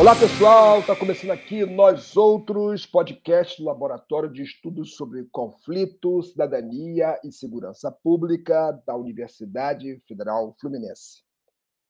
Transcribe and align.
Olá 0.00 0.16
pessoal, 0.16 0.80
está 0.80 0.96
começando 0.96 1.32
aqui 1.32 1.66
Nós 1.66 2.16
Outros, 2.16 2.86
podcast 2.86 3.60
do 3.60 3.68
Laboratório 3.68 4.32
de 4.32 4.42
Estudos 4.42 4.96
sobre 4.96 5.28
Conflito, 5.30 6.22
Cidadania 6.22 7.20
e 7.22 7.30
Segurança 7.30 7.92
Pública 7.92 8.72
da 8.86 8.96
Universidade 8.96 10.02
Federal 10.08 10.56
Fluminense. 10.58 11.22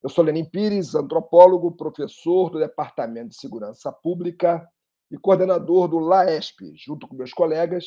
Eu 0.02 0.08
sou 0.08 0.24
Lenin 0.24 0.44
Pires, 0.44 0.96
antropólogo, 0.96 1.76
professor 1.76 2.50
do 2.50 2.58
Departamento 2.58 3.28
de 3.28 3.36
Segurança 3.36 3.92
Pública 3.92 4.68
e 5.08 5.16
coordenador 5.16 5.86
do 5.86 6.00
LAESP. 6.00 6.72
Junto 6.74 7.06
com 7.06 7.14
meus 7.14 7.32
colegas, 7.32 7.84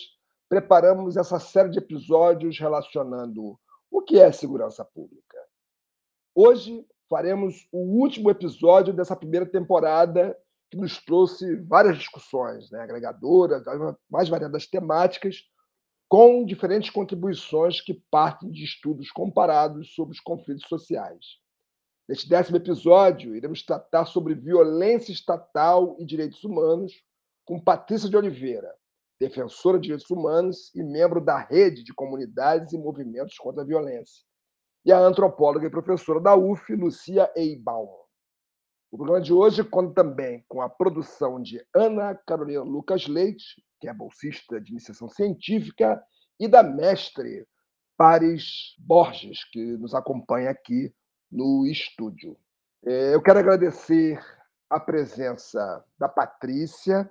preparamos 0.47 1.17
essa 1.17 1.37
série 1.37 1.69
de 1.69 1.79
episódios 1.79 2.57
relacionando 2.57 3.59
o 3.91 4.01
que 4.01 4.21
é 4.21 4.31
segurança 4.31 4.85
pública. 4.85 5.37
Hoje 6.33 6.87
faremos 7.13 7.67
o 7.71 8.01
último 8.01 8.31
episódio 8.31 8.91
dessa 8.91 9.15
primeira 9.15 9.45
temporada 9.45 10.35
que 10.71 10.75
nos 10.75 10.97
trouxe 10.97 11.57
várias 11.57 11.99
discussões, 11.99 12.71
né, 12.71 12.81
agregadoras, 12.81 13.63
mais 14.09 14.27
variadas 14.29 14.65
temáticas, 14.65 15.43
com 16.09 16.43
diferentes 16.43 16.89
contribuições 16.89 17.79
que 17.81 17.93
partem 18.09 18.49
de 18.49 18.63
estudos 18.63 19.11
comparados 19.11 19.93
sobre 19.93 20.15
os 20.15 20.19
conflitos 20.19 20.67
sociais. 20.67 21.37
Neste 22.09 22.27
décimo 22.27 22.57
episódio, 22.57 23.35
iremos 23.35 23.61
tratar 23.61 24.05
sobre 24.05 24.33
violência 24.33 25.11
estatal 25.11 25.95
e 25.99 26.05
direitos 26.05 26.43
humanos 26.43 26.93
com 27.45 27.59
Patrícia 27.59 28.09
de 28.09 28.17
Oliveira, 28.17 28.73
defensora 29.19 29.77
de 29.77 29.83
direitos 29.83 30.09
humanos 30.09 30.73
e 30.73 30.81
membro 30.81 31.23
da 31.23 31.37
rede 31.37 31.83
de 31.83 31.93
comunidades 31.93 32.73
e 32.73 32.77
movimentos 32.79 33.37
contra 33.37 33.61
a 33.61 33.65
violência 33.65 34.23
e 34.85 34.91
a 34.91 34.99
antropóloga 34.99 35.65
e 35.65 35.69
professora 35.69 36.19
da 36.19 36.35
UF, 36.35 36.75
Lucia 36.75 37.31
Eibaum. 37.35 38.03
O 38.91 38.97
programa 38.97 39.21
de 39.21 39.33
hoje 39.33 39.63
conta 39.63 40.03
também 40.03 40.43
com 40.47 40.61
a 40.61 40.69
produção 40.69 41.41
de 41.41 41.65
Ana 41.73 42.13
Carolina 42.13 42.61
Lucas 42.61 43.07
Leite, 43.07 43.63
que 43.79 43.87
é 43.87 43.93
bolsista 43.93 44.61
de 44.61 44.71
iniciação 44.71 45.07
científica, 45.07 46.01
e 46.39 46.47
da 46.47 46.61
mestre 46.61 47.47
Paris 47.97 48.75
Borges, 48.77 49.43
que 49.51 49.77
nos 49.77 49.95
acompanha 49.95 50.51
aqui 50.51 50.93
no 51.31 51.65
estúdio. 51.65 52.37
É, 52.85 53.15
eu 53.15 53.21
quero 53.21 53.39
agradecer 53.39 54.23
a 54.69 54.79
presença 54.79 55.83
da 55.97 56.09
Patrícia, 56.09 57.09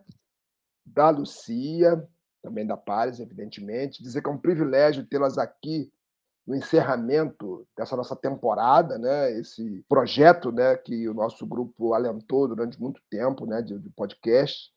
da 0.84 1.10
Lucia, 1.10 2.08
também 2.42 2.66
da 2.66 2.76
Paris, 2.76 3.20
evidentemente, 3.20 4.02
dizer 4.02 4.22
que 4.22 4.28
é 4.28 4.32
um 4.32 4.38
privilégio 4.38 5.06
tê-las 5.06 5.38
aqui 5.38 5.92
no 6.46 6.56
encerramento 6.56 7.66
dessa 7.76 7.96
nossa 7.96 8.16
temporada, 8.16 8.98
né, 8.98 9.32
esse 9.38 9.84
projeto 9.88 10.50
né, 10.50 10.76
que 10.76 11.08
o 11.08 11.14
nosso 11.14 11.46
grupo 11.46 11.94
alentou 11.94 12.48
durante 12.48 12.80
muito 12.80 13.00
tempo 13.08 13.46
né, 13.46 13.62
de, 13.62 13.78
de 13.78 13.90
podcast, 13.90 14.70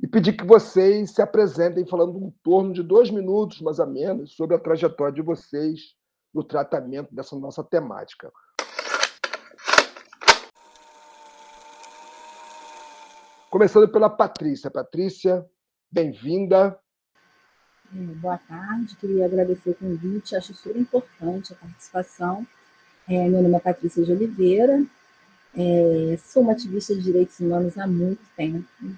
e 0.00 0.06
pedir 0.06 0.34
que 0.34 0.44
vocês 0.44 1.10
se 1.10 1.22
apresentem 1.22 1.86
falando 1.86 2.18
em 2.18 2.30
torno 2.42 2.72
de 2.72 2.82
dois 2.82 3.10
minutos, 3.10 3.62
mais 3.62 3.78
ou 3.78 3.86
menos, 3.86 4.34
sobre 4.34 4.54
a 4.54 4.58
trajetória 4.58 5.14
de 5.14 5.22
vocês 5.22 5.94
no 6.34 6.44
tratamento 6.44 7.14
dessa 7.14 7.34
nossa 7.36 7.64
temática. 7.64 8.30
Começando 13.50 13.88
pela 13.88 14.10
Patrícia. 14.10 14.70
Patrícia, 14.70 15.46
bem-vinda. 15.90 16.78
É, 17.94 17.98
boa 17.98 18.38
tarde, 18.38 18.96
queria 18.96 19.26
agradecer 19.26 19.70
o 19.70 19.74
convite, 19.74 20.34
acho 20.34 20.52
super 20.54 20.76
importante 20.76 21.52
a 21.52 21.56
participação. 21.56 22.46
É, 23.08 23.28
meu 23.28 23.42
nome 23.42 23.54
é 23.54 23.60
Patrícia 23.60 24.04
de 24.04 24.12
Oliveira, 24.12 24.84
é, 25.54 26.18
sou 26.18 26.42
uma 26.42 26.52
ativista 26.52 26.94
de 26.94 27.02
direitos 27.02 27.38
humanos 27.38 27.78
há 27.78 27.86
muito 27.86 28.20
tempo, 28.36 28.66
é, 28.82 28.92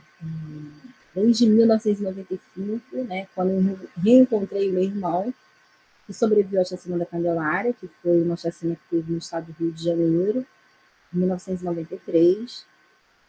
desde 1.14 1.46
1995, 1.46 3.04
né, 3.04 3.26
quando 3.34 3.50
eu 3.50 3.78
reencontrei 4.02 4.72
meu 4.72 4.82
irmão, 4.82 5.34
que 6.06 6.14
sobreviveu 6.14 6.62
à 6.62 6.64
chacina 6.64 6.96
da 6.96 7.04
Candelária, 7.04 7.74
que 7.74 7.86
foi 8.02 8.22
uma 8.22 8.36
chacina 8.36 8.74
que 8.74 8.96
teve 8.96 9.12
no 9.12 9.18
estado 9.18 9.52
do 9.52 9.52
Rio 9.52 9.72
de 9.72 9.84
Janeiro, 9.84 10.46
em 11.14 11.18
1993. 11.18 12.64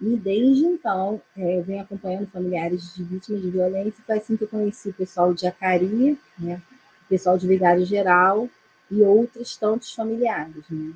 E 0.02 0.16
desde 0.16 0.66
então, 0.66 1.22
é, 1.36 1.60
eu 1.60 1.64
venho 1.64 1.82
acompanhando 1.82 2.28
familiares 2.28 2.96
de 2.96 3.04
vítimas 3.04 3.42
de 3.42 3.50
violência. 3.50 4.04
Foi 4.06 4.18
assim 4.18 4.38
que 4.38 4.46
eu 4.46 4.48
conheci 4.48 4.90
o 4.90 4.94
pessoal 4.94 5.34
de 5.34 5.46
Acari, 5.46 6.18
né, 6.38 6.62
o 7.06 7.10
pessoal 7.10 7.38
de 7.38 7.48
Vigário 7.48 7.86
Geral 7.86 8.50
e 8.90 9.02
outros 9.02 9.58
tantos 9.58 9.94
familiares. 9.94 10.64
Né? 10.70 10.94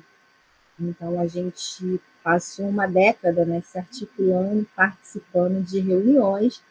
Então, 0.80 1.20
a 1.20 1.26
gente 1.26 2.00
passou 2.22 2.66
uma 2.66 2.86
década 2.86 3.44
né, 3.44 3.60
se 3.60 3.76
articulando, 3.76 4.66
participando 4.74 5.62
de 5.62 5.80
reuniões, 5.80 6.62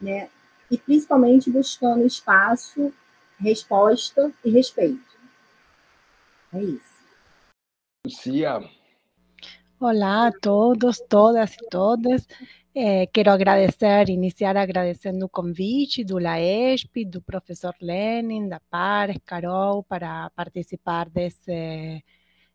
né, 0.00 0.30
e 0.70 0.78
principalmente 0.78 1.50
buscando 1.50 2.06
espaço, 2.06 2.92
resposta 3.38 4.32
e 4.42 4.50
respeito. 4.50 5.14
É 6.54 6.62
isso. 6.62 6.94
Lucia, 8.06 8.62
Hola 9.86 10.28
a 10.28 10.32
todos, 10.32 10.98
todas 11.10 11.52
e 11.56 11.68
todos. 11.68 12.26
Eh, 12.74 13.06
quero 13.12 13.30
agradecer, 13.30 14.08
iniciar 14.08 14.56
agradecendo 14.56 15.26
o 15.26 15.28
convite 15.28 16.02
do 16.02 16.18
LAESP, 16.18 17.04
do 17.04 17.20
professor 17.20 17.74
Lenin, 17.82 18.48
da 18.48 18.58
Pares, 18.60 19.18
Carol, 19.26 19.82
para 19.82 20.30
participar 20.30 21.10
desse, 21.10 22.02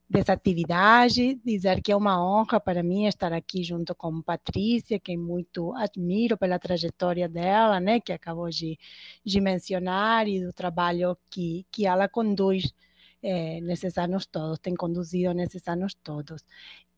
dessa 0.10 0.34
atividade. 0.34 1.36
Dizer 1.46 1.84
que 1.84 1.92
é 1.92 1.96
uma 1.96 2.20
honra 2.20 2.60
para 2.60 2.82
mim 2.82 3.06
estar 3.06 3.32
aqui 3.32 3.64
junto 3.64 3.94
com 3.94 4.24
Patrícia, 4.24 5.00
que 5.00 5.16
muito 5.16 5.72
admiro 5.76 6.36
pela 6.36 6.58
trajetória 6.58 7.30
dela, 7.30 7.80
né, 7.80 8.00
que 8.00 8.12
acabou 8.12 8.50
de, 8.50 8.76
de 9.24 9.40
mencionar, 9.40 10.28
e 10.28 10.44
do 10.44 10.52
trabalho 10.52 11.16
que, 11.30 11.64
que 11.72 11.86
ela 11.86 12.10
conduz 12.10 12.74
eh, 13.22 13.60
nesses 13.62 13.98
anos 13.98 14.26
todos, 14.26 14.60
tem 14.60 14.76
conduzido 14.76 15.34
nesses 15.34 15.68
anos 15.68 15.94
todos. 15.94 16.44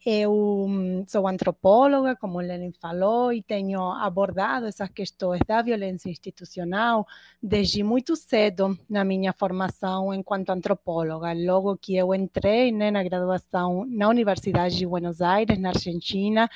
Eu 0.04 0.68
mm, 0.68 1.06
sou 1.08 1.28
antropóloga, 1.28 2.16
como 2.16 2.40
o 2.40 2.42
Lenin 2.42 2.72
falou, 2.72 3.32
e 3.32 3.44
tenho 3.44 3.80
abordado 3.92 4.66
essas 4.66 4.90
questões 4.90 5.42
da 5.46 5.62
violência 5.62 6.10
institucional 6.10 7.06
desde 7.42 7.84
muito 7.84 8.16
cedo 8.16 8.78
na 8.90 9.04
minha 9.04 9.32
formação 9.32 10.12
enquanto 10.14 10.50
antropóloga. 10.50 11.34
Logo 11.34 11.78
que 11.78 11.96
eu 11.96 12.16
entrei 12.16 12.72
né, 12.72 12.90
na 12.90 13.04
graduação 13.04 13.86
na 13.88 14.10
Universidade 14.10 14.76
de 14.76 14.88
Buenos 14.88 15.22
Aires, 15.22 15.60
na 15.60 15.70
Argentina, 15.70 16.50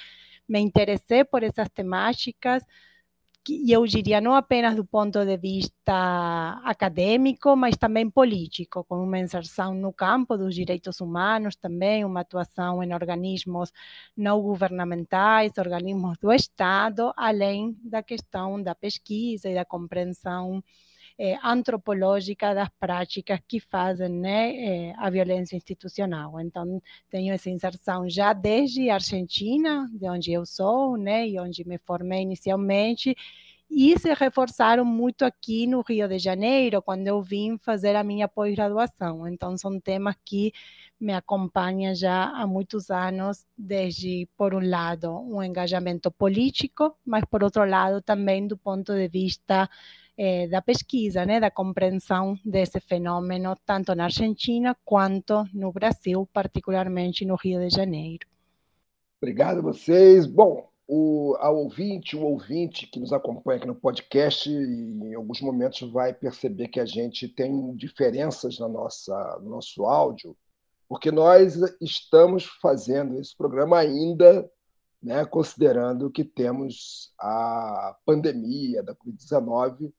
me 0.47 0.59
interessei 0.59 1.23
por 1.23 1.43
essas 1.43 1.69
temáticas 1.69 2.63
e 3.49 3.71
eu 3.71 3.85
diria 3.85 4.19
não 4.21 4.33
apenas 4.35 4.75
do 4.75 4.85
ponto 4.85 5.23
de 5.25 5.37
vista 5.37 6.61
acadêmico, 6.63 7.55
mas 7.55 7.77
também 7.77 8.09
político, 8.09 8.83
com 8.83 9.03
uma 9.03 9.19
inserção 9.19 9.73
no 9.73 9.93
campo 9.93 10.37
dos 10.37 10.55
direitos 10.55 10.99
humanos 11.01 11.55
também, 11.55 12.03
uma 12.05 12.21
atuação 12.21 12.81
em 12.83 12.93
organismos 12.93 13.71
não 14.15 14.41
governamentais, 14.41 15.57
organismos 15.57 16.17
do 16.17 16.31
Estado, 16.31 17.13
além 17.15 17.77
da 17.83 18.01
questão 18.01 18.61
da 18.61 18.73
pesquisa 18.75 19.49
e 19.49 19.55
da 19.55 19.65
compreensão 19.65 20.63
eh, 21.17 21.37
antropológica 21.43 22.53
das 22.53 22.69
práticas 22.79 23.39
que 23.47 23.59
fazem 23.59 24.09
né, 24.09 24.55
eh, 24.89 24.93
a 24.97 25.09
violência 25.09 25.55
institucional. 25.55 26.39
Então, 26.41 26.81
tenho 27.09 27.33
essa 27.33 27.49
inserção 27.49 28.09
já 28.09 28.33
desde 28.33 28.89
a 28.89 28.95
Argentina, 28.95 29.89
de 29.93 30.09
onde 30.09 30.31
eu 30.33 30.45
sou, 30.45 30.97
né, 30.97 31.27
e 31.27 31.39
onde 31.39 31.65
me 31.67 31.77
formei 31.79 32.21
inicialmente, 32.21 33.15
e 33.69 33.97
se 33.97 34.13
reforçaram 34.13 34.85
muito 34.85 35.25
aqui 35.25 35.65
no 35.67 35.81
Rio 35.81 36.07
de 36.07 36.19
Janeiro, 36.19 36.81
quando 36.81 37.07
eu 37.07 37.21
vim 37.21 37.57
fazer 37.57 37.95
a 37.95 38.03
minha 38.03 38.27
pós-graduação. 38.27 39.27
Então, 39.27 39.57
são 39.57 39.79
temas 39.79 40.15
que 40.23 40.51
me 40.99 41.13
acompanham 41.13 41.93
já 41.95 42.25
há 42.29 42.45
muitos 42.47 42.89
anos, 42.89 43.45
desde, 43.57 44.29
por 44.37 44.53
um 44.53 44.69
lado, 44.69 45.11
um 45.11 45.41
engajamento 45.43 46.11
político, 46.11 46.95
mas, 47.05 47.25
por 47.25 47.43
outro 47.43 47.65
lado, 47.65 48.01
também 48.01 48.47
do 48.47 48.57
ponto 48.57 48.93
de 48.93 49.07
vista 49.07 49.69
eh, 50.17 50.47
da 50.47 50.61
pesquisa, 50.61 51.25
né, 51.25 51.39
da 51.39 51.51
compreensão 51.51 52.37
desse 52.43 52.79
fenômeno, 52.79 53.55
tanto 53.65 53.93
na 53.93 54.05
Argentina 54.05 54.75
quanto 54.85 55.45
no 55.53 55.71
Brasil, 55.71 56.27
particularmente 56.31 57.25
no 57.25 57.35
Rio 57.35 57.59
de 57.59 57.75
Janeiro. 57.75 58.27
Obrigado 59.21 59.59
a 59.59 59.61
vocês. 59.61 60.25
Bom, 60.25 60.69
o, 60.87 61.35
a 61.39 61.49
ouvinte, 61.49 62.15
o 62.15 62.21
ouvinte 62.21 62.87
que 62.87 62.99
nos 62.99 63.11
acompanha 63.11 63.57
aqui 63.57 63.67
no 63.67 63.75
podcast, 63.75 64.49
em 64.49 65.13
alguns 65.15 65.41
momentos 65.41 65.91
vai 65.91 66.13
perceber 66.13 66.67
que 66.67 66.79
a 66.79 66.85
gente 66.85 67.27
tem 67.27 67.75
diferenças 67.75 68.59
na 68.59 68.67
nossa, 68.67 69.39
no 69.41 69.49
nosso 69.49 69.85
áudio, 69.85 70.37
porque 70.87 71.11
nós 71.11 71.55
estamos 71.81 72.45
fazendo 72.61 73.19
esse 73.19 73.35
programa 73.35 73.79
ainda 73.79 74.49
né, 75.01 75.25
considerando 75.25 76.09
que 76.09 76.23
temos 76.23 77.13
a 77.19 77.95
pandemia 78.05 78.81
da 78.81 78.95
Covid-19 78.95 79.91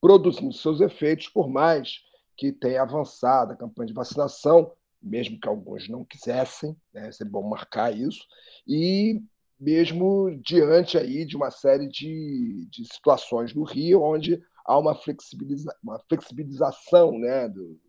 produzindo 0.00 0.52
seus 0.52 0.80
efeitos, 0.80 1.28
por 1.28 1.48
mais 1.48 2.00
que 2.36 2.52
tenha 2.52 2.82
avançado 2.82 3.52
a 3.52 3.56
campanha 3.56 3.88
de 3.88 3.94
vacinação, 3.94 4.72
mesmo 5.02 5.38
que 5.40 5.48
alguns 5.48 5.88
não 5.88 6.04
quisessem, 6.04 6.76
né, 6.92 7.10
é 7.20 7.24
bom 7.24 7.48
marcar 7.48 7.96
isso, 7.96 8.24
e 8.66 9.20
mesmo 9.58 10.30
diante 10.40 10.96
aí 10.96 11.24
de 11.24 11.36
uma 11.36 11.50
série 11.50 11.88
de, 11.88 12.68
de 12.70 12.84
situações 12.84 13.52
no 13.54 13.64
Rio 13.64 14.02
onde 14.02 14.40
há 14.64 14.78
uma, 14.78 14.94
flexibiliza, 14.94 15.74
uma 15.82 15.98
flexibilização 16.08 17.18
né, 17.18 17.48
do 17.48 17.80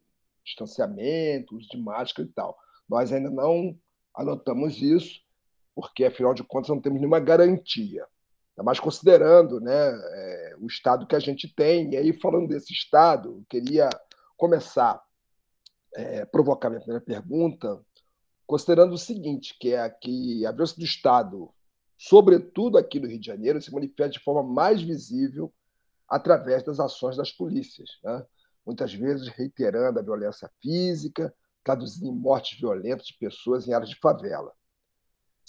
distanciamento, 0.43 1.55
uso 1.55 1.67
de 1.69 1.77
máscara 1.77 2.27
e 2.27 2.31
tal. 2.31 2.57
Nós 2.87 3.11
ainda 3.11 3.29
não 3.29 3.77
anotamos 4.15 4.81
isso, 4.81 5.21
porque, 5.75 6.05
afinal 6.05 6.33
de 6.33 6.43
contas, 6.43 6.69
não 6.69 6.81
temos 6.81 6.99
nenhuma 6.99 7.19
garantia. 7.19 8.05
Mas 8.63 8.79
considerando 8.79 9.59
né, 9.59 9.71
é, 9.73 10.55
o 10.59 10.67
estado 10.67 11.07
que 11.07 11.15
a 11.15 11.19
gente 11.19 11.53
tem, 11.53 11.93
e 11.93 11.97
aí 11.97 12.13
falando 12.13 12.47
desse 12.47 12.73
estado, 12.73 13.29
eu 13.29 13.45
queria 13.49 13.89
começar 14.37 15.01
é, 15.95 16.25
provocar 16.25 16.69
minha 16.69 16.81
primeira 16.81 17.03
pergunta, 17.03 17.79
considerando 18.45 18.93
o 18.93 18.97
seguinte, 18.97 19.55
que 19.59 19.73
é 19.73 19.89
que 19.89 20.45
a 20.45 20.51
violência 20.51 20.77
do 20.77 20.85
Estado, 20.85 21.53
sobretudo 21.97 22.77
aqui 22.77 22.99
no 22.99 23.07
Rio 23.07 23.19
de 23.19 23.27
Janeiro, 23.27 23.61
se 23.61 23.71
manifesta 23.71 24.11
de 24.11 24.23
forma 24.23 24.43
mais 24.43 24.81
visível 24.81 25.53
através 26.07 26.63
das 26.63 26.79
ações 26.79 27.15
das 27.15 27.31
polícias, 27.31 27.89
né? 28.03 28.25
muitas 28.65 28.93
vezes 28.93 29.27
reiterando 29.27 29.99
a 29.99 30.03
violência 30.03 30.49
física, 30.61 31.33
traduzindo 31.63 32.07
em 32.07 32.15
mortes 32.15 32.59
violentas 32.59 33.07
de 33.07 33.17
pessoas 33.17 33.67
em 33.67 33.73
áreas 33.73 33.89
de 33.89 33.99
favela. 33.99 34.51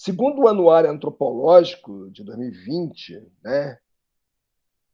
Segundo 0.02 0.40
o 0.40 0.48
Anuário 0.48 0.90
Antropológico 0.90 2.10
de 2.10 2.24
2020, 2.24 3.22
né, 3.44 3.78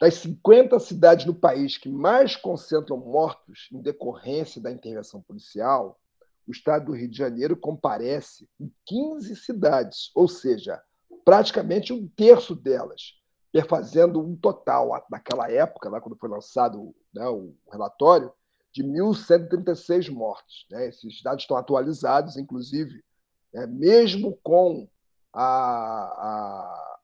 das 0.01 0.15
50 0.15 0.81
cidades 0.81 1.25
no 1.25 1.33
país 1.33 1.79
que 1.79 1.89
mais 1.89 2.35
concentram 2.35 2.97
mortos 2.97 3.69
em 3.73 3.81
decorrência 3.81 4.61
da 4.61 4.73
intervenção 4.73 5.23
policial, 5.23 5.97
o 6.45 6.51
estado 6.51 6.87
do 6.87 6.93
Rio 6.93 7.09
de 7.09 7.17
Janeiro 7.17 7.57
comparece 7.57 8.49
em 8.59 8.69
15 8.85 9.37
cidades, 9.37 10.11
ou 10.13 10.27
seja, 10.27 10.83
praticamente 11.25 11.93
um 11.93 12.09
terço 12.09 12.57
delas, 12.57 13.15
perfazendo 13.53 14.21
um 14.21 14.35
total, 14.35 15.07
naquela 15.09 15.49
época, 15.49 15.89
lá 15.89 16.01
quando 16.01 16.19
foi 16.19 16.29
lançado 16.29 16.93
né, 17.15 17.29
o 17.29 17.55
relatório, 17.71 18.33
de 18.73 18.83
1.136 18.83 20.11
mortos. 20.11 20.67
Né? 20.69 20.89
Esses 20.89 21.23
dados 21.23 21.45
estão 21.45 21.57
atualizados, 21.57 22.37
inclusive, 22.37 23.05
né, 23.55 23.69
mesmo 23.69 24.37
com 24.43 24.89
a, 25.45 25.45
a 25.45 26.97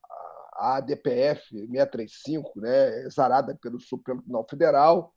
a 0.62 0.76
ADPF 0.76 1.48
635, 1.50 2.60
né, 2.60 3.04
exarada 3.04 3.58
pelo 3.60 3.80
Supremo 3.80 4.20
Tribunal 4.20 4.46
Federal. 4.48 5.14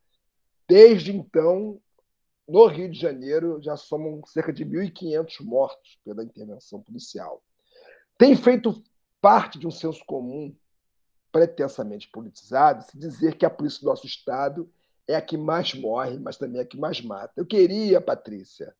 Desde 0.68 1.16
então, 1.16 1.80
no 2.48 2.66
Rio 2.66 2.90
de 2.90 3.00
Janeiro, 3.00 3.62
já 3.62 3.78
somam 3.78 4.26
cerca 4.26 4.52
de 4.52 4.66
1.500 4.66 5.46
mortos 5.46 6.00
pela 6.04 6.24
intervenção 6.24 6.82
policial. 6.82 7.44
Tem 8.18 8.36
feito 8.36 8.84
parte 9.22 9.60
de 9.60 9.68
um 9.68 9.72
senso 9.72 10.04
comum 10.06 10.56
pretensamente 11.32 12.10
politizado 12.10 12.84
se 12.84 12.98
dizer 12.98 13.38
que 13.38 13.46
a 13.46 13.50
polícia 13.50 13.82
do 13.82 13.88
nosso 13.88 14.08
Estado 14.08 14.68
é 15.08 15.16
a 15.16 15.22
que 15.22 15.38
mais 15.38 15.74
morre, 15.76 16.18
mas 16.18 16.38
também 16.38 16.60
é 16.60 16.64
a 16.64 16.68
que 16.68 16.78
mais 16.78 17.02
mata. 17.02 17.34
Eu 17.36 17.46
queria, 17.46 18.02
Patrícia, 18.02 18.74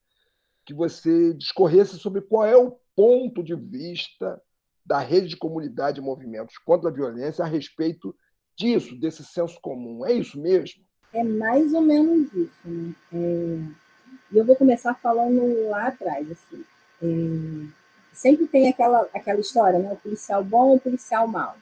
que 0.66 0.74
você 0.74 1.34
discorresse 1.34 2.00
sobre 2.00 2.22
qual 2.22 2.46
é 2.46 2.58
o 2.58 2.80
ponto 2.96 3.44
de 3.44 3.56
vista 3.56 4.42
da 4.86 5.00
rede 5.00 5.30
de 5.30 5.38
comunidade 5.38 6.00
e 6.00 6.04
movimentos 6.04 6.58
contra 6.60 6.90
a 6.90 6.94
violência 6.94 7.44
a 7.44 7.48
respeito 7.48 8.16
disso, 8.56 8.96
desse 8.96 9.24
senso 9.24 9.60
comum. 9.60 10.06
É 10.06 10.14
isso 10.14 10.40
mesmo? 10.40 10.84
É 11.14 11.24
mais 11.24 11.74
ou 11.74 11.82
menos 11.82 12.32
isso. 12.34 12.68
Né? 12.68 12.94
É... 13.14 13.86
E 14.32 14.38
eu 14.38 14.46
vou 14.46 14.56
começar 14.56 14.94
falando 14.96 15.70
lá 15.70 15.88
atrás. 15.88 16.30
Assim. 16.32 16.64
É... 17.02 17.86
Sempre 18.14 18.48
tem 18.48 18.70
aquela, 18.70 19.10
aquela 19.14 19.40
história, 19.40 19.80
né? 19.80 19.92
o 19.92 19.98
policial 19.98 20.44
bom 20.44 20.76
o 20.76 20.80
policial 20.80 21.28
mau. 21.28 21.56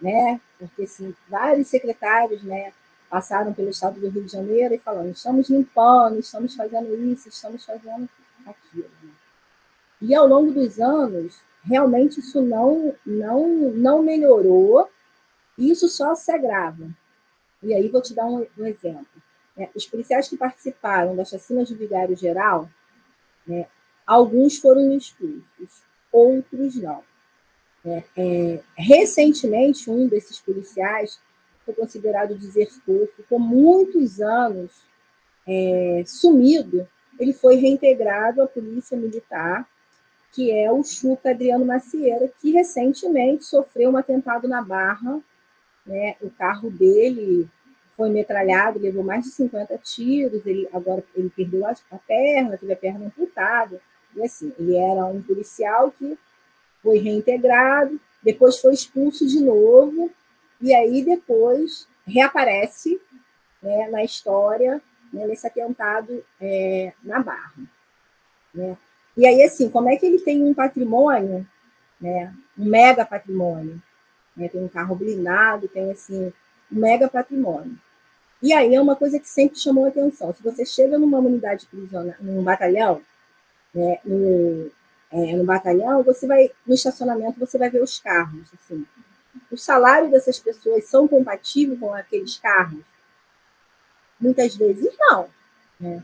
Né? 0.00 0.40
Porque 0.58 0.82
assim, 0.82 1.14
vários 1.28 1.68
secretários 1.68 2.42
né, 2.42 2.72
passaram 3.08 3.52
pelo 3.52 3.70
estado 3.70 4.00
do 4.00 4.08
Rio 4.08 4.24
de 4.24 4.32
Janeiro 4.32 4.74
e 4.74 4.78
falando: 4.78 5.10
estamos 5.10 5.48
limpando, 5.48 6.18
estamos 6.18 6.54
fazendo 6.54 6.94
isso, 7.12 7.28
estamos 7.28 7.64
fazendo 7.64 8.08
aquilo. 8.44 8.90
Né? 9.02 9.10
E 10.06 10.14
ao 10.14 10.26
longo 10.26 10.52
dos 10.52 10.78
anos, 10.78 11.40
realmente 11.64 12.20
isso 12.20 12.42
não, 12.42 12.94
não, 13.06 13.48
não 13.72 14.02
melhorou, 14.02 14.86
isso 15.56 15.88
só 15.88 16.14
se 16.14 16.30
agrava. 16.30 16.90
E 17.62 17.72
aí 17.72 17.88
vou 17.88 18.02
te 18.02 18.12
dar 18.12 18.26
um, 18.26 18.46
um 18.58 18.66
exemplo. 18.66 19.06
É, 19.56 19.70
os 19.74 19.86
policiais 19.86 20.28
que 20.28 20.36
participaram 20.36 21.16
da 21.16 21.24
chacina 21.24 21.64
de 21.64 21.74
Vigário 21.74 22.14
Geral, 22.14 22.68
né, 23.46 23.66
alguns 24.06 24.58
foram 24.58 24.92
expulsos, 24.92 25.82
outros 26.12 26.74
não. 26.74 27.02
É, 27.82 28.04
é, 28.14 28.60
recentemente, 28.76 29.90
um 29.90 30.06
desses 30.06 30.38
policiais 30.38 31.18
foi 31.64 31.72
considerado 31.72 32.36
desertor, 32.36 33.08
ficou 33.16 33.38
muitos 33.38 34.20
anos 34.20 34.70
é, 35.48 36.02
sumido, 36.06 36.86
ele 37.18 37.32
foi 37.32 37.56
reintegrado 37.56 38.42
à 38.42 38.46
polícia 38.46 38.98
militar 38.98 39.66
que 40.34 40.50
é 40.50 40.70
o 40.70 40.82
Chuca 40.82 41.30
Adriano 41.30 41.64
Macieira, 41.64 42.28
que 42.40 42.50
recentemente 42.50 43.44
sofreu 43.44 43.90
um 43.90 43.96
atentado 43.96 44.48
na 44.48 44.60
Barra. 44.60 45.20
Né? 45.86 46.16
O 46.20 46.28
carro 46.28 46.70
dele 46.70 47.48
foi 47.96 48.10
metralhado, 48.10 48.80
levou 48.80 49.04
mais 49.04 49.22
de 49.22 49.30
50 49.30 49.78
tiros, 49.78 50.44
ele 50.44 50.68
agora 50.72 51.04
ele 51.14 51.30
perdeu 51.30 51.64
a, 51.64 51.74
perna, 52.04 52.58
teve 52.58 52.72
a 52.72 52.76
perna 52.76 53.06
amputada. 53.06 53.80
E 54.16 54.24
assim, 54.24 54.52
ele 54.58 54.76
era 54.76 55.04
um 55.06 55.22
policial 55.22 55.92
que 55.92 56.18
foi 56.82 56.98
reintegrado, 56.98 58.00
depois 58.20 58.58
foi 58.58 58.74
expulso 58.74 59.24
de 59.26 59.38
novo, 59.38 60.10
e 60.60 60.74
aí 60.74 61.04
depois 61.04 61.86
reaparece 62.04 63.00
né, 63.62 63.88
na 63.88 64.02
história 64.02 64.82
né, 65.12 65.26
nesse 65.28 65.46
atentado 65.46 66.24
é, 66.40 66.92
na 67.04 67.22
Barra. 67.22 67.62
Né? 68.52 68.76
E 69.16 69.26
aí, 69.26 69.42
assim, 69.42 69.68
como 69.68 69.88
é 69.88 69.96
que 69.96 70.06
ele 70.06 70.18
tem 70.18 70.42
um 70.42 70.52
patrimônio, 70.52 71.46
né? 72.00 72.34
um 72.58 72.64
mega 72.64 73.04
patrimônio? 73.04 73.80
Né? 74.36 74.48
Tem 74.48 74.62
um 74.62 74.68
carro 74.68 74.96
blindado, 74.96 75.68
tem, 75.68 75.90
assim, 75.90 76.32
um 76.72 76.80
mega 76.80 77.08
patrimônio. 77.08 77.78
E 78.42 78.52
aí 78.52 78.74
é 78.74 78.80
uma 78.80 78.96
coisa 78.96 79.18
que 79.18 79.28
sempre 79.28 79.58
chamou 79.58 79.86
atenção. 79.86 80.34
Se 80.34 80.42
você 80.42 80.66
chega 80.66 80.98
numa 80.98 81.18
unidade 81.18 81.66
prisional, 81.66 82.14
num 82.20 82.42
batalhão, 82.42 83.00
né, 83.72 83.98
no, 84.04 84.70
é, 85.10 85.36
no 85.36 85.44
batalhão, 85.44 86.02
você 86.02 86.26
vai, 86.26 86.50
no 86.66 86.74
estacionamento, 86.74 87.40
você 87.40 87.56
vai 87.56 87.70
ver 87.70 87.82
os 87.82 87.98
carros. 87.98 88.50
Assim. 88.52 88.84
O 89.50 89.56
salário 89.56 90.10
dessas 90.10 90.38
pessoas 90.38 90.84
são 90.84 91.08
compatíveis 91.08 91.78
com 91.78 91.94
aqueles 91.94 92.36
carros? 92.36 92.82
Muitas 94.20 94.54
vezes 94.56 94.94
não. 94.98 95.28
Né? 95.80 96.02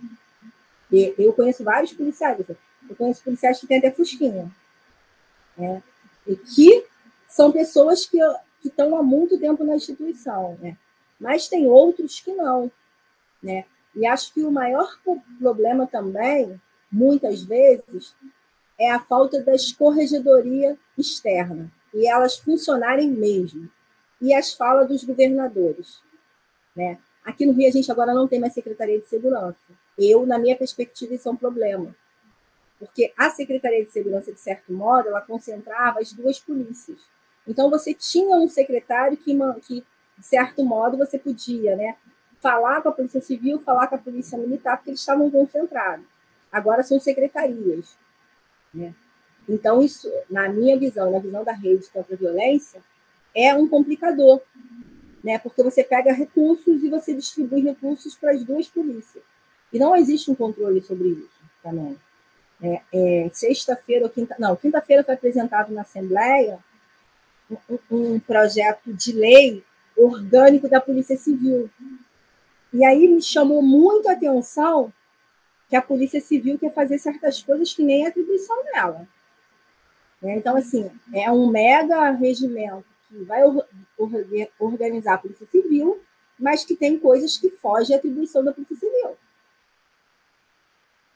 eu 1.19 1.33
conheço 1.33 1.63
vários 1.63 1.93
policiais. 1.93 2.41
Assim, 2.41 2.57
eu 2.91 2.97
conheço 2.97 3.23
policiais 3.23 3.61
que 3.61 3.69
têm 3.69 3.79
até 3.79 3.93
fusquinha. 3.93 4.51
Né? 5.57 5.81
E 6.27 6.35
que 6.35 6.85
são 7.29 7.53
pessoas 7.53 8.05
que, 8.05 8.19
estão 8.65 8.97
há 8.97 9.03
muito 9.03 9.39
tempo 9.39 9.65
na 9.65 9.77
instituição. 9.77 10.59
Né? 10.61 10.77
Mas 11.19 11.49
tem 11.49 11.67
outros 11.67 12.21
que 12.21 12.33
não. 12.33 12.71
Né? 13.41 13.65
E 13.95 14.05
acho 14.05 14.35
que 14.35 14.43
o 14.43 14.51
maior 14.51 14.99
problema 15.39 15.87
também, 15.87 16.61
muitas 16.91 17.43
vezes, 17.43 18.15
é 18.77 18.91
a 18.91 18.99
falta 18.99 19.41
da 19.41 19.55
escorregedoria 19.55 20.77
externa 20.99 21.71
e 21.95 22.09
elas 22.09 22.39
funcionarem 22.39 23.09
mesmo. 23.09 23.71
E 24.21 24.35
as 24.35 24.53
falas 24.53 24.89
dos 24.89 25.05
governadores. 25.05 26.03
Né? 26.75 26.99
Aqui 27.25 27.47
no 27.47 27.53
Rio, 27.53 27.69
a 27.69 27.73
gente 27.73 27.91
agora 27.91 28.13
não 28.13 28.27
tem 28.27 28.41
mais 28.41 28.53
Secretaria 28.53 28.99
de 28.99 29.07
Segurança. 29.07 29.59
Eu, 29.97 30.27
na 30.27 30.39
minha 30.39 30.57
perspectiva, 30.57 31.15
isso 31.15 31.29
é 31.29 31.33
um 31.33 31.37
problema 31.37 31.95
porque 32.81 33.13
a 33.15 33.29
Secretaria 33.29 33.85
de 33.85 33.91
Segurança, 33.91 34.33
de 34.33 34.41
certo 34.41 34.73
modo, 34.73 35.09
ela 35.09 35.21
concentrava 35.21 36.01
as 36.01 36.15
duas 36.15 36.41
polícias. 36.41 36.99
Então, 37.47 37.69
você 37.69 37.93
tinha 37.93 38.35
um 38.37 38.49
secretário 38.49 39.19
que, 39.19 39.37
que 39.61 39.85
de 40.17 40.27
certo 40.27 40.65
modo, 40.65 40.97
você 40.97 41.19
podia 41.19 41.77
né, 41.77 41.97
falar 42.41 42.81
com 42.81 42.89
a 42.89 42.93
Polícia 42.93 43.21
Civil, 43.21 43.59
falar 43.59 43.87
com 43.87 43.97
a 43.97 43.99
Polícia 43.99 44.39
Militar, 44.39 44.79
porque 44.79 44.91
eles 44.91 45.01
estavam 45.01 45.31
concentrados. 45.31 46.07
Agora 46.51 46.83
são 46.83 46.99
secretarias. 46.99 47.99
Né? 48.73 48.95
Então, 49.47 49.83
isso, 49.83 50.11
na 50.31 50.49
minha 50.49 50.79
visão, 50.79 51.11
na 51.11 51.19
visão 51.19 51.45
da 51.45 51.53
rede 51.53 51.87
contra 51.91 52.15
a 52.15 52.19
violência, 52.19 52.83
é 53.35 53.55
um 53.55 53.69
complicador, 53.69 54.41
né? 55.23 55.39
porque 55.39 55.63
você 55.63 55.85
pega 55.85 56.15
recursos 56.15 56.83
e 56.83 56.89
você 56.89 57.13
distribui 57.13 57.61
recursos 57.61 58.15
para 58.15 58.33
as 58.33 58.43
duas 58.43 58.69
polícias. 58.69 59.23
E 59.71 59.79
não 59.79 59.95
existe 59.95 60.31
um 60.31 60.35
controle 60.35 60.81
sobre 60.81 61.09
isso 61.09 61.41
também. 61.63 61.97
É, 62.63 62.83
é, 62.93 63.31
sexta-feira 63.33 64.05
ou 64.05 64.11
quinta, 64.11 64.37
não, 64.39 64.55
quinta-feira 64.55 65.03
foi 65.03 65.15
apresentado 65.15 65.73
na 65.73 65.81
Assembleia 65.81 66.59
um, 67.51 67.79
um, 67.91 68.21
projeto 68.21 68.93
de 68.93 69.13
lei 69.13 69.65
orgânico 69.97 70.69
da 70.69 70.81
Polícia 70.81 71.17
Civil. 71.17 71.71
E 72.73 72.85
aí 72.85 73.09
me 73.09 73.23
chamou 73.23 73.63
muito 73.63 74.09
a 74.09 74.13
atenção 74.13 74.93
que 75.69 75.77
a 75.77 75.83
Polícia 75.83 76.21
Civil 76.21 76.59
quer 76.59 76.73
fazer 76.73 76.99
certas 76.99 77.43
coisas 77.43 77.73
que 77.73 77.83
nem 77.83 78.05
a 78.05 78.09
atribuição 78.09 78.63
dela. 78.65 79.09
Né? 80.21 80.37
Então, 80.37 80.57
assim, 80.57 80.91
é 81.15 81.31
um 81.31 81.49
mega 81.49 82.11
regimento 82.11 82.85
que 83.09 83.23
vai 83.25 83.43
organizar 84.59 85.15
a 85.15 85.19
Polícia 85.19 85.47
Civil, 85.47 86.01
mas 86.39 86.65
que 86.65 86.77
tem 86.77 86.99
coisas 86.99 87.37
que 87.37 87.51
fogem 87.51 87.95
à 87.95 87.99
atribuição 87.99 88.45
da 88.45 88.53
Polícia 88.53 88.77
Civil. 88.77 89.17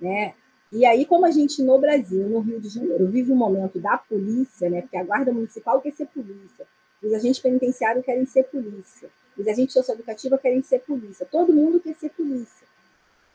Né? 0.00 0.34
E 0.74 0.84
aí, 0.84 1.06
como 1.06 1.24
a 1.24 1.30
gente 1.30 1.62
no 1.62 1.78
Brasil, 1.78 2.28
no 2.28 2.40
Rio 2.40 2.60
de 2.60 2.68
Janeiro, 2.68 3.06
vive 3.06 3.30
o 3.30 3.34
um 3.34 3.38
momento 3.38 3.78
da 3.78 3.96
polícia, 3.96 4.68
né? 4.68 4.82
porque 4.82 4.96
a 4.96 5.04
Guarda 5.04 5.32
Municipal 5.32 5.80
quer 5.80 5.92
ser 5.92 6.06
polícia, 6.06 6.66
os 7.00 7.12
agentes 7.12 7.38
penitenciários 7.38 8.04
querem 8.04 8.26
ser 8.26 8.42
polícia, 8.44 9.08
os 9.38 9.46
agentes 9.46 9.72
socioeducativos 9.72 10.40
querem 10.40 10.60
ser 10.62 10.80
polícia, 10.80 11.24
todo 11.30 11.52
mundo 11.52 11.78
quer 11.78 11.94
ser 11.94 12.10
polícia. 12.10 12.66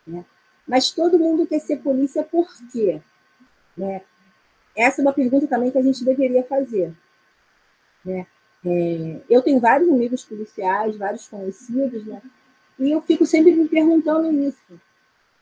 Né? 0.05 0.25
Mas 0.67 0.91
todo 0.91 1.17
mundo 1.17 1.48
quer 1.48 1.60
ser 1.60 1.77
polícia 1.77 2.24
por 2.24 2.46
quê? 2.74 3.00
Né? 3.77 4.01
Essa 4.75 5.00
é 5.00 5.03
uma 5.03 5.13
pergunta 5.13 5.48
também 5.48 5.72
que 5.72 5.77
a 5.77 5.81
gente 5.81 6.03
deveria 6.03 6.43
fazer. 6.43 6.93
Né? 8.03 8.27
É, 8.65 9.22
eu 9.29 9.41
tenho 9.41 9.62
vários 9.62 9.89
amigos 9.89 10.25
policiais, 10.25 10.98
vários 10.98 11.25
conhecidos, 11.29 12.05
né? 12.05 12.22
e 12.77 12.91
eu 12.91 13.00
fico 13.01 13.25
sempre 13.25 13.55
me 13.55 13.65
perguntando 13.69 14.29
isso. 14.29 14.88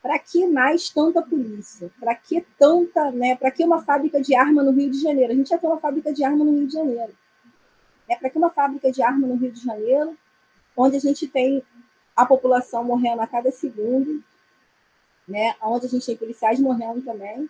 Para 0.02 0.18
que 0.18 0.46
mais 0.46 0.90
tanta 0.90 1.20
polícia? 1.22 1.90
Para 1.98 2.14
que 2.14 2.44
tanta, 2.58 3.10
né? 3.10 3.36
Para 3.36 3.50
que 3.50 3.64
uma 3.64 3.82
fábrica 3.82 4.20
de 4.20 4.34
arma 4.34 4.62
no 4.62 4.70
Rio 4.70 4.90
de 4.90 5.00
Janeiro? 5.00 5.32
A 5.32 5.36
gente 5.36 5.50
já 5.50 5.58
tem 5.58 5.68
uma 5.68 5.78
fábrica 5.78 6.12
de 6.12 6.24
arma 6.24 6.44
no 6.44 6.52
Rio 6.52 6.66
de 6.66 6.72
Janeiro. 6.72 7.12
É 8.08 8.16
para 8.16 8.30
que 8.30 8.38
uma 8.38 8.50
fábrica 8.50 8.90
de 8.90 9.02
arma 9.02 9.26
no 9.26 9.36
Rio 9.36 9.52
de 9.52 9.60
Janeiro, 9.60 10.16
onde 10.76 10.96
a 10.96 11.00
gente 11.00 11.26
tem 11.26 11.62
a 12.16 12.24
população 12.24 12.82
morrendo 12.84 13.20
a 13.20 13.26
cada 13.26 13.50
segundo, 13.50 14.22
né? 15.26 15.54
Onde 15.62 15.86
a 15.86 15.88
gente 15.88 16.06
tem 16.06 16.16
policiais 16.16 16.58
morrendo 16.58 17.02
também, 17.02 17.48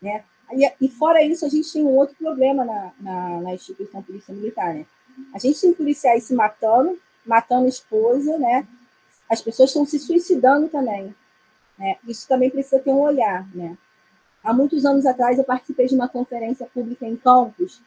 né? 0.00 0.24
E, 0.52 0.72
e 0.80 0.88
fora 0.88 1.22
isso, 1.22 1.44
a 1.44 1.48
gente 1.48 1.70
tem 1.70 1.84
um 1.84 1.94
outro 1.94 2.16
problema 2.16 2.64
na, 2.64 2.92
na, 2.98 3.40
na 3.40 3.54
instituição 3.54 4.02
polícia 4.02 4.34
militar, 4.34 4.72
né? 4.72 4.86
A 5.34 5.38
gente 5.38 5.60
tem 5.60 5.72
policiais 5.72 6.24
se 6.24 6.34
matando, 6.34 6.98
matando 7.26 7.68
esposa, 7.68 8.38
né? 8.38 8.66
As 9.28 9.42
pessoas 9.42 9.70
estão 9.70 9.84
se 9.84 9.98
suicidando 9.98 10.68
também. 10.68 11.14
Né? 11.78 11.96
Isso 12.06 12.26
também 12.26 12.50
precisa 12.50 12.80
ter 12.80 12.90
um 12.90 13.00
olhar. 13.00 13.48
Né? 13.54 13.76
Há 14.42 14.52
muitos 14.52 14.84
anos 14.84 15.06
atrás, 15.06 15.38
eu 15.38 15.44
participei 15.44 15.86
de 15.86 15.94
uma 15.94 16.08
conferência 16.08 16.66
pública 16.66 17.06
em 17.06 17.16
Campos, 17.16 17.80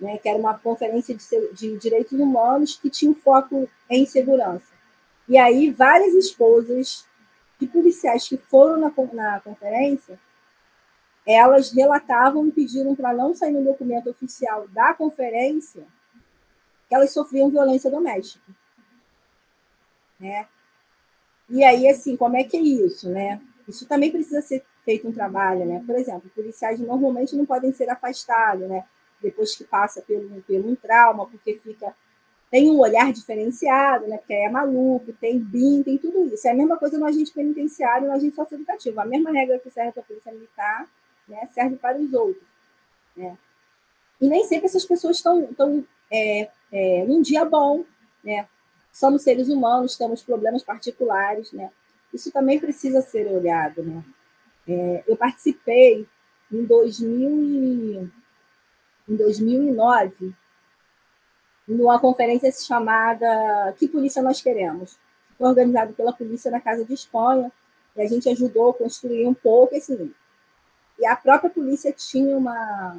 né, 0.00 0.18
que 0.18 0.28
era 0.28 0.38
uma 0.38 0.58
conferência 0.58 1.14
de, 1.14 1.52
de 1.54 1.78
direitos 1.78 2.18
humanos 2.18 2.76
que 2.76 2.90
tinha 2.90 3.10
um 3.10 3.14
foco 3.14 3.68
em 3.88 4.04
segurança. 4.04 4.72
E 5.28 5.38
aí, 5.38 5.70
várias 5.70 6.14
esposas 6.14 7.06
de 7.58 7.66
policiais 7.66 8.28
que 8.28 8.36
foram 8.36 8.78
na, 8.78 8.92
na 9.14 9.40
conferência, 9.40 10.18
elas 11.26 11.72
relatavam 11.72 12.46
e 12.46 12.52
pediram 12.52 12.94
para 12.94 13.12
não 13.12 13.34
sair 13.34 13.52
no 13.52 13.64
documento 13.64 14.10
oficial 14.10 14.68
da 14.68 14.94
conferência 14.94 15.84
que 16.88 16.94
elas 16.94 17.12
sofriam 17.12 17.50
violência 17.50 17.90
doméstica. 17.90 18.44
Né? 20.20 20.46
E 21.48 21.62
aí, 21.62 21.88
assim, 21.88 22.16
como 22.16 22.36
é 22.36 22.44
que 22.44 22.56
é 22.56 22.60
isso, 22.60 23.08
né? 23.08 23.40
Isso 23.68 23.86
também 23.86 24.10
precisa 24.10 24.40
ser 24.42 24.64
feito 24.84 25.08
um 25.08 25.12
trabalho, 25.12 25.64
né? 25.64 25.82
Por 25.86 25.96
exemplo, 25.96 26.30
policiais 26.34 26.78
normalmente 26.80 27.36
não 27.36 27.46
podem 27.46 27.72
ser 27.72 27.88
afastados, 27.90 28.68
né? 28.68 28.84
Depois 29.22 29.54
que 29.54 29.64
passa 29.64 30.02
pelo, 30.02 30.42
pelo 30.42 30.70
um 30.70 30.74
trauma, 30.76 31.26
porque 31.26 31.54
fica 31.54 31.94
tem 32.50 32.70
um 32.70 32.78
olhar 32.78 33.12
diferenciado, 33.12 34.06
né? 34.06 34.18
Porque 34.18 34.32
é 34.32 34.48
maluco, 34.48 35.12
tem 35.14 35.38
BIM, 35.38 35.82
tem 35.82 35.98
tudo 35.98 36.32
isso. 36.32 36.46
É 36.46 36.52
a 36.52 36.54
mesma 36.54 36.76
coisa 36.76 36.96
no 36.96 37.04
agente 37.04 37.32
penitenciário 37.32 38.04
e 38.04 38.08
no 38.08 38.14
agente 38.14 38.36
socioeducativo. 38.36 39.00
A 39.00 39.04
mesma 39.04 39.32
regra 39.32 39.58
que 39.58 39.68
serve 39.70 39.92
para 39.92 40.02
a 40.02 40.06
polícia 40.06 40.32
militar, 40.32 40.88
né? 41.28 41.46
Serve 41.52 41.76
para 41.76 41.98
os 41.98 42.12
outros, 42.14 42.46
né? 43.16 43.36
E 44.20 44.28
nem 44.28 44.44
sempre 44.44 44.66
essas 44.66 44.84
pessoas 44.84 45.16
estão, 45.16 45.84
é, 46.10 46.48
é, 46.72 47.04
num 47.04 47.20
dia 47.20 47.44
bom, 47.44 47.84
né? 48.22 48.46
Somos 48.96 49.20
seres 49.20 49.50
humanos, 49.50 49.94
temos 49.94 50.22
problemas 50.22 50.62
particulares, 50.62 51.52
né? 51.52 51.70
Isso 52.14 52.32
também 52.32 52.58
precisa 52.58 53.02
ser 53.02 53.26
olhado, 53.26 53.82
né? 53.82 54.02
É, 54.66 55.04
eu 55.06 55.14
participei 55.14 56.08
em, 56.50 56.64
2000 56.64 57.30
e, 57.44 58.10
em 59.06 59.16
2009 59.16 60.34
numa 61.68 62.00
conferência 62.00 62.50
chamada 62.52 63.74
Que 63.76 63.86
Polícia 63.86 64.22
Nós 64.22 64.40
Queremos? 64.40 64.96
Organizado 65.38 65.92
pela 65.92 66.14
polícia 66.14 66.50
na 66.50 66.58
Casa 66.58 66.82
de 66.82 66.94
Espanha, 66.94 67.52
e 67.94 68.00
a 68.00 68.08
gente 68.08 68.30
ajudou 68.30 68.70
a 68.70 68.74
construir 68.74 69.26
um 69.26 69.34
pouco, 69.34 69.76
assim, 69.76 70.10
e 70.98 71.04
a 71.04 71.14
própria 71.14 71.50
polícia 71.50 71.92
tinha 71.92 72.34
uma, 72.34 72.98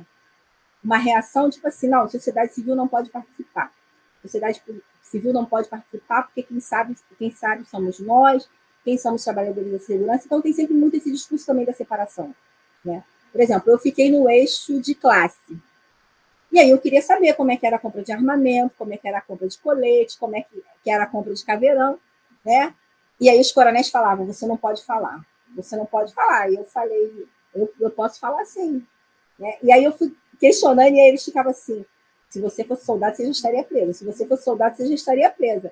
uma 0.83 0.97
reação, 0.97 1.49
tipo 1.49 1.67
assim, 1.67 1.89
não, 1.89 2.07
sociedade 2.07 2.53
civil 2.53 2.75
não 2.75 2.87
pode 2.87 3.09
participar. 3.09 3.73
Sociedade 4.21 4.61
civil 5.07 5.33
não 5.33 5.45
pode 5.45 5.67
participar 5.67 6.23
porque 6.23 6.43
quem 6.43 6.59
sabe, 6.59 6.95
quem 7.17 7.31
sabe 7.31 7.65
somos 7.65 7.99
nós, 7.99 8.49
quem 8.83 8.97
somos 8.97 9.23
trabalhadores 9.23 9.71
da 9.71 9.79
segurança, 9.79 10.23
então 10.25 10.41
tem 10.41 10.53
sempre 10.53 10.73
muito 10.73 10.95
esse 10.97 11.11
discurso 11.11 11.45
também 11.45 11.65
da 11.65 11.73
separação. 11.73 12.33
Né? 12.83 13.03
Por 13.31 13.41
exemplo, 13.41 13.71
eu 13.71 13.77
fiquei 13.77 14.11
no 14.11 14.29
eixo 14.29 14.79
de 14.79 14.95
classe. 14.95 15.59
E 16.51 16.59
aí 16.59 16.69
eu 16.69 16.79
queria 16.79 17.01
saber 17.01 17.33
como 17.33 17.51
é 17.51 17.57
que 17.57 17.67
era 17.67 17.75
a 17.75 17.79
compra 17.79 18.01
de 18.01 18.11
armamento, 18.11 18.75
como 18.77 18.93
é 18.93 18.97
que 18.97 19.07
era 19.07 19.17
a 19.17 19.21
compra 19.21 19.47
de 19.47 19.57
colete, 19.57 20.17
como 20.17 20.35
é 20.35 20.41
que, 20.41 20.63
era 20.89 21.03
a 21.03 21.07
compra 21.07 21.33
de 21.33 21.43
caveirão, 21.43 21.99
né? 22.45 22.73
E 23.19 23.29
aí 23.29 23.39
os 23.39 23.51
coronéis 23.51 23.89
falavam, 23.89 24.25
você 24.25 24.47
não 24.47 24.55
pode 24.55 24.85
falar, 24.85 25.19
você 25.55 25.75
não 25.75 25.85
pode 25.85 26.13
falar. 26.13 26.49
E 26.49 26.55
eu 26.55 26.63
falei, 26.63 27.27
eu, 27.53 27.73
eu 27.79 27.91
posso 27.91 28.19
falar 28.19 28.45
sim. 28.45 28.85
Né? 29.37 29.57
E 29.61 29.71
aí 29.71 29.83
eu 29.83 29.91
fui 29.91 30.15
questionando 30.39 30.95
e 30.95 30.99
aí 30.99 31.09
eles 31.09 31.25
ficavam 31.25 31.51
assim, 31.51 31.85
se 32.29 32.41
você 32.41 32.63
fosse 32.63 32.85
soldado, 32.85 33.15
você 33.15 33.25
já 33.25 33.31
estaria 33.31 33.63
presa. 33.63 33.93
Se 33.93 34.05
você 34.05 34.25
fosse 34.25 34.43
soldado, 34.43 34.75
você 34.75 34.87
já 34.87 34.93
estaria 34.93 35.29
presa. 35.29 35.71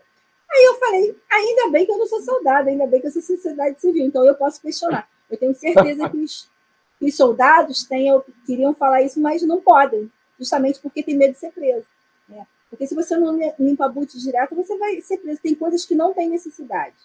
Aí 0.49 0.63
eu 0.63 0.75
falei, 0.75 1.17
ainda 1.29 1.69
bem 1.69 1.85
que 1.85 1.91
eu 1.91 1.97
não 1.97 2.07
sou 2.07 2.21
soldado, 2.21 2.69
ainda 2.69 2.87
bem 2.87 3.01
que 3.01 3.07
eu 3.07 3.11
sou 3.11 3.21
sociedade 3.21 3.81
civil, 3.81 4.05
então 4.05 4.25
eu 4.25 4.35
posso 4.35 4.61
questionar. 4.61 5.09
Eu 5.29 5.37
tenho 5.37 5.53
certeza 5.53 6.09
que 6.09 6.17
os, 6.17 6.49
que 6.99 7.05
os 7.05 7.15
soldados 7.15 7.83
tenham, 7.83 8.23
queriam 8.45 8.73
falar 8.73 9.01
isso, 9.01 9.19
mas 9.19 9.41
não 9.41 9.61
podem, 9.61 10.09
justamente 10.39 10.79
porque 10.79 11.03
tem 11.03 11.17
medo 11.17 11.33
de 11.33 11.39
ser 11.39 11.51
preso. 11.51 11.85
Né? 12.29 12.45
Porque 12.69 12.87
se 12.87 12.95
você 12.95 13.17
não 13.17 13.37
limpa 13.59 13.85
a 13.85 13.89
boot 13.89 14.17
direto, 14.17 14.55
você 14.55 14.77
vai 14.77 15.01
ser 15.01 15.17
preso. 15.17 15.41
Tem 15.41 15.55
coisas 15.55 15.85
que 15.85 15.95
não 15.95 16.13
tem 16.13 16.29
necessidade. 16.29 16.95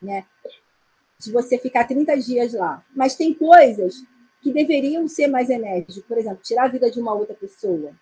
Né? 0.00 0.24
De 1.18 1.32
você 1.32 1.58
ficar 1.58 1.84
30 1.84 2.16
dias 2.18 2.52
lá. 2.52 2.84
Mas 2.94 3.14
tem 3.14 3.32
coisas 3.34 4.04
que 4.40 4.52
deveriam 4.52 5.06
ser 5.06 5.28
mais 5.28 5.48
enérgicas. 5.48 5.98
Por 6.00 6.18
exemplo, 6.18 6.42
tirar 6.42 6.64
a 6.64 6.68
vida 6.68 6.90
de 6.90 7.00
uma 7.00 7.14
outra 7.14 7.34
pessoa. 7.34 7.94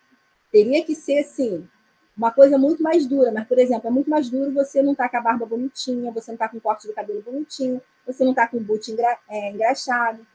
Teria 0.51 0.85
que 0.85 0.95
ser 0.95 1.21
assim, 1.21 1.69
uma 2.17 2.31
coisa 2.31 2.59
muito 2.59 2.83
mais 2.83 3.07
dura, 3.07 3.33
mas, 3.33 3.47
por 3.47 3.59
exemplo, 3.59 3.89
é 3.89 3.91
muito 3.91 4.11
mais 4.11 4.29
duro 4.29 4.53
você 4.53 4.83
não 4.83 4.93
estar 4.93 5.05
tá 5.05 5.11
com 5.11 5.17
a 5.17 5.21
barba 5.21 5.47
bonitinha, 5.47 6.11
você 6.13 6.31
não 6.31 6.35
estar 6.35 6.47
tá 6.47 6.51
com 6.51 6.59
o 6.59 6.61
corte 6.61 6.87
do 6.87 6.93
cabelo 6.93 7.23
bonitinho, 7.23 7.81
você 8.07 8.25
não 8.25 8.33
estar 8.33 8.43
tá 8.43 8.49
com 8.49 8.59
o 8.59 8.61
boot 8.61 8.91
engra, 8.91 9.19
é, 9.29 9.51
engraxado, 9.51 10.27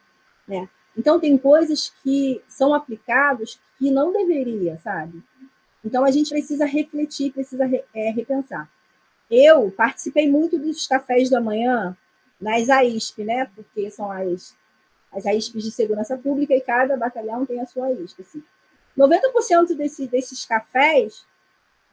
né? 0.48 0.68
Então, 0.98 1.20
tem 1.20 1.38
coisas 1.38 1.94
que 2.02 2.42
são 2.48 2.74
aplicadas 2.74 3.60
que 3.78 3.92
não 3.92 4.14
deveria, 4.14 4.78
sabe? 4.78 5.22
Então, 5.84 6.04
a 6.04 6.10
gente 6.10 6.30
precisa 6.30 6.66
refletir, 6.66 7.34
precisa 7.34 7.66
é, 7.94 8.10
repensar. 8.10 8.70
Eu 9.30 9.70
participei 9.72 10.30
muito 10.30 10.58
dos 10.58 10.88
cafés 10.88 11.30
da 11.30 11.42
manhã 11.42 11.96
nas 12.40 12.70
AISP, 12.70 13.24
né? 13.24 13.46
Porque 13.56 13.92
são 13.92 14.12
as, 14.12 14.56
as 15.12 15.26
AISPs 15.26 15.64
de 15.64 15.72
segurança 15.72 16.18
pública 16.18 16.56
e 16.56 16.62
cada 16.62 16.96
batalhão 16.96 17.46
tem 17.46 17.60
a 17.60 17.66
sua 17.66 17.88
AISP, 17.88 18.22
assim. 18.22 18.44
90% 18.98 19.76
desse, 19.76 20.08
desses 20.08 20.46
cafés, 20.46 21.26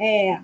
é, 0.01 0.41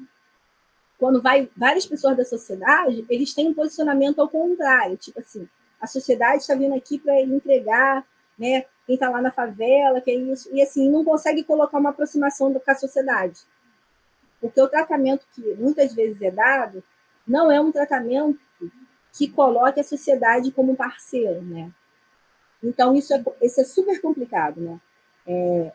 quando 0.98 1.22
vai 1.22 1.48
várias 1.56 1.86
pessoas 1.86 2.16
da 2.16 2.24
sociedade, 2.24 3.06
eles 3.08 3.32
têm 3.32 3.48
um 3.48 3.54
posicionamento 3.54 4.20
ao 4.20 4.28
contrário, 4.28 4.96
tipo 4.96 5.20
assim, 5.20 5.48
a 5.80 5.86
sociedade 5.86 6.42
está 6.42 6.54
vindo 6.54 6.74
aqui 6.74 6.98
para 6.98 7.20
entregar, 7.20 8.04
né, 8.36 8.64
quem 8.86 8.94
está 8.94 9.08
lá 9.08 9.22
na 9.22 9.30
favela, 9.30 10.00
que 10.00 10.10
é 10.10 10.14
isso, 10.14 10.48
e 10.52 10.60
assim, 10.60 10.90
não 10.90 11.04
consegue 11.04 11.44
colocar 11.44 11.78
uma 11.78 11.90
aproximação 11.90 12.52
com 12.52 12.70
a 12.70 12.74
sociedade. 12.74 13.40
Porque 14.40 14.60
o 14.60 14.68
tratamento 14.68 15.26
que 15.34 15.54
muitas 15.54 15.94
vezes 15.94 16.20
é 16.22 16.30
dado 16.30 16.82
não 17.26 17.50
é 17.52 17.60
um 17.60 17.70
tratamento 17.70 18.40
que 19.12 19.28
coloque 19.28 19.80
a 19.80 19.84
sociedade 19.84 20.50
como 20.52 20.76
parceiro, 20.76 21.42
né? 21.42 21.70
Então, 22.62 22.94
isso 22.94 23.12
é, 23.14 23.22
isso 23.42 23.60
é 23.60 23.64
super 23.64 24.00
complicado, 24.00 24.60
né? 24.60 24.80
É, 25.26 25.72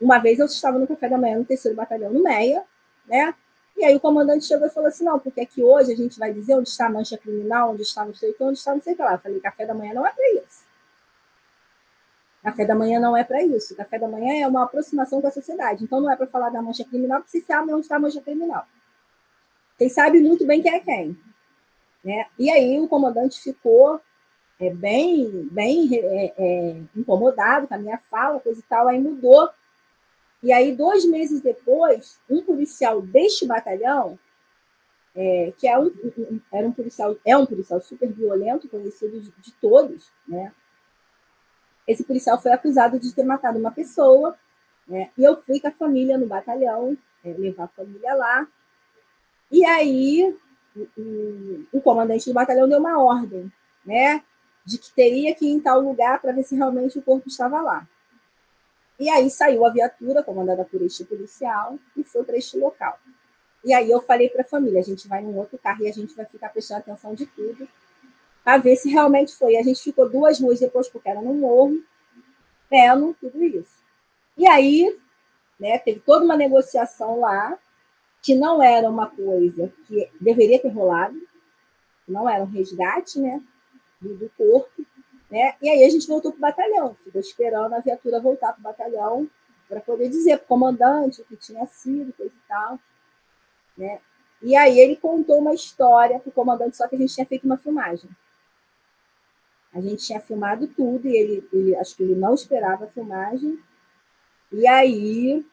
uma 0.00 0.18
vez 0.18 0.38
eu 0.38 0.46
estava 0.46 0.78
no 0.78 0.86
café 0.86 1.08
da 1.08 1.18
manhã 1.18 1.38
no 1.38 1.44
terceiro 1.44 1.76
batalhão 1.76 2.12
no 2.12 2.22
Meia, 2.22 2.64
né? 3.06 3.34
E 3.76 3.84
aí 3.84 3.96
o 3.96 4.00
comandante 4.00 4.44
chegou 4.44 4.66
e 4.66 4.70
falou 4.70 4.88
assim: 4.88 5.04
não, 5.04 5.18
porque 5.18 5.40
aqui 5.40 5.62
hoje 5.62 5.92
a 5.92 5.96
gente 5.96 6.18
vai 6.18 6.32
dizer 6.32 6.54
onde 6.54 6.68
está 6.68 6.86
a 6.86 6.90
mancha 6.90 7.18
criminal, 7.18 7.72
onde 7.72 7.82
está 7.82 8.04
não 8.04 8.14
sei 8.14 8.30
o 8.30 8.34
que, 8.34 8.42
onde 8.42 8.58
está 8.58 8.72
não 8.72 8.80
sei 8.80 8.94
o 8.94 8.96
que 8.96 9.02
lá. 9.02 9.12
Eu 9.12 9.18
falei: 9.18 9.40
café 9.40 9.66
da 9.66 9.74
manhã 9.74 9.94
não 9.94 10.06
é 10.06 10.10
para 10.10 10.32
isso. 10.34 10.64
Café 12.42 12.66
da 12.66 12.74
manhã 12.74 13.00
não 13.00 13.16
é 13.16 13.24
para 13.24 13.42
isso. 13.42 13.74
Café 13.74 13.98
da 13.98 14.06
manhã 14.06 14.44
é 14.44 14.46
uma 14.46 14.64
aproximação 14.64 15.20
com 15.20 15.26
a 15.26 15.30
sociedade. 15.30 15.82
Então 15.82 16.00
não 16.00 16.12
é 16.12 16.16
para 16.16 16.26
falar 16.26 16.50
da 16.50 16.60
mancha 16.60 16.84
criminal, 16.84 17.20
porque 17.20 17.38
você 17.38 17.44
sabe 17.44 17.72
onde 17.72 17.82
está 17.82 17.96
a 17.96 17.98
mancha 17.98 18.20
criminal. 18.20 18.66
Vocês 19.76 19.92
sabem 19.92 20.22
muito 20.22 20.46
bem 20.46 20.62
quem 20.62 20.74
é 20.74 20.80
quem. 20.80 21.18
Né? 22.04 22.26
E 22.38 22.50
aí 22.50 22.78
o 22.78 22.86
comandante 22.86 23.40
ficou 23.40 23.98
é, 24.60 24.70
bem, 24.70 25.48
bem 25.50 25.88
é, 25.92 26.34
é, 26.36 26.76
incomodado 26.94 27.66
com 27.66 27.74
a 27.74 27.78
minha 27.78 27.98
fala, 27.98 28.38
coisa 28.38 28.60
e 28.60 28.62
tal, 28.64 28.86
aí 28.88 29.00
mudou 29.00 29.48
E 30.44 30.52
aí, 30.52 30.76
dois 30.76 31.06
meses 31.06 31.40
depois, 31.40 32.20
um 32.28 32.42
policial 32.42 33.00
deste 33.00 33.46
batalhão, 33.46 34.18
é, 35.16 35.54
que 35.56 35.66
é 35.66 35.78
um, 35.78 35.90
era 36.52 36.66
um 36.68 36.72
policial, 36.72 37.16
é 37.24 37.34
um 37.34 37.46
policial 37.46 37.80
super 37.80 38.12
violento, 38.12 38.68
conhecido 38.68 39.18
de, 39.18 39.30
de 39.30 39.52
todos, 39.54 40.12
né? 40.28 40.52
Esse 41.88 42.04
policial 42.04 42.38
foi 42.38 42.52
acusado 42.52 42.98
de 42.98 43.14
ter 43.14 43.24
matado 43.24 43.58
uma 43.58 43.72
pessoa, 43.72 44.36
né? 44.86 45.10
E 45.16 45.24
eu 45.24 45.34
fui 45.40 45.58
com 45.58 45.68
a 45.68 45.72
família 45.72 46.18
no 46.18 46.26
batalhão, 46.26 46.94
é, 47.24 47.32
levar 47.32 47.64
a 47.64 47.68
família 47.68 48.12
lá. 48.12 48.46
E 49.50 49.64
aí, 49.64 50.36
o, 50.76 51.64
o, 51.72 51.80
comandante 51.80 52.28
do 52.28 52.34
batalhão 52.34 52.68
deu 52.68 52.80
uma 52.80 53.02
ordem, 53.02 53.50
né? 53.82 54.22
De 54.62 54.76
que 54.76 54.92
teria 54.92 55.34
que 55.34 55.46
ir 55.46 55.52
em 55.52 55.60
tal 55.60 55.80
lugar 55.80 56.20
para 56.20 56.32
ver 56.32 56.42
se 56.42 56.54
realmente 56.54 56.98
o 56.98 57.02
corpo 57.02 57.28
estava 57.28 57.62
lá. 57.62 57.88
E 58.98 59.08
aí 59.08 59.28
saiu 59.28 59.66
a 59.66 59.70
viatura, 59.70 60.22
comandada 60.22 60.64
por 60.64 60.80
este 60.82 61.04
policial, 61.04 61.78
e 61.96 62.04
foi 62.04 62.24
para 62.24 62.36
este 62.36 62.58
local. 62.58 62.98
E 63.64 63.72
aí 63.72 63.90
eu 63.90 64.00
falei 64.00 64.28
para 64.28 64.42
a 64.42 64.46
família, 64.46 64.80
a 64.80 64.84
gente 64.84 65.08
vai 65.08 65.22
num 65.22 65.36
outro 65.36 65.58
carro 65.58 65.84
e 65.84 65.88
a 65.88 65.92
gente 65.92 66.14
vai 66.14 66.26
ficar 66.26 66.50
prestando 66.50 66.80
atenção 66.80 67.14
de 67.14 67.26
tudo, 67.26 67.66
para 68.44 68.58
ver 68.58 68.76
se 68.76 68.90
realmente 68.90 69.34
foi. 69.34 69.56
A 69.56 69.62
gente 69.62 69.82
ficou 69.82 70.08
duas 70.08 70.38
ruas 70.38 70.60
depois, 70.60 70.88
porque 70.88 71.08
era 71.08 71.22
no 71.22 71.34
morro, 71.34 71.82
vendo 72.70 73.16
tudo 73.18 73.42
isso. 73.42 73.82
E 74.36 74.46
aí, 74.46 74.96
né, 75.58 75.78
teve 75.78 76.00
toda 76.00 76.24
uma 76.24 76.36
negociação 76.36 77.20
lá, 77.20 77.58
que 78.22 78.34
não 78.34 78.62
era 78.62 78.88
uma 78.88 79.08
coisa 79.08 79.72
que 79.86 80.10
deveria 80.20 80.60
ter 80.60 80.68
rolado, 80.68 81.16
não 82.06 82.28
era 82.28 82.42
um 82.42 82.50
resgate, 82.50 83.18
né, 83.18 83.42
do, 84.00 84.30
corpo, 84.36 84.84
né, 85.34 85.56
e 85.60 85.68
aí 85.68 85.84
a 85.84 85.90
gente 85.90 86.06
voltou 86.06 86.30
para 86.30 86.38
o 86.38 86.40
batalhão, 86.40 86.94
ficou 87.02 87.20
esperando 87.20 87.74
a 87.74 87.80
viatura 87.80 88.20
voltar 88.20 88.52
para 88.52 88.60
o 88.60 88.62
batalhão 88.62 89.28
para 89.68 89.80
poder 89.80 90.08
dizer 90.08 90.36
para 90.36 90.44
o 90.44 90.46
comandante 90.46 91.22
o 91.22 91.24
que 91.24 91.36
tinha 91.36 91.66
sido, 91.66 92.12
coisa 92.12 92.32
e 92.32 92.48
tal. 92.48 92.78
Né? 93.76 94.00
E 94.40 94.54
aí 94.54 94.78
ele 94.78 94.94
contou 94.94 95.40
uma 95.40 95.52
história 95.52 96.20
para 96.20 96.28
o 96.28 96.32
comandante, 96.32 96.76
só 96.76 96.86
que 96.86 96.94
a 96.94 96.98
gente 96.98 97.12
tinha 97.12 97.26
feito 97.26 97.46
uma 97.46 97.58
filmagem. 97.58 98.08
A 99.72 99.80
gente 99.80 100.06
tinha 100.06 100.20
filmado 100.20 100.68
tudo 100.68 101.08
e 101.08 101.16
ele, 101.16 101.48
ele 101.52 101.74
acho 101.74 101.96
que 101.96 102.04
ele 102.04 102.14
não 102.14 102.34
esperava 102.34 102.84
a 102.84 102.88
filmagem. 102.88 103.58
E 104.52 104.68
aí 104.68 105.44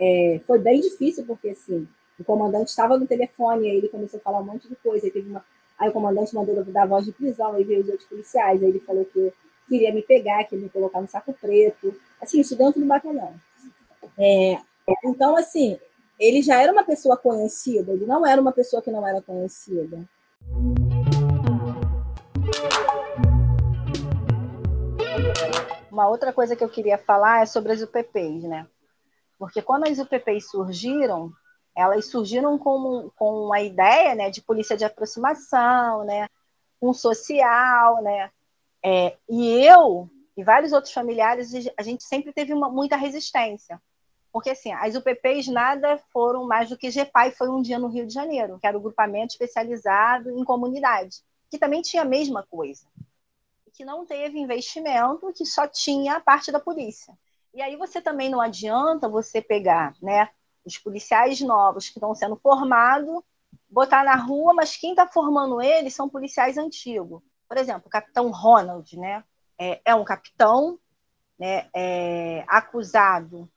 é, 0.00 0.40
foi 0.46 0.58
bem 0.58 0.80
difícil, 0.80 1.26
porque 1.26 1.50
assim, 1.50 1.86
o 2.18 2.24
comandante 2.24 2.70
estava 2.70 2.96
no 2.96 3.06
telefone, 3.06 3.68
aí 3.68 3.76
ele 3.76 3.88
começou 3.90 4.18
a 4.18 4.22
falar 4.22 4.40
um 4.40 4.44
monte 4.44 4.66
de 4.66 4.76
coisa. 4.76 5.06
Aí, 5.06 5.12
teve 5.12 5.28
uma, 5.28 5.44
aí 5.82 5.88
o 5.88 5.92
comandante 5.92 6.32
mandou 6.32 6.64
dar 6.66 6.86
voz 6.86 7.04
de 7.04 7.10
prisão, 7.10 7.54
aí 7.54 7.64
veio 7.64 7.82
os 7.82 7.88
outros 7.88 8.08
policiais, 8.08 8.62
aí 8.62 8.68
ele 8.68 8.78
falou 8.78 9.04
que 9.04 9.32
queria 9.68 9.92
me 9.92 10.00
pegar, 10.00 10.44
queria 10.44 10.62
me 10.62 10.70
colocar 10.70 11.00
no 11.00 11.08
saco 11.08 11.32
preto. 11.32 11.92
Assim, 12.20 12.40
isso 12.40 12.56
dentro 12.56 12.80
do 12.80 12.86
batalhão. 12.86 13.34
É, 14.16 14.58
então, 15.04 15.36
assim, 15.36 15.76
ele 16.20 16.40
já 16.40 16.62
era 16.62 16.72
uma 16.72 16.84
pessoa 16.84 17.16
conhecida, 17.16 17.92
ele 17.92 18.06
não 18.06 18.24
era 18.24 18.40
uma 18.40 18.52
pessoa 18.52 18.80
que 18.80 18.92
não 18.92 19.06
era 19.06 19.20
conhecida. 19.20 20.08
Uma 25.90 26.08
outra 26.08 26.32
coisa 26.32 26.54
que 26.54 26.62
eu 26.62 26.68
queria 26.68 26.96
falar 26.96 27.42
é 27.42 27.46
sobre 27.46 27.72
as 27.72 27.82
UPPs, 27.82 28.44
né? 28.44 28.68
Porque 29.36 29.60
quando 29.60 29.88
as 29.88 29.98
UPPs 29.98 30.48
surgiram, 30.48 31.32
elas 31.74 32.06
surgiram 32.06 32.58
com, 32.58 33.10
com 33.16 33.52
a 33.52 33.62
ideia 33.62 34.14
né, 34.14 34.30
de 34.30 34.42
polícia 34.42 34.76
de 34.76 34.84
aproximação, 34.84 36.04
né, 36.04 36.28
um 36.80 36.92
social, 36.92 38.02
né? 38.02 38.30
É, 38.84 39.16
e 39.28 39.64
eu 39.64 40.10
e 40.36 40.42
vários 40.42 40.72
outros 40.72 40.92
familiares, 40.92 41.52
a 41.76 41.82
gente 41.82 42.04
sempre 42.04 42.32
teve 42.32 42.52
uma, 42.52 42.68
muita 42.68 42.96
resistência. 42.96 43.80
Porque, 44.32 44.50
assim, 44.50 44.72
as 44.72 44.94
UPPs 44.94 45.46
nada 45.48 45.98
foram 46.10 46.46
mais 46.46 46.70
do 46.70 46.76
que 46.76 46.90
GPAI 46.90 47.32
foi 47.32 47.50
um 47.50 47.60
dia 47.60 47.78
no 47.78 47.88
Rio 47.88 48.06
de 48.06 48.14
Janeiro, 48.14 48.58
que 48.58 48.66
era 48.66 48.76
o 48.76 48.80
grupamento 48.80 49.32
especializado 49.32 50.30
em 50.30 50.42
comunidade, 50.42 51.18
que 51.50 51.58
também 51.58 51.82
tinha 51.82 52.02
a 52.02 52.06
mesma 52.06 52.42
coisa. 52.42 52.86
Que 53.74 53.84
não 53.84 54.06
teve 54.06 54.38
investimento, 54.38 55.32
que 55.34 55.44
só 55.44 55.68
tinha 55.68 56.16
a 56.16 56.20
parte 56.20 56.50
da 56.50 56.58
polícia. 56.58 57.12
E 57.52 57.60
aí 57.60 57.76
você 57.76 58.00
também 58.00 58.30
não 58.30 58.40
adianta 58.40 59.06
você 59.06 59.42
pegar 59.42 59.94
né, 60.00 60.30
os 60.64 60.78
policiais 60.78 61.40
novos 61.40 61.88
que 61.88 61.98
estão 61.98 62.14
sendo 62.14 62.36
formados, 62.36 63.22
botar 63.68 64.04
na 64.04 64.16
rua, 64.16 64.52
mas 64.54 64.76
quem 64.76 64.90
está 64.90 65.06
formando 65.06 65.60
eles 65.60 65.94
são 65.94 66.08
policiais 66.08 66.58
antigos. 66.58 67.22
Por 67.48 67.56
exemplo, 67.56 67.84
o 67.86 67.90
capitão 67.90 68.30
Ronald, 68.30 68.98
né? 68.98 69.24
É, 69.58 69.80
é 69.84 69.94
um 69.94 70.04
capitão 70.04 70.78
né, 71.38 71.68
é, 71.74 72.44
acusado 72.48 73.48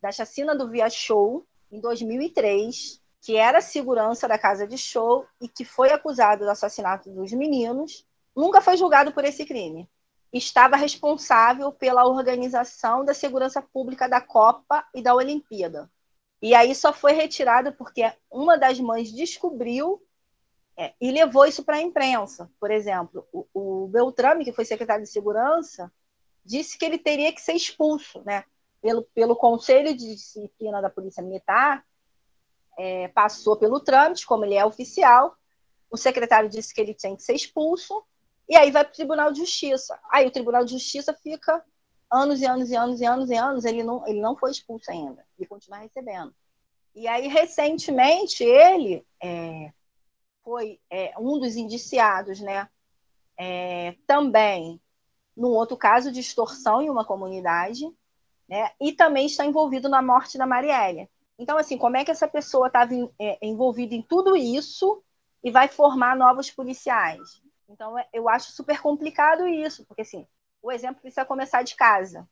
da 0.00 0.10
chacina 0.12 0.54
do 0.54 0.68
Via 0.68 0.88
Show, 0.88 1.46
em 1.70 1.80
2003, 1.80 3.00
que 3.20 3.36
era 3.36 3.60
segurança 3.60 4.26
da 4.26 4.38
casa 4.38 4.66
de 4.66 4.78
show 4.78 5.26
e 5.40 5.48
que 5.48 5.64
foi 5.64 5.90
acusado 5.90 6.44
do 6.44 6.50
assassinato 6.50 7.10
dos 7.10 7.32
meninos, 7.32 8.06
nunca 8.34 8.60
foi 8.60 8.76
julgado 8.76 9.12
por 9.12 9.24
esse 9.24 9.44
crime. 9.44 9.88
Estava 10.32 10.76
responsável 10.76 11.72
pela 11.72 12.06
organização 12.06 13.04
da 13.04 13.14
segurança 13.14 13.60
pública 13.60 14.08
da 14.08 14.20
Copa 14.20 14.86
e 14.94 15.02
da 15.02 15.14
Olimpíada. 15.14 15.90
E 16.40 16.54
aí 16.54 16.74
só 16.74 16.92
foi 16.92 17.12
retirado 17.12 17.72
porque 17.72 18.10
uma 18.30 18.56
das 18.56 18.78
mães 18.80 19.12
descobriu 19.12 20.02
é, 20.76 20.94
e 21.00 21.10
levou 21.10 21.44
isso 21.44 21.64
para 21.64 21.76
a 21.76 21.82
imprensa. 21.82 22.50
Por 22.60 22.70
exemplo, 22.70 23.26
o, 23.32 23.46
o 23.52 23.88
Beltrame, 23.88 24.44
que 24.44 24.52
foi 24.52 24.64
secretário 24.64 25.04
de 25.04 25.10
segurança, 25.10 25.92
disse 26.44 26.78
que 26.78 26.84
ele 26.84 26.98
teria 26.98 27.32
que 27.32 27.40
ser 27.40 27.54
expulso, 27.54 28.22
né? 28.24 28.44
pelo, 28.80 29.02
pelo 29.14 29.36
Conselho 29.36 29.94
de 29.94 30.14
Disciplina 30.14 30.80
da 30.80 30.90
Polícia 30.90 31.22
Militar, 31.22 31.84
é, 32.78 33.08
passou 33.08 33.56
pelo 33.56 33.80
trâmite, 33.80 34.26
como 34.26 34.44
ele 34.44 34.54
é 34.54 34.64
oficial, 34.64 35.36
o 35.90 35.96
secretário 35.96 36.48
disse 36.48 36.72
que 36.72 36.80
ele 36.80 36.94
tem 36.94 37.16
que 37.16 37.22
ser 37.22 37.34
expulso, 37.34 38.04
e 38.48 38.56
aí 38.56 38.70
vai 38.70 38.84
para 38.84 38.92
o 38.92 38.94
Tribunal 38.94 39.32
de 39.32 39.40
Justiça. 39.40 39.98
Aí 40.10 40.26
o 40.26 40.30
Tribunal 40.30 40.64
de 40.64 40.72
Justiça 40.72 41.12
fica 41.12 41.62
anos 42.10 42.40
e 42.40 42.46
anos 42.46 42.70
e 42.70 42.76
anos 42.76 43.00
e 43.00 43.04
anos 43.04 43.30
e 43.30 43.34
anos, 43.34 43.64
ele 43.64 43.82
não, 43.82 44.06
ele 44.06 44.20
não 44.20 44.36
foi 44.36 44.50
expulso 44.50 44.90
ainda, 44.90 45.24
ele 45.38 45.48
continua 45.48 45.78
recebendo. 45.78 46.34
E 46.94 47.06
aí, 47.06 47.28
recentemente, 47.28 48.42
ele 48.42 49.06
é, 49.22 49.72
foi 50.42 50.80
é, 50.90 51.14
um 51.18 51.38
dos 51.38 51.56
indiciados, 51.56 52.40
né? 52.40 52.68
É, 53.36 53.94
também 54.06 54.80
num 55.36 55.50
outro 55.50 55.76
caso 55.76 56.10
de 56.10 56.18
extorsão 56.18 56.82
em 56.82 56.90
uma 56.90 57.04
comunidade, 57.04 57.84
né? 58.48 58.72
E 58.80 58.92
também 58.92 59.26
está 59.26 59.46
envolvido 59.46 59.88
na 59.88 60.02
morte 60.02 60.36
da 60.36 60.46
Marielle. 60.46 61.08
Então, 61.38 61.56
assim, 61.56 61.78
como 61.78 61.96
é 61.96 62.04
que 62.04 62.10
essa 62.10 62.26
pessoa 62.26 62.66
estava 62.66 62.92
é, 63.18 63.38
envolvida 63.40 63.94
em 63.94 64.02
tudo 64.02 64.36
isso 64.36 65.00
e 65.44 65.52
vai 65.52 65.68
formar 65.68 66.16
novos 66.16 66.50
policiais? 66.50 67.40
Então, 67.68 67.96
é, 67.96 68.08
eu 68.12 68.28
acho 68.28 68.50
super 68.50 68.80
complicado 68.80 69.46
isso, 69.46 69.86
porque, 69.86 70.02
assim, 70.02 70.26
o 70.62 70.72
exemplo 70.72 71.00
precisa 71.00 71.24
começar 71.24 71.62
de 71.62 71.76
casa. 71.76 72.28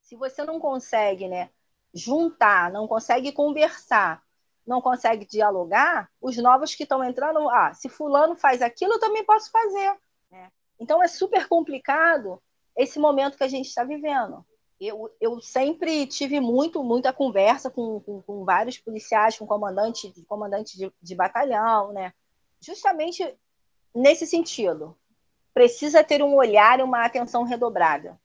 Se 0.00 0.16
você 0.16 0.44
não 0.44 0.60
consegue, 0.60 1.28
né, 1.28 1.50
juntar, 1.92 2.70
não 2.70 2.86
consegue 2.86 3.32
conversar, 3.32 4.22
não 4.66 4.80
consegue 4.80 5.26
dialogar, 5.26 6.10
os 6.20 6.36
novos 6.36 6.74
que 6.74 6.82
estão 6.82 7.02
entrando, 7.04 7.48
ah, 7.50 7.72
se 7.74 7.88
fulano 7.88 8.36
faz 8.36 8.62
aquilo, 8.62 8.94
eu 8.94 9.00
também 9.00 9.24
posso 9.24 9.50
fazer. 9.50 9.96
Né? 10.30 10.50
Então, 10.78 11.02
é 11.02 11.08
super 11.08 11.48
complicado 11.48 12.42
esse 12.76 12.98
momento 12.98 13.36
que 13.36 13.44
a 13.44 13.48
gente 13.48 13.66
está 13.66 13.84
vivendo 13.84 14.44
eu, 14.80 15.14
eu 15.20 15.40
sempre 15.40 16.06
tive 16.06 16.40
muito, 16.40 16.82
muita 16.82 17.12
conversa 17.12 17.70
com, 17.70 18.00
com, 18.00 18.22
com 18.22 18.44
vários 18.44 18.78
policiais, 18.78 19.38
com 19.38 19.46
comandante, 19.46 20.12
comandante 20.26 20.76
de, 20.76 20.92
de 21.00 21.14
batalhão, 21.14 21.92
né? 21.92 22.12
Justamente 22.60 23.36
nesse 23.94 24.26
sentido. 24.26 24.96
Precisa 25.54 26.04
ter 26.04 26.22
um 26.22 26.34
olhar 26.34 26.80
e 26.80 26.82
uma 26.82 27.04
atenção 27.04 27.44
redobrada. 27.44 28.20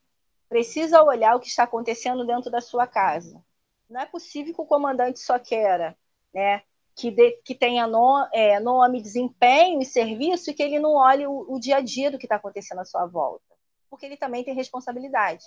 Precisa 0.49 1.01
olhar 1.03 1.35
o 1.35 1.39
que 1.39 1.47
está 1.47 1.63
acontecendo 1.63 2.25
dentro 2.25 2.51
da 2.51 2.59
sua 2.59 2.85
casa. 2.85 3.41
Não 3.89 4.01
é 4.01 4.05
possível 4.05 4.53
que 4.53 4.61
o 4.61 4.65
comandante 4.65 5.19
só 5.19 5.39
queira 5.39 5.95
né, 6.33 6.63
que, 6.95 7.11
de, 7.11 7.31
que 7.45 7.55
tenha 7.55 7.87
no, 7.87 8.27
é, 8.33 8.59
nome, 8.59 9.01
desempenho 9.01 9.81
e 9.81 9.85
serviço 9.85 10.49
e 10.49 10.53
que 10.53 10.63
ele 10.63 10.79
não 10.79 10.95
olhe 10.95 11.25
o, 11.25 11.45
o 11.53 11.59
dia 11.59 11.77
a 11.77 11.81
dia 11.81 12.11
do 12.11 12.17
que 12.17 12.25
está 12.25 12.35
acontecendo 12.35 12.79
à 12.79 12.85
sua 12.85 13.05
volta. 13.05 13.55
Porque 13.89 14.05
ele 14.05 14.17
também 14.17 14.43
tem 14.43 14.53
responsabilidade 14.53 15.45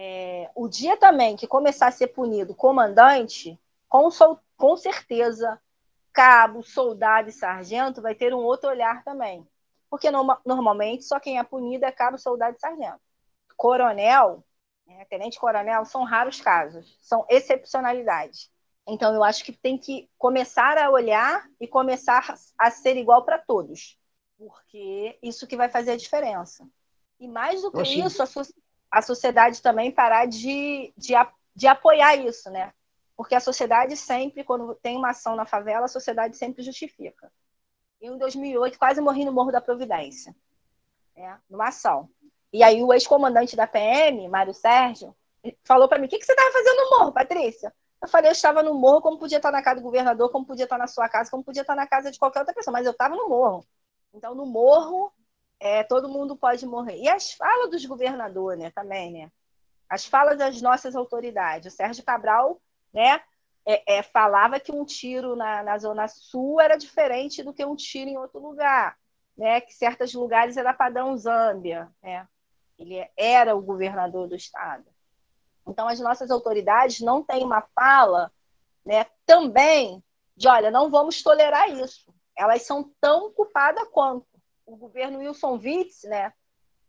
é, 0.00 0.48
o 0.54 0.68
dia 0.68 0.96
também 0.96 1.34
que 1.34 1.44
começar 1.44 1.88
a 1.88 1.90
ser 1.90 2.06
punido 2.06 2.54
comandante, 2.54 3.58
com, 3.88 4.08
com 4.56 4.76
certeza, 4.76 5.60
cabo, 6.12 6.62
soldado 6.62 7.28
e 7.28 7.32
sargento 7.32 8.00
vai 8.00 8.14
ter 8.14 8.32
um 8.32 8.38
outro 8.38 8.70
olhar 8.70 9.02
também. 9.02 9.44
Porque 9.90 10.10
no, 10.10 10.38
normalmente 10.44 11.04
só 11.04 11.18
quem 11.18 11.38
é 11.38 11.44
punido 11.44 11.84
é 11.84 11.92
cabo, 11.92 12.18
soldado 12.18 12.56
e 12.56 12.60
sargento. 12.60 13.00
Coronel, 13.56 14.44
né, 14.86 15.04
tenente-coronel, 15.06 15.84
são 15.84 16.04
raros 16.04 16.40
casos, 16.40 16.96
são 17.02 17.26
excepcionalidades. 17.28 18.50
Então, 18.86 19.14
eu 19.14 19.22
acho 19.22 19.44
que 19.44 19.52
tem 19.52 19.76
que 19.76 20.08
começar 20.16 20.78
a 20.78 20.90
olhar 20.90 21.46
e 21.60 21.66
começar 21.66 22.34
a 22.58 22.70
ser 22.70 22.96
igual 22.96 23.24
para 23.24 23.38
todos, 23.38 23.98
porque 24.38 25.18
isso 25.22 25.46
que 25.46 25.56
vai 25.56 25.68
fazer 25.68 25.92
a 25.92 25.96
diferença. 25.96 26.66
E 27.20 27.28
mais 27.28 27.60
do 27.60 27.70
que 27.70 27.82
isso, 27.82 28.22
a, 28.22 28.26
a 28.90 29.02
sociedade 29.02 29.60
também 29.60 29.90
parar 29.90 30.26
de, 30.26 30.92
de, 30.96 31.12
de 31.54 31.66
apoiar 31.66 32.16
isso, 32.16 32.48
né? 32.50 32.72
Porque 33.14 33.34
a 33.34 33.40
sociedade 33.40 33.96
sempre, 33.96 34.44
quando 34.44 34.74
tem 34.76 34.96
uma 34.96 35.10
ação 35.10 35.36
na 35.36 35.44
favela, 35.44 35.84
a 35.84 35.88
sociedade 35.88 36.36
sempre 36.36 36.62
justifica. 36.62 37.30
Em 38.00 38.16
2008, 38.16 38.78
quase 38.78 39.00
morri 39.00 39.24
no 39.24 39.32
Morro 39.32 39.50
da 39.50 39.60
Providência, 39.60 40.34
né? 41.16 41.38
numa 41.50 41.68
ação. 41.68 42.08
E 42.52 42.62
aí 42.62 42.82
o 42.82 42.92
ex-comandante 42.92 43.56
da 43.56 43.66
PM, 43.66 44.28
Mário 44.28 44.54
Sérgio, 44.54 45.14
falou 45.64 45.88
para 45.88 45.98
mim, 45.98 46.06
o 46.06 46.08
que, 46.08 46.18
que 46.18 46.24
você 46.24 46.32
estava 46.32 46.52
fazendo 46.52 46.76
no 46.76 46.98
morro, 46.98 47.12
Patrícia? 47.12 47.74
Eu 48.00 48.08
falei, 48.08 48.30
eu 48.30 48.32
estava 48.32 48.62
no 48.62 48.74
morro, 48.74 49.02
como 49.02 49.18
podia 49.18 49.38
estar 49.38 49.50
na 49.50 49.62
casa 49.62 49.80
do 49.80 49.82
governador, 49.82 50.30
como 50.30 50.46
podia 50.46 50.64
estar 50.64 50.78
na 50.78 50.86
sua 50.86 51.08
casa, 51.08 51.30
como 51.30 51.42
podia 51.42 51.62
estar 51.62 51.74
na 51.74 51.86
casa 51.86 52.10
de 52.10 52.18
qualquer 52.18 52.40
outra 52.40 52.54
pessoa, 52.54 52.72
mas 52.72 52.86
eu 52.86 52.92
estava 52.92 53.16
no 53.16 53.28
morro. 53.28 53.66
Então, 54.14 54.34
no 54.34 54.46
morro, 54.46 55.12
é, 55.58 55.82
todo 55.82 56.08
mundo 56.08 56.36
pode 56.36 56.64
morrer. 56.64 56.96
E 56.96 57.08
as 57.08 57.32
falas 57.32 57.70
dos 57.70 57.84
governadores, 57.84 58.60
né, 58.60 58.70
também, 58.70 59.12
né? 59.12 59.32
As 59.88 60.06
falas 60.06 60.38
das 60.38 60.62
nossas 60.62 60.94
autoridades. 60.94 61.72
O 61.72 61.76
Sérgio 61.76 62.04
Cabral, 62.04 62.60
né, 62.92 63.20
é, 63.70 63.98
é, 63.98 64.02
falava 64.02 64.58
que 64.58 64.72
um 64.72 64.82
tiro 64.82 65.36
na, 65.36 65.62
na 65.62 65.76
Zona 65.76 66.08
Sul 66.08 66.58
era 66.58 66.78
diferente 66.78 67.42
do 67.42 67.52
que 67.52 67.62
um 67.66 67.76
tiro 67.76 68.08
em 68.08 68.16
outro 68.16 68.40
lugar, 68.40 68.96
né? 69.36 69.60
Que 69.60 69.74
certos 69.74 70.14
lugares 70.14 70.56
era 70.56 70.72
padrão 70.72 71.14
Zâmbia, 71.18 71.92
né? 72.02 72.26
Ele 72.78 73.06
era 73.14 73.54
o 73.54 73.60
governador 73.60 74.26
do 74.26 74.34
estado. 74.34 74.86
Então, 75.66 75.86
as 75.86 76.00
nossas 76.00 76.30
autoridades 76.30 77.00
não 77.00 77.22
têm 77.22 77.44
uma 77.44 77.60
fala 77.74 78.32
né, 78.86 79.04
também 79.26 80.02
de, 80.34 80.48
olha, 80.48 80.70
não 80.70 80.88
vamos 80.88 81.22
tolerar 81.22 81.68
isso. 81.70 82.10
Elas 82.34 82.62
são 82.62 82.90
tão 82.98 83.30
culpadas 83.32 83.86
quanto. 83.92 84.26
O 84.64 84.76
governo 84.76 85.18
Wilson 85.18 85.58
Witz, 85.62 86.04
né, 86.04 86.32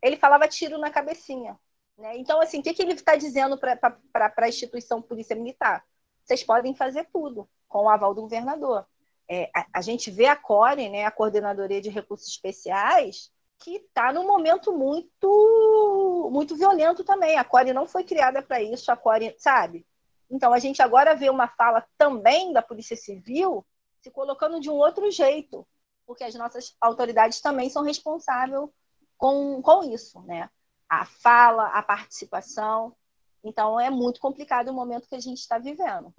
ele 0.01 0.15
falava 0.15 0.47
tiro 0.47 0.77
na 0.77 0.89
cabecinha. 0.89 1.59
Né? 1.97 2.17
Então, 2.17 2.39
assim, 2.39 2.59
o 2.59 2.63
que, 2.63 2.73
que 2.73 2.81
ele 2.81 2.93
está 2.93 3.17
dizendo 3.17 3.57
para 3.57 4.33
a 4.37 4.47
instituição 4.47 5.01
Polícia 5.01 5.35
Militar? 5.35 5.83
Vocês 6.29 6.43
podem 6.43 6.75
fazer 6.75 7.09
tudo 7.11 7.49
com 7.67 7.85
o 7.85 7.89
aval 7.89 8.13
do 8.13 8.21
governador. 8.21 8.85
É, 9.27 9.49
a, 9.51 9.65
a, 9.73 9.81
gente 9.81 10.11
vê 10.11 10.27
a 10.27 10.35
CORE, 10.35 10.87
né, 10.87 11.03
a 11.03 11.09
Coordenadoria 11.09 11.81
de 11.81 11.89
Recursos 11.89 12.27
Especiais, 12.27 13.31
que 13.57 13.77
está 13.77 14.13
num 14.13 14.27
momento 14.27 14.71
muito 14.71 16.29
muito 16.31 16.55
violento 16.55 17.03
também. 17.03 17.35
A 17.35 17.43
Core 17.43 17.73
não 17.73 17.87
foi 17.87 18.03
criada 18.03 18.43
para 18.43 18.61
isso, 18.61 18.91
a 18.91 18.95
Core, 18.95 19.35
sabe? 19.39 19.87
Então 20.29 20.53
a 20.53 20.59
gente 20.59 20.83
agora 20.83 21.15
vê 21.15 21.31
uma 21.31 21.47
fala 21.47 21.83
também 21.97 22.53
da 22.53 22.61
Polícia 22.61 22.95
Civil 22.95 23.65
se 23.99 24.11
colocando 24.11 24.59
de 24.59 24.69
um 24.69 24.75
outro 24.75 25.09
jeito, 25.09 25.67
porque 26.05 26.23
as 26.23 26.35
nossas 26.35 26.75
autoridades 26.79 27.41
também 27.41 27.71
são 27.71 27.81
responsáveis 27.81 28.69
com, 29.17 29.63
com 29.63 29.83
isso, 29.83 30.21
né? 30.21 30.47
A 30.87 31.05
fala, 31.05 31.69
a 31.69 31.81
participação. 31.81 32.95
Então 33.43 33.79
é 33.79 33.89
muito 33.89 34.19
complicado 34.19 34.69
o 34.69 34.73
momento 34.73 35.07
que 35.07 35.15
a 35.15 35.19
gente 35.19 35.39
está 35.39 35.57
vivendo. 35.57 36.13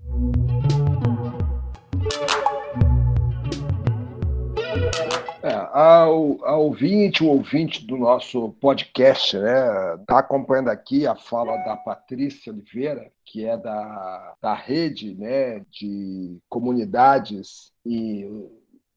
É, 5.43 5.55
ao, 5.73 6.45
ao 6.45 6.65
ouvinte, 6.65 7.25
o 7.25 7.29
ouvinte 7.29 7.87
do 7.87 7.97
nosso 7.97 8.51
podcast, 8.61 9.39
né, 9.39 9.95
está 10.01 10.19
acompanhando 10.19 10.69
aqui 10.69 11.07
a 11.07 11.17
fala 11.17 11.57
da 11.65 11.77
Patrícia 11.77 12.53
Oliveira, 12.53 13.11
que 13.25 13.47
é 13.47 13.57
da, 13.57 14.35
da 14.41 14.55
rede 14.55 15.15
né, 15.15 15.61
de 15.71 16.39
comunidades 16.49 17.73
e 17.87 18.29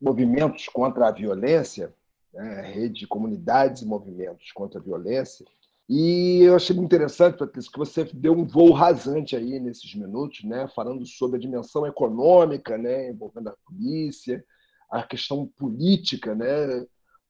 movimentos 0.02 0.68
contra 0.68 1.08
a 1.08 1.12
violência, 1.12 1.94
né, 2.34 2.62
rede 2.62 3.02
de 3.02 3.08
comunidades 3.08 3.82
e 3.82 3.86
movimentos 3.86 4.52
contra 4.52 4.80
a 4.80 4.84
violência. 4.84 5.46
E 5.90 6.44
eu 6.44 6.56
achei 6.56 6.76
muito 6.76 6.88
interessante, 6.88 7.38
Patrícia, 7.38 7.72
que 7.72 7.78
você 7.78 8.04
deu 8.06 8.34
um 8.34 8.46
voo 8.46 8.72
rasante 8.72 9.36
aí 9.36 9.60
nesses 9.60 9.94
minutos, 9.96 10.44
né, 10.44 10.68
falando 10.74 11.06
sobre 11.06 11.38
a 11.38 11.40
dimensão 11.40 11.86
econômica 11.86 12.78
né, 12.78 13.10
envolvendo 13.10 13.50
a 13.50 13.56
polícia, 13.66 14.44
a 14.90 15.04
questão 15.04 15.48
política, 15.58 16.36
né? 16.36 16.86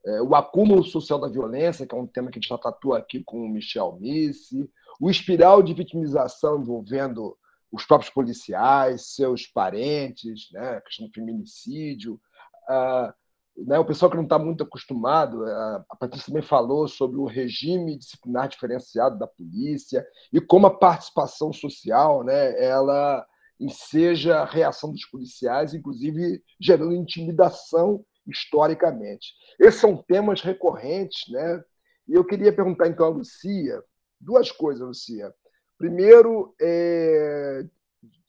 É, 0.06 0.22
o 0.22 0.36
acúmulo 0.36 0.84
social 0.84 1.18
da 1.18 1.30
violência, 1.30 1.88
que 1.88 1.96
é 1.96 1.98
um 1.98 2.06
tema 2.06 2.30
que 2.30 2.38
a 2.38 2.42
gente 2.42 2.50
já 2.50 2.58
tratou 2.58 2.94
aqui 2.94 3.24
com 3.24 3.38
o 3.38 3.50
Michel 3.50 3.98
Missi, 4.02 4.70
o 5.00 5.10
espiral 5.10 5.64
de 5.64 5.74
vitimização 5.74 6.60
envolvendo 6.60 7.38
os 7.72 7.86
próprios 7.86 8.14
policiais, 8.14 9.16
seus 9.16 9.48
parentes, 9.48 10.52
né? 10.52 10.76
a 10.76 10.82
questão 10.82 11.08
do 11.08 11.14
feminicídio. 11.14 12.20
Ah, 12.68 13.16
né? 13.56 13.78
O 13.80 13.86
pessoal 13.86 14.10
que 14.10 14.18
não 14.18 14.24
está 14.24 14.40
muito 14.40 14.64
acostumado, 14.64 15.46
a 15.46 15.96
Patrícia 16.00 16.28
também 16.28 16.42
falou 16.42 16.88
sobre 16.88 17.18
o 17.18 17.26
regime 17.26 17.98
disciplinar 17.98 18.48
diferenciado 18.50 19.18
da 19.18 19.28
polícia 19.28 20.06
e 20.32 20.42
como 20.42 20.68
a 20.68 20.78
participação 20.78 21.54
social 21.54 22.24
né? 22.24 22.62
ela 22.64 23.26
seja 23.70 24.40
a 24.40 24.46
reação 24.46 24.92
dos 24.92 25.06
policiais, 25.06 25.74
inclusive 25.74 26.44
gerando 26.60 26.94
intimidação 26.94 28.04
historicamente. 28.28 29.34
Esses 29.60 29.80
são 29.80 29.96
temas 29.96 30.42
recorrentes, 30.42 31.32
né? 31.32 31.64
E 32.08 32.14
eu 32.14 32.26
queria 32.26 32.54
perguntar 32.54 32.88
então 32.88 33.06
a 33.06 33.10
Lucia 33.10 33.82
duas 34.20 34.52
coisas, 34.52 34.86
Lucia. 34.86 35.34
Primeiro, 35.78 36.54
é, 36.60 37.66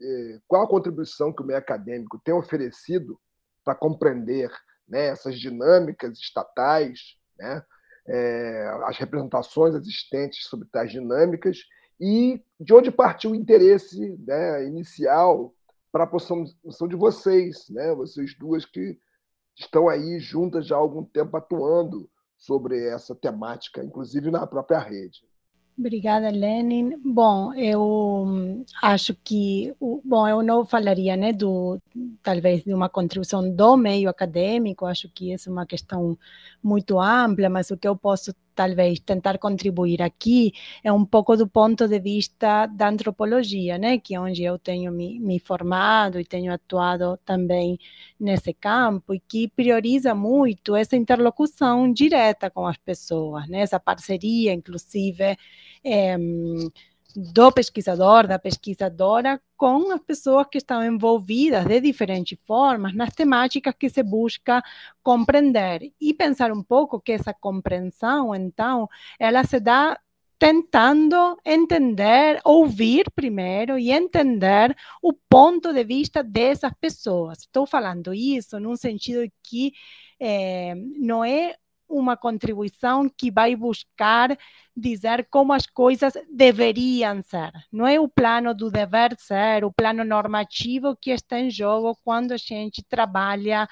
é, 0.00 0.40
qual 0.46 0.62
a 0.62 0.68
contribuição 0.68 1.32
que 1.32 1.42
o 1.42 1.46
meio 1.46 1.58
acadêmico 1.58 2.20
tem 2.24 2.34
oferecido 2.34 3.18
para 3.64 3.74
compreender 3.74 4.50
né, 4.88 5.06
essas 5.06 5.38
dinâmicas 5.38 6.18
estatais, 6.18 7.16
né, 7.38 7.62
é, 8.06 8.68
as 8.84 8.98
representações 8.98 9.74
existentes 9.74 10.46
sobre 10.46 10.68
tais 10.68 10.90
dinâmicas 10.90 11.58
e 12.00 12.42
de 12.60 12.74
onde 12.74 12.90
partiu 12.90 13.30
o 13.30 13.34
interesse 13.34 14.16
né, 14.26 14.66
inicial 14.66 15.54
para 15.94 16.04
a 16.04 16.08
posição 16.08 16.88
de 16.88 16.96
vocês, 16.96 17.68
né? 17.70 17.94
vocês 17.94 18.36
duas 18.36 18.66
que 18.66 18.98
estão 19.56 19.88
aí 19.88 20.18
juntas 20.18 20.66
já 20.66 20.74
há 20.74 20.78
algum 20.78 21.04
tempo 21.04 21.36
atuando 21.36 22.10
sobre 22.36 22.84
essa 22.88 23.14
temática, 23.14 23.82
inclusive 23.82 24.28
na 24.28 24.44
própria 24.44 24.80
rede. 24.80 25.24
Obrigada, 25.76 26.30
Lenin. 26.30 27.00
Bom, 27.04 27.52
eu 27.54 28.64
acho 28.80 29.12
que, 29.24 29.74
bom, 30.04 30.28
eu 30.28 30.40
não 30.40 30.64
falaria, 30.64 31.16
né, 31.16 31.32
do 31.32 31.80
talvez 32.22 32.62
de 32.62 32.72
uma 32.72 32.88
contribuição 32.88 33.48
do 33.54 33.76
meio 33.76 34.08
acadêmico. 34.08 34.86
Acho 34.86 35.08
que 35.12 35.32
essa 35.32 35.50
é 35.50 35.52
uma 35.52 35.66
questão 35.66 36.16
muito 36.62 37.00
ampla, 37.00 37.48
mas 37.48 37.70
o 37.72 37.76
que 37.76 37.88
eu 37.88 37.96
posso 37.96 38.32
talvez 38.54 39.00
tentar 39.00 39.38
contribuir 39.38 40.00
aqui 40.02 40.52
é 40.82 40.92
um 40.92 41.04
pouco 41.04 41.36
do 41.36 41.48
ponto 41.48 41.88
de 41.88 41.98
vista 42.00 42.66
da 42.66 42.88
antropologia, 42.88 43.78
né, 43.78 43.98
que 43.98 44.14
é 44.14 44.20
onde 44.20 44.42
eu 44.42 44.58
tenho 44.58 44.92
me, 44.92 45.18
me 45.20 45.38
formado 45.38 46.20
e 46.20 46.24
tenho 46.24 46.52
atuado 46.52 47.18
também 47.24 47.78
nesse 48.18 48.52
campo 48.54 49.14
e 49.14 49.20
que 49.20 49.48
prioriza 49.48 50.14
muito 50.14 50.76
essa 50.76 50.96
interlocução 50.96 51.92
direta 51.92 52.50
com 52.50 52.66
as 52.66 52.76
pessoas, 52.78 53.48
né, 53.48 53.60
essa 53.60 53.80
parceria, 53.80 54.52
inclusive 54.52 55.36
é, 55.84 56.16
do 57.14 57.52
pesquisador, 57.52 58.26
da 58.26 58.38
pesquisadora, 58.38 59.40
com 59.56 59.92
as 59.92 60.00
pessoas 60.00 60.46
que 60.50 60.58
estão 60.58 60.84
envolvidas 60.84 61.64
de 61.64 61.80
diferentes 61.80 62.38
formas 62.44 62.94
nas 62.94 63.14
temáticas 63.14 63.74
que 63.78 63.88
se 63.88 64.02
busca 64.02 64.62
compreender 65.02 65.92
e 66.00 66.12
pensar 66.12 66.50
um 66.52 66.62
pouco 66.62 67.00
que 67.00 67.12
essa 67.12 67.32
compreensão, 67.32 68.34
então, 68.34 68.88
ela 69.18 69.44
se 69.44 69.60
dá 69.60 69.98
tentando 70.38 71.38
entender, 71.44 72.40
ouvir 72.44 73.10
primeiro 73.14 73.78
e 73.78 73.90
entender 73.90 74.76
o 75.00 75.12
ponto 75.12 75.72
de 75.72 75.84
vista 75.84 76.22
dessas 76.22 76.72
pessoas. 76.80 77.38
Estou 77.38 77.66
falando 77.66 78.12
isso 78.12 78.58
num 78.58 78.76
sentido 78.76 79.30
que 79.42 79.72
é, 80.20 80.74
não 80.98 81.24
é 81.24 81.54
uma 81.88 82.16
contribuição 82.16 83.08
que 83.08 83.30
vai 83.30 83.54
buscar 83.54 84.36
dizer 84.76 85.26
como 85.30 85.52
as 85.52 85.66
coisas 85.66 86.14
deveriam 86.32 87.22
ser. 87.22 87.52
Não 87.70 87.86
é 87.86 88.00
o 88.00 88.08
plano 88.08 88.54
do 88.54 88.70
dever 88.70 89.14
ser, 89.18 89.64
o 89.64 89.72
plano 89.72 90.04
normativo 90.04 90.96
que 90.96 91.10
está 91.10 91.38
em 91.38 91.50
jogo 91.50 91.96
quando 92.04 92.32
a 92.32 92.36
gente 92.36 92.82
trabalha 92.82 93.68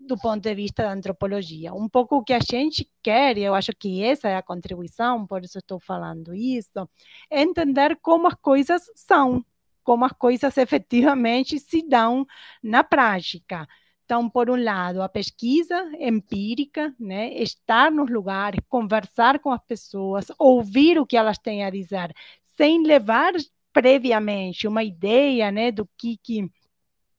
do 0.00 0.16
ponto 0.16 0.42
de 0.42 0.54
vista 0.54 0.82
da 0.82 0.92
antropologia. 0.92 1.74
Um 1.74 1.88
pouco 1.88 2.16
o 2.16 2.24
que 2.24 2.32
a 2.32 2.40
gente 2.40 2.90
quer, 3.02 3.36
e 3.36 3.42
eu 3.42 3.54
acho 3.54 3.72
que 3.78 4.02
essa 4.02 4.28
é 4.28 4.36
a 4.36 4.42
contribuição, 4.42 5.26
por 5.26 5.44
isso 5.44 5.58
estou 5.58 5.78
falando 5.78 6.34
isso, 6.34 6.88
é 7.30 7.42
entender 7.42 7.96
como 8.00 8.26
as 8.26 8.34
coisas 8.34 8.82
são, 8.94 9.44
como 9.84 10.04
as 10.04 10.12
coisas 10.12 10.56
efetivamente 10.58 11.58
se 11.58 11.86
dão 11.86 12.26
na 12.62 12.82
prática. 12.82 13.68
Então, 14.10 14.28
por 14.28 14.50
um 14.50 14.60
lado, 14.60 15.02
a 15.02 15.08
pesquisa 15.08 15.88
empírica, 15.96 16.92
né? 16.98 17.32
estar 17.34 17.92
nos 17.92 18.10
lugares, 18.10 18.58
conversar 18.68 19.38
com 19.38 19.52
as 19.52 19.62
pessoas, 19.62 20.32
ouvir 20.36 20.98
o 20.98 21.06
que 21.06 21.16
elas 21.16 21.38
têm 21.38 21.64
a 21.64 21.70
dizer, 21.70 22.12
sem 22.56 22.82
levar 22.82 23.32
previamente 23.72 24.66
uma 24.66 24.82
ideia 24.82 25.52
né, 25.52 25.70
do 25.70 25.88
que, 25.96 26.16
que 26.16 26.50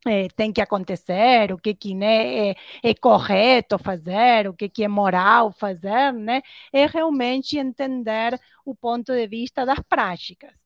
é, 0.05 0.27
tem 0.35 0.51
que 0.51 0.59
acontecer, 0.59 1.53
o 1.53 1.57
que, 1.57 1.73
que 1.73 1.95
né, 1.95 2.49
é, 2.49 2.55
é, 2.83 2.93
correto 2.93 3.79
fazer, 3.79 4.49
o 4.49 4.53
que, 4.53 4.67
que 4.67 4.83
é 4.83 4.89
moral 4.89 5.53
fazer, 5.53 6.11
né, 6.11 6.41
é 6.73 6.85
realmente 6.87 7.57
entender 7.57 8.37
o 8.65 8.75
ponto 8.75 9.13
de 9.13 9.27
vista 9.27 9.65
das 9.65 9.79
práticas. 9.79 10.59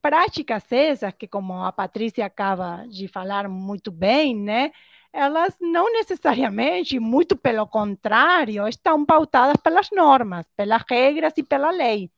práticas 0.00 0.64
essas, 0.72 1.12
que 1.14 1.28
como 1.28 1.62
a 1.62 1.72
Patrícia 1.72 2.24
acaba 2.24 2.86
de 2.88 3.06
falar 3.06 3.48
muito 3.48 3.90
bem, 3.92 4.34
né? 4.34 4.72
Elas 5.12 5.56
não 5.60 5.92
necessariamente, 5.92 6.98
muito 7.00 7.36
pelo 7.36 7.66
contrário, 7.66 8.66
estão 8.68 9.04
pautadas 9.04 9.56
pelas 9.62 9.88
normas, 9.90 10.46
pelas 10.56 10.82
regras 10.88 11.32
e 11.36 11.42
pela 11.42 11.70
lei. 11.70 12.10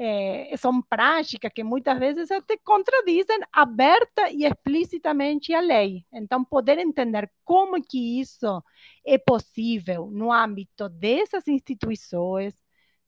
É, 0.00 0.56
são 0.56 0.80
práticas 0.80 1.50
que 1.52 1.64
muitas 1.64 1.98
vezes 1.98 2.30
até 2.30 2.56
contradizem 2.58 3.38
aberta 3.52 4.30
e 4.30 4.44
explicitamente 4.44 5.52
a 5.52 5.60
lei. 5.60 6.04
Então, 6.12 6.44
poder 6.44 6.78
entender 6.78 7.30
como 7.44 7.82
que 7.82 8.20
isso 8.20 8.62
é 9.04 9.18
possível 9.18 10.08
no 10.12 10.32
âmbito 10.32 10.88
dessas 10.88 11.48
instituições, 11.48 12.54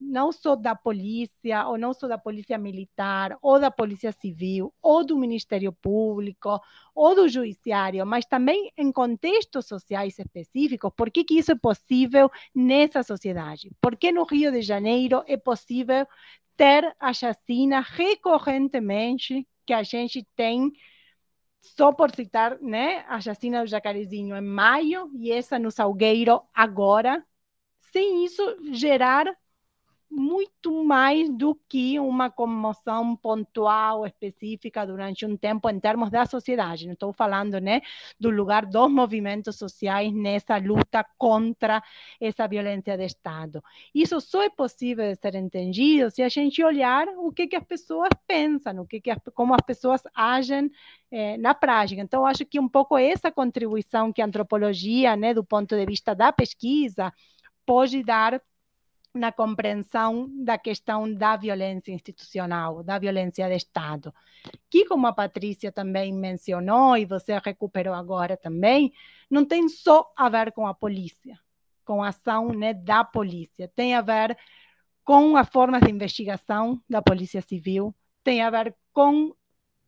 não 0.01 0.33
só 0.33 0.57
da 0.57 0.75
polícia, 0.75 1.67
ou 1.69 1.77
não 1.77 1.93
só 1.93 2.09
da 2.09 2.17
polícia 2.17 2.57
militar, 2.57 3.37
ou 3.43 3.61
da 3.61 3.71
polícia 3.71 4.11
civil, 4.13 4.73
ou 4.81 5.05
do 5.05 5.17
Ministério 5.17 5.73
Público, 5.73 6.61
ou 6.95 7.15
do 7.15 7.29
judiciário, 7.29 8.05
mas 8.07 8.25
também 8.25 8.73
em 8.77 8.91
contextos 8.91 9.67
sociais 9.67 10.19
específicos, 10.19 10.91
por 10.97 11.11
que, 11.11 11.23
que 11.23 11.39
isso 11.39 11.53
é 11.53 11.55
possível 11.55 12.31
nessa 12.55 13.03
sociedade? 13.03 13.71
Por 13.81 13.97
que 13.97 14.11
no 14.11 14.25
Rio 14.25 14.51
de 14.51 14.63
Janeiro 14.63 15.23
é 15.27 15.37
possível 15.37 16.07
ter 16.57 16.95
a 16.99 17.13
chacina 17.13 17.81
recorrentemente 17.81 19.47
que 19.67 19.73
a 19.73 19.83
gente 19.83 20.27
tem 20.35 20.73
só 21.61 21.93
por 21.93 22.11
citar, 22.11 22.59
né, 22.61 23.05
a 23.07 23.21
chacina 23.21 23.63
do 23.63 23.67
Jacarezinho 23.67 24.35
em 24.35 24.41
maio 24.41 25.11
e 25.15 25.31
essa 25.31 25.59
no 25.59 25.71
Salgueiro 25.71 26.41
agora, 26.55 27.23
sem 27.93 28.25
isso 28.25 28.43
gerar 28.73 29.27
muito 30.11 30.85
mais 30.85 31.31
do 31.31 31.55
que 31.69 32.01
uma 32.01 32.29
comoção 32.29 33.15
pontual, 33.15 34.05
específica 34.05 34.85
durante 34.85 35.25
um 35.25 35.37
tempo 35.37 35.71
em 35.71 35.79
termos 35.79 36.11
da 36.11 36.27
sociedade. 36.27 36.87
Não 36.87 36.95
estou 36.95 37.13
falando 37.13 37.61
né, 37.61 37.81
do 38.19 38.29
lugar 38.29 38.67
dos 38.67 38.91
movimentos 38.91 39.57
sociais 39.57 40.13
nessa 40.13 40.57
luta 40.57 41.07
contra 41.17 41.83
essa 42.21 42.49
violência 42.49 42.97
de 42.99 43.05
Estado. 43.05 43.63
Isso 43.95 44.21
só 44.21 44.43
é 44.43 44.51
possível 44.51 45.05
de 45.13 45.15
ser 45.15 45.37
entendido 45.37 46.11
se 46.11 46.23
a 46.23 46.29
gente 46.29 46.63
olhar 46.63 47.07
o 47.17 47.31
que, 47.31 47.47
que 47.47 47.57
as 47.57 47.65
pessoas 47.65 48.11
pensam, 48.27 48.81
o 48.81 48.87
que, 48.87 49.01
que 49.01 49.11
as, 49.11 49.19
como 49.33 49.55
as 49.55 49.63
pessoas 49.65 50.03
agem 50.13 50.71
eh, 51.13 51.37
na 51.39 51.55
prática. 51.55 52.03
Então, 52.03 52.27
acho 52.27 52.45
que 52.45 52.59
um 52.59 52.69
pouco 52.69 52.99
essa 52.99 53.31
contribuição 53.31 54.13
que 54.13 54.21
a 54.21 54.27
antropologia, 54.27 55.15
né, 55.17 55.33
do 55.33 55.45
ponto 55.45 55.77
de 55.77 55.87
vista 55.87 56.15
da 56.15 56.33
pesquisa, 56.33 57.13
pode 57.65 58.03
dar 58.03 58.43
na 59.15 59.33
compreensão 59.33 60.29
da 60.45 60.57
questão 60.57 61.13
da 61.13 61.37
violência 61.37 61.93
institucional, 61.93 62.83
da 62.83 62.99
violência 62.99 63.49
de 63.49 63.57
Estado, 63.57 64.15
que, 64.69 64.85
como 64.85 65.07
a 65.07 65.13
Patrícia 65.13 65.73
também 65.73 66.13
mencionou 66.13 66.97
e 66.97 67.05
você 67.05 67.39
recuperou 67.39 67.95
agora 67.95 68.37
também, 68.37 68.93
não 69.29 69.45
tem 69.45 69.69
só 69.69 70.13
a 70.17 70.29
ver 70.29 70.53
com 70.53 70.67
a 70.67 70.75
polícia, 70.75 71.39
com 71.85 72.03
a 72.03 72.09
ação 72.09 72.49
né, 72.53 72.73
da 72.73 73.05
polícia, 73.05 73.69
tem 73.75 73.95
a 73.95 74.01
ver 74.01 74.37
com 75.05 75.37
as 75.37 75.49
formas 75.49 75.83
de 75.83 75.91
investigação 75.91 76.81
da 76.89 77.03
Polícia 77.03 77.43
Civil, 77.43 77.95
tem 78.23 78.43
a 78.43 78.51
ver 78.51 78.77
com 78.93 79.35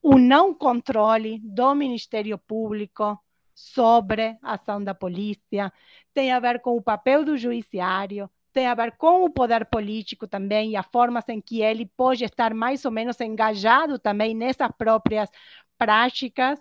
o 0.03 0.19
não 0.19 0.53
controle 0.53 1.39
do 1.45 1.75
Ministério 1.75 2.37
Público 2.37 3.17
sobre 3.55 4.37
a 4.43 4.55
ação 4.55 4.83
da 4.83 4.95
polícia, 4.95 5.73
tem 6.13 6.33
a 6.33 6.41
ver 6.41 6.61
com 6.61 6.77
o 6.77 6.83
papel 6.83 7.25
do 7.25 7.37
judiciário, 7.37 8.29
tem 8.53 8.67
a 8.67 8.75
ver 8.75 8.93
com 8.97 9.25
o 9.25 9.31
poder 9.31 9.67
político 9.67 10.27
também 10.29 10.73
e 10.73 10.77
as 10.77 10.87
formas 10.87 11.29
em 11.29 11.41
que 11.41 11.63
ele 11.63 11.87
pode 11.97 12.25
estar 12.25 12.55
mais 12.55 12.85
ou 12.85 12.91
menos 12.91 13.21
engajado 13.21 13.99
também 13.99 14.35
nessas 14.35 14.71
próprias 14.77 15.31
práticas 15.79 16.61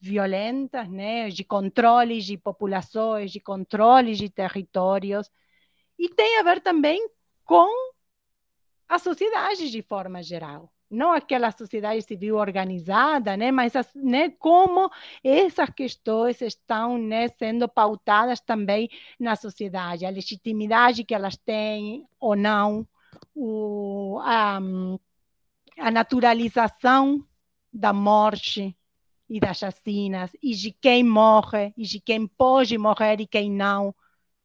violentas, 0.00 0.88
né, 0.88 1.28
de 1.28 1.44
controles 1.44 2.24
de 2.24 2.36
populações, 2.36 3.30
de 3.30 3.38
controles 3.38 4.18
de 4.18 4.28
territórios, 4.28 5.30
e 5.96 6.08
tem 6.08 6.40
a 6.40 6.42
ver 6.42 6.60
também 6.60 7.08
com 7.44 7.68
a 8.88 8.98
sociedade 8.98 9.70
de 9.70 9.80
forma 9.82 10.22
geral 10.22 10.72
não 10.92 11.12
aquela 11.12 11.50
sociedade 11.50 12.02
civil 12.02 12.36
organizada, 12.36 13.36
né, 13.36 13.50
mas 13.50 13.72
né, 13.94 14.30
como 14.30 14.90
essas 15.24 15.70
questões 15.70 16.40
estão 16.42 16.98
né, 16.98 17.28
sendo 17.38 17.68
pautadas 17.68 18.40
também 18.40 18.90
na 19.18 19.34
sociedade, 19.34 20.04
a 20.04 20.10
legitimidade 20.10 21.04
que 21.04 21.14
elas 21.14 21.36
têm 21.36 22.06
ou 22.20 22.36
não, 22.36 22.86
o, 23.34 24.18
a, 24.22 24.60
a 25.78 25.90
naturalização 25.90 27.24
da 27.72 27.92
morte 27.92 28.76
e 29.28 29.40
das 29.40 29.56
chacinas, 29.56 30.30
e 30.42 30.54
de 30.54 30.70
quem 30.72 31.02
morre, 31.02 31.72
e 31.76 31.84
de 31.84 31.98
quem 31.98 32.26
pode 32.26 32.76
morrer 32.76 33.18
e 33.20 33.26
quem 33.26 33.50
não, 33.50 33.94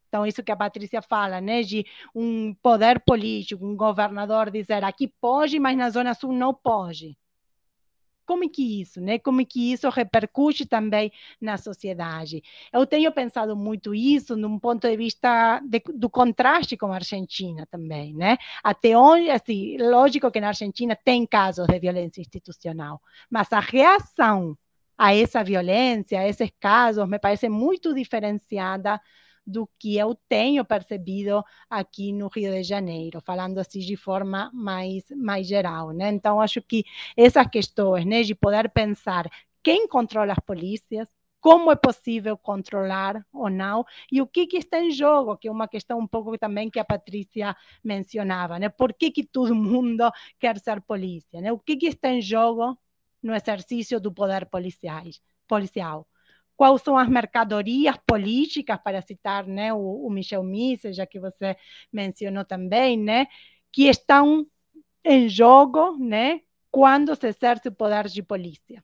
então, 0.07 0.25
isso 0.25 0.43
que 0.43 0.51
a 0.51 0.55
Patrícia 0.55 1.01
fala, 1.01 1.41
né, 1.41 1.63
de 1.63 1.85
um 2.15 2.53
poder 2.55 2.99
político, 2.99 3.65
um 3.65 3.75
governador 3.75 4.49
dizer 4.49 4.83
aqui 4.83 5.07
pode, 5.19 5.59
mas 5.59 5.77
na 5.77 5.89
Zona 5.89 6.13
Sul 6.13 6.33
não 6.33 6.53
pode. 6.53 7.17
Como 8.25 8.43
é 8.43 8.49
que 8.49 8.81
isso, 8.81 8.99
né? 8.99 9.17
Como 9.19 9.39
é 9.39 9.45
que 9.45 9.71
isso 9.71 9.89
repercute 9.89 10.65
também 10.65 11.13
na 11.39 11.57
sociedade? 11.57 12.43
Eu 12.73 12.85
tenho 12.85 13.09
pensado 13.09 13.55
muito 13.55 13.95
isso 13.95 14.35
num 14.35 14.59
ponto 14.59 14.85
de 14.85 14.97
vista 14.97 15.61
de, 15.63 15.81
do 15.95 16.09
contraste 16.09 16.75
com 16.75 16.91
a 16.91 16.95
Argentina 16.95 17.65
também, 17.71 18.13
né? 18.13 18.37
Até 18.61 18.97
onde, 18.97 19.29
assim, 19.29 19.77
lógico 19.77 20.29
que 20.29 20.41
na 20.41 20.49
Argentina 20.49 20.93
tem 20.93 21.25
casos 21.25 21.67
de 21.67 21.79
violência 21.79 22.19
institucional, 22.19 23.01
mas 23.29 23.51
a 23.53 23.61
reação 23.61 24.57
a 24.97 25.15
essa 25.15 25.43
violência, 25.43 26.19
a 26.19 26.27
esses 26.27 26.51
casos, 26.59 27.07
me 27.07 27.19
parece 27.19 27.47
muito 27.47 27.93
diferenciada 27.93 28.99
do 29.47 29.67
que 29.79 29.97
eu 29.97 30.13
tenho 30.27 30.65
percebido 30.65 31.43
aqui 31.69 32.12
no 32.12 32.27
Rio 32.27 32.51
de 32.51 32.63
Janeiro, 32.63 33.21
falando 33.21 33.60
assim 33.60 33.79
de 33.79 33.95
forma 33.95 34.51
mais, 34.53 35.05
mais 35.15 35.47
geral. 35.47 35.91
Né? 35.91 36.10
Então, 36.10 36.41
acho 36.41 36.62
que 36.62 36.83
essas 37.15 37.47
questões 37.47 38.05
né, 38.05 38.23
de 38.23 38.36
poder 38.36 38.69
pensar 38.69 39.29
quem 39.63 39.88
controla 39.88 40.33
as 40.33 40.39
polícias, 40.39 41.07
como 41.39 41.71
é 41.71 41.75
possível 41.75 42.38
controlar 42.38 43.25
ou 43.31 43.49
não, 43.49 43.86
e 44.12 44.21
o 44.21 44.27
que, 44.27 44.47
que 44.47 44.57
está 44.57 44.79
em 44.79 44.91
jogo, 44.91 45.38
que 45.38 45.47
é 45.47 45.51
uma 45.51 45.67
questão 45.67 45.99
um 45.99 46.07
pouco 46.07 46.38
também 46.38 46.69
que 46.69 46.79
a 46.79 46.86
Patrícia 46.86 47.55
mencionava, 47.83 48.60
né? 48.60 48.69
Por 48.69 48.93
que, 48.93 49.12
que 49.12 49.23
todo 49.25 49.55
mundo 49.55 50.12
quer 50.39 50.60
ser 50.60 50.81
polícia? 50.81 51.39
Né? 51.41 51.51
O 51.51 51.60
que, 51.60 51.77
que 51.77 51.88
está 51.88 52.10
em 52.10 52.21
jogo 52.21 52.77
no 53.23 53.33
exercício 53.33 53.99
do 53.99 54.12
poder 54.13 54.45
policial? 54.47 55.03
policial 55.47 56.07
quais 56.57 56.81
são 56.81 56.97
as 56.97 57.07
mercadorias 57.07 57.95
políticas, 58.05 58.77
para 58.83 59.01
citar 59.01 59.45
né, 59.45 59.71
o, 59.73 60.05
o 60.05 60.09
Michel 60.09 60.43
Mises, 60.43 60.95
já 60.95 61.05
que 61.05 61.19
você 61.19 61.55
mencionou 61.93 62.43
também, 62.43 62.97
né, 62.97 63.27
que 63.71 63.87
estão 63.87 64.45
em 65.05 65.29
jogo 65.29 65.95
né, 65.97 66.41
quando 66.71 67.15
se 67.15 67.27
exerce 67.27 67.69
o 67.69 67.71
poder 67.71 68.07
de 68.07 68.23
polícia. 68.23 68.83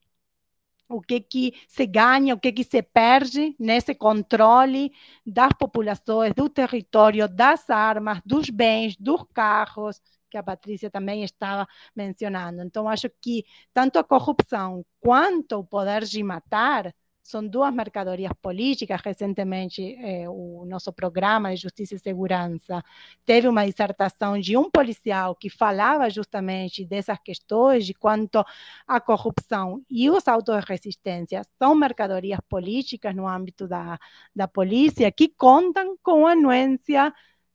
O 0.88 1.02
que, 1.02 1.20
que 1.20 1.54
se 1.68 1.88
ganha, 1.88 2.36
o 2.36 2.40
que, 2.40 2.52
que 2.52 2.64
se 2.64 2.84
perde 2.84 3.56
nesse 3.60 3.96
controle 3.96 4.92
das 5.26 5.52
populações, 5.58 6.34
do 6.36 6.48
território, 6.48 7.28
das 7.28 7.70
armas, 7.70 8.22
dos 8.24 8.50
bens, 8.50 8.96
dos 8.98 9.24
carros, 9.34 10.00
que 10.30 10.38
a 10.38 10.44
Patrícia 10.44 10.92
também 10.92 11.24
estava 11.24 11.68
mencionando. 11.96 12.62
Então, 12.62 12.88
acho 12.88 13.10
que 13.22 13.46
tanto 13.74 13.98
a 13.98 14.04
corrupção 14.04 14.86
quanto 15.00 15.60
o 15.60 15.64
poder 15.64 16.04
de 16.04 16.22
matar 16.22 16.94
são 17.24 17.48
duas 17.48 17.74
mercadorias 17.74 18.34
políticas. 18.42 19.02
Recentemente, 19.02 19.96
eh, 20.00 20.28
o 20.30 20.66
nosso 20.66 20.92
programa 20.92 21.56
de 21.56 21.62
Justiça 21.62 21.96
e 21.96 22.00
Segurança 22.00 22.84
teve 23.26 23.48
uma 23.48 23.66
dissertação 23.66 24.38
de 24.40 24.58
um 24.58 24.70
policial 24.70 25.34
que 25.36 25.50
falava 25.50 26.10
justamente 26.10 26.86
dessas 26.86 27.18
questões, 27.20 27.86
de 27.86 27.94
quanto 27.94 28.44
a 28.86 29.00
corrupção 29.00 29.82
e 29.90 30.10
os 30.10 30.28
autos 30.28 30.56
de 30.60 30.66
resistência 30.68 31.42
são 31.58 31.74
mercadorias 31.74 32.40
políticas 32.50 33.16
no 33.16 33.28
âmbito 33.28 33.68
da, 33.68 33.98
da 34.36 34.48
polícia, 34.48 35.12
que 35.12 35.30
contam 35.30 35.98
com 36.04 36.28
a 36.28 36.34
anuência 36.34 37.14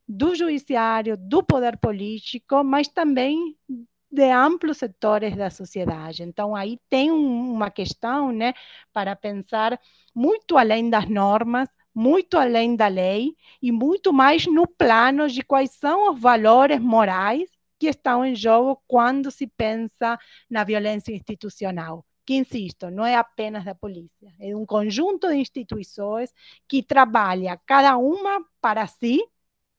do 0.08 0.34
judiciário, 0.34 1.16
do 1.18 1.42
poder 1.42 1.76
político, 1.76 2.64
mas 2.64 2.88
também 2.88 3.54
de 4.10 4.30
amplos 4.30 4.78
setores 4.78 5.36
da 5.36 5.50
sociedade. 5.50 6.22
Então, 6.22 6.54
aí 6.54 6.78
tem 6.88 7.10
uma 7.10 7.70
questão 7.70 8.32
né, 8.32 8.54
para 8.92 9.14
pensar 9.14 9.78
muito 10.14 10.56
além 10.56 10.88
das 10.90 11.08
normas, 11.08 11.68
muito 11.94 12.38
além 12.38 12.76
da 12.76 12.86
lei 12.88 13.34
e 13.60 13.72
muito 13.72 14.12
mais 14.12 14.46
no 14.46 14.66
plano 14.66 15.28
de 15.28 15.42
quais 15.42 15.72
são 15.72 16.12
os 16.12 16.20
valores 16.20 16.80
morais 16.80 17.50
que 17.78 17.88
estão 17.88 18.24
em 18.24 18.34
jogo 18.34 18.82
quando 18.86 19.30
se 19.30 19.46
pensa 19.46 20.18
na 20.50 20.64
violência 20.64 21.12
institucional. 21.12 22.04
Que, 22.26 22.34
insisto, 22.34 22.90
não 22.90 23.06
é 23.06 23.16
apenas 23.16 23.64
da 23.64 23.74
polícia, 23.74 24.32
é 24.38 24.54
um 24.54 24.66
conjunto 24.66 25.28
de 25.28 25.36
instituições 25.36 26.32
que 26.68 26.82
trabalha 26.82 27.58
cada 27.64 27.96
uma 27.96 28.44
para 28.60 28.86
si, 28.86 29.20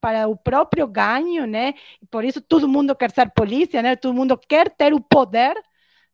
para 0.00 0.28
o 0.28 0.36
próprio 0.36 0.86
ganho, 0.86 1.46
né? 1.46 1.74
Por 2.10 2.24
isso 2.24 2.40
todo 2.40 2.68
mundo 2.68 2.94
quer 2.96 3.10
ser 3.10 3.30
polícia, 3.32 3.82
né? 3.82 3.96
Todo 3.96 4.14
mundo 4.14 4.36
quer 4.38 4.70
ter 4.70 4.94
o 4.94 5.00
poder 5.00 5.54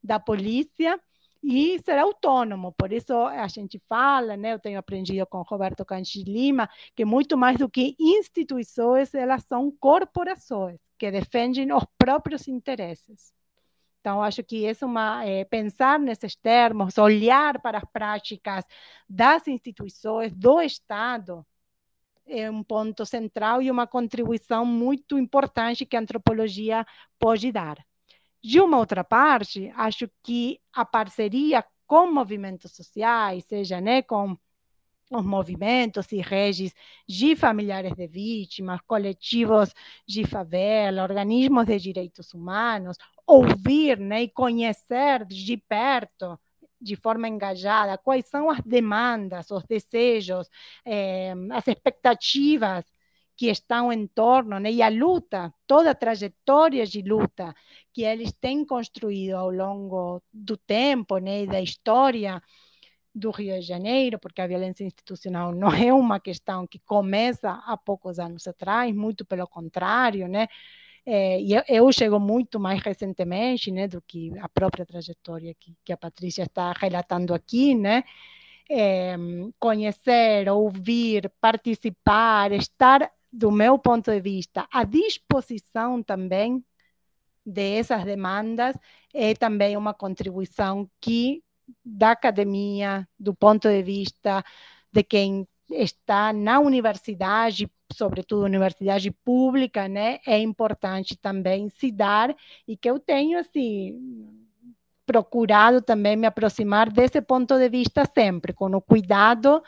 da 0.03 0.19
polícia 0.19 1.01
e 1.43 1.79
ser 1.85 1.99
autônomo. 1.99 2.73
Por 2.73 2.93
isso 2.93 3.15
a 3.15 3.47
gente 3.49 3.81
fala, 3.89 4.37
né? 4.37 4.55
Eu 4.55 4.59
tenho 4.59 4.79
aprendido 4.79 5.27
com 5.27 5.43
Roberto 5.43 5.85
Canchi 5.85 6.25
Lima 6.25 6.69
que 6.95 7.05
muito 7.05 7.37
mais 7.37 7.59
do 7.59 7.69
que 7.69 7.95
instituições, 7.99 9.15
elas 9.15 9.45
são 9.45 9.71
corporações 9.71 10.79
que 10.99 11.11
defendem 11.11 11.73
os 11.73 11.85
próprios 11.99 12.49
interesses. 12.49 13.33
Então, 14.01 14.23
acho 14.23 14.43
que 14.45 14.65
é 14.67 14.73
uma 14.85 15.25
é, 15.25 15.45
pensar 15.45 15.99
nesses 15.99 16.37
termos, 16.37 16.97
olhar 16.97 17.61
para 17.61 17.79
as 17.79 17.85
práticas 17.93 18.65
das 19.09 19.49
instituições 19.49 20.33
do 20.33 20.61
Estado 20.61 21.45
é 22.27 22.51
um 22.51 22.63
ponto 22.63 23.07
central 23.07 23.63
e 23.63 23.71
uma 23.71 23.87
contribuição 23.87 24.65
muito 24.65 25.19
importante 25.19 25.87
que 25.87 25.97
a 25.97 26.01
antropologia 26.01 26.87
pode 27.19 27.51
dar. 27.53 27.79
De 28.43 28.61
uma 28.61 28.79
outra 28.79 29.03
parte, 29.03 29.73
acho 29.77 30.09
que 30.23 30.61
a 30.73 30.85
parceria 30.85 31.65
com 31.87 32.13
movimentos 32.13 32.73
sociais, 32.73 33.45
seja 33.45 33.81
né, 33.81 34.03
com 34.03 34.37
os 35.11 35.25
movimentos 35.25 36.11
e 36.11 36.21
redes 36.21 36.75
de 37.09 37.37
familiares 37.37 37.95
de 37.95 38.07
vítimas, 38.09 38.81
coletivos 38.87 39.73
de 40.07 40.25
favela, 40.27 41.03
organismos 41.05 41.67
de 41.67 41.79
direitos 41.79 42.35
humanos, 42.35 42.97
ouvir 43.27 43.99
né, 43.99 44.23
e 44.25 44.29
conhecer 44.29 45.25
de 45.27 45.57
perto, 45.57 46.39
de 46.87 46.97
forma 46.97 47.29
engajada, 47.29 47.99
quais 47.99 48.27
são 48.29 48.51
as 48.51 48.61
demandas, 48.63 49.51
os 49.51 49.65
desejos, 49.65 50.49
eh, 50.85 51.35
as 51.53 51.67
expectativas 51.69 52.85
que 53.37 53.49
estão 53.51 53.93
em 53.93 54.07
torno, 54.07 54.59
né, 54.59 54.73
e 54.73 54.83
a 54.83 54.89
luta, 54.89 55.53
toda 55.67 55.91
a 55.91 55.95
trajetória 55.95 56.87
de 56.87 57.03
luta 57.03 57.55
que 57.93 58.03
eles 58.03 58.33
têm 58.33 58.65
construído 58.65 59.35
ao 59.35 59.51
longo 59.51 60.23
do 60.33 60.57
tempo 60.57 61.19
né, 61.19 61.43
e 61.43 61.47
da 61.47 61.61
história, 61.61 62.43
do 63.15 63.31
Rio 63.31 63.59
de 63.59 63.63
Janeiro, 63.67 64.19
porque 64.19 64.43
a 64.43 64.47
violência 64.47 64.85
institucional 64.85 65.55
não 65.55 65.73
é 65.73 65.93
uma 65.93 66.21
questão 66.21 66.67
que 66.67 66.79
começa 66.79 67.51
há 67.67 67.77
poucos 67.77 68.19
anos 68.19 68.47
atrás, 68.47 68.95
muito 68.95 69.25
pelo 69.25 69.47
contrário, 69.49 70.29
né? 70.29 70.47
É, 71.09 71.41
e 71.41 71.55
eu, 71.55 71.63
eu, 71.69 71.93
chego 71.93 72.19
muito 72.19 72.59
mais 72.59 72.83
recentemente, 72.83 73.71
né, 73.71 73.87
do 73.87 74.03
que 74.03 74.37
a 74.41 74.49
própria 74.49 74.85
trajetória 74.85 75.55
que, 75.55 75.73
que 75.85 75.93
a 75.93 75.97
Patrícia 75.97 76.43
está 76.43 76.73
relatando 76.73 77.33
aqui, 77.33 77.75
né? 77.77 78.03
É, 78.69 79.17
conhecer, 79.61 80.49
ouvir, 80.51 81.31
participar, 81.41 82.51
estar, 82.53 83.13
do 83.33 83.53
meu 83.53 83.79
ponto 83.79 84.11
de 84.11 84.21
vista, 84.21 84.67
à 84.73 84.83
disposição 84.83 86.03
também 86.03 86.65
dessas 87.45 88.05
demandas, 88.05 88.77
é 89.15 89.35
também 89.35 89.77
uma 89.77 89.95
contribuição 89.95 90.91
que 91.01 91.45
da 91.85 92.11
academia, 92.13 93.09
do 93.19 93.35
ponto 93.35 93.69
de 93.69 93.83
vista 93.83 94.45
de 94.93 95.05
quem 95.05 95.47
está 95.71 96.33
na 96.33 96.59
universidade, 96.61 97.71
sobretudo 97.93 98.45
universidade 98.45 99.11
pública, 99.11 99.89
né, 99.89 100.19
é 100.27 100.39
importante 100.39 101.17
também 101.17 101.69
se 101.69 101.91
dar 101.93 102.35
e 102.67 102.77
que 102.77 102.89
eu 102.91 102.99
tenho 102.99 103.39
assim 103.39 103.95
procurado 105.07 105.81
também 105.81 106.17
me 106.17 106.27
aproximar 106.27 106.91
desse 106.91 107.23
ponto 107.23 107.57
de 107.59 107.69
vista 107.69 108.05
sempre, 108.13 108.53
com 108.53 108.67
o 108.75 108.81
cuidado 108.81 109.63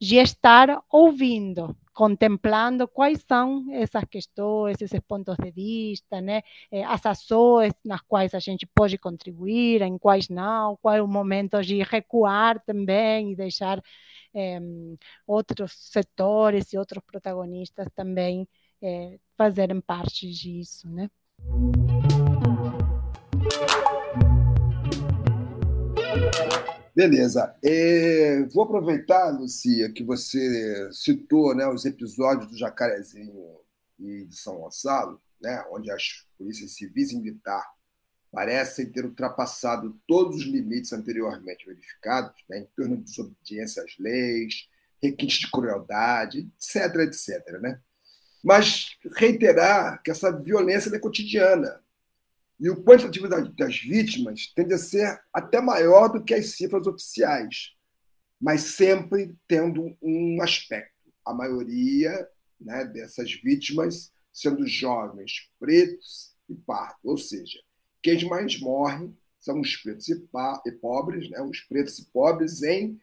de 0.00 0.16
estar 0.16 0.82
ouvindo, 0.90 1.76
contemplando 1.94 2.88
quais 2.88 3.22
são 3.28 3.66
essas 3.72 4.02
questões, 4.04 4.80
esses 4.80 5.00
pontos 5.00 5.36
de 5.36 5.50
vista, 5.50 6.20
né? 6.20 6.42
Eh, 6.72 6.82
as 6.84 7.04
ações 7.06 7.72
nas 7.84 8.00
quais 8.02 8.34
a 8.34 8.38
gente 8.40 8.66
pode 8.66 8.96
contribuir, 8.98 9.82
em 9.82 9.98
quais 9.98 10.28
não, 10.28 10.76
qual 10.82 10.94
é 10.94 11.02
o 11.02 11.06
momento 11.08 11.60
de 11.62 11.82
recuar 11.82 12.60
também 12.64 13.32
e 13.32 13.36
deixar 13.36 13.80
é, 14.34 14.58
outros 15.26 15.72
setores 15.90 16.72
e 16.72 16.78
outros 16.78 17.02
protagonistas 17.04 17.86
também 17.94 18.48
é, 18.82 19.18
fazerem 19.36 19.80
parte 19.80 20.30
disso, 20.30 20.88
né? 20.88 21.10
Beleza. 26.94 27.56
É, 27.64 28.44
vou 28.52 28.64
aproveitar, 28.64 29.30
Lucia, 29.30 29.92
que 29.92 30.04
você 30.04 30.90
citou 30.92 31.54
né, 31.54 31.66
os 31.66 31.84
episódios 31.84 32.50
do 32.50 32.58
Jacarezinho 32.58 33.60
e 33.98 34.24
de 34.26 34.36
São 34.36 34.56
Gonçalo, 34.56 35.20
né, 35.40 35.64
onde 35.72 35.90
as 35.90 36.26
polícias 36.36 36.72
civis 36.72 37.12
e 37.12 37.18
militar 37.18 37.64
parecem 38.30 38.90
ter 38.90 39.04
ultrapassado 39.04 39.98
todos 40.06 40.36
os 40.36 40.44
limites 40.44 40.92
anteriormente 40.92 41.66
verificados, 41.66 42.34
né, 42.48 42.60
em 42.60 42.68
torno 42.76 42.96
de 42.96 43.04
desobediência 43.04 43.82
às 43.82 43.98
leis, 43.98 44.68
requintes 45.02 45.38
de 45.38 45.50
crueldade, 45.50 46.48
etc, 46.56 46.94
etc. 47.00 47.60
Né? 47.60 47.80
Mas 48.42 48.96
reiterar 49.16 50.02
que 50.02 50.10
essa 50.10 50.30
violência 50.30 50.94
é 50.94 50.98
cotidiana, 50.98 51.82
e 52.60 52.68
o 52.68 52.84
quantitativo 52.84 53.26
das 53.26 53.78
vítimas 53.78 54.52
tende 54.54 54.74
a 54.74 54.78
ser 54.78 55.18
até 55.32 55.62
maior 55.62 56.08
do 56.08 56.22
que 56.22 56.34
as 56.34 56.50
cifras 56.50 56.86
oficiais, 56.86 57.74
mas 58.38 58.60
sempre 58.60 59.34
tendo 59.48 59.96
um 60.02 60.42
aspecto. 60.42 60.92
A 61.24 61.32
maioria 61.32 62.28
né, 62.60 62.84
dessas 62.84 63.32
vítimas 63.32 64.12
sendo 64.30 64.66
jovens, 64.66 65.50
pretos 65.58 66.34
e 66.48 66.54
pardos, 66.54 66.98
ou 67.02 67.16
seja, 67.16 67.58
quem 68.02 68.28
mais 68.28 68.58
morrem 68.60 69.16
são 69.38 69.60
os 69.60 69.76
pretos 69.76 70.08
e, 70.08 70.22
e 70.66 70.72
pobres, 70.72 71.30
né, 71.30 71.40
os 71.42 71.60
pretos 71.60 71.98
e 71.98 72.06
pobres, 72.06 72.62
em 72.62 73.00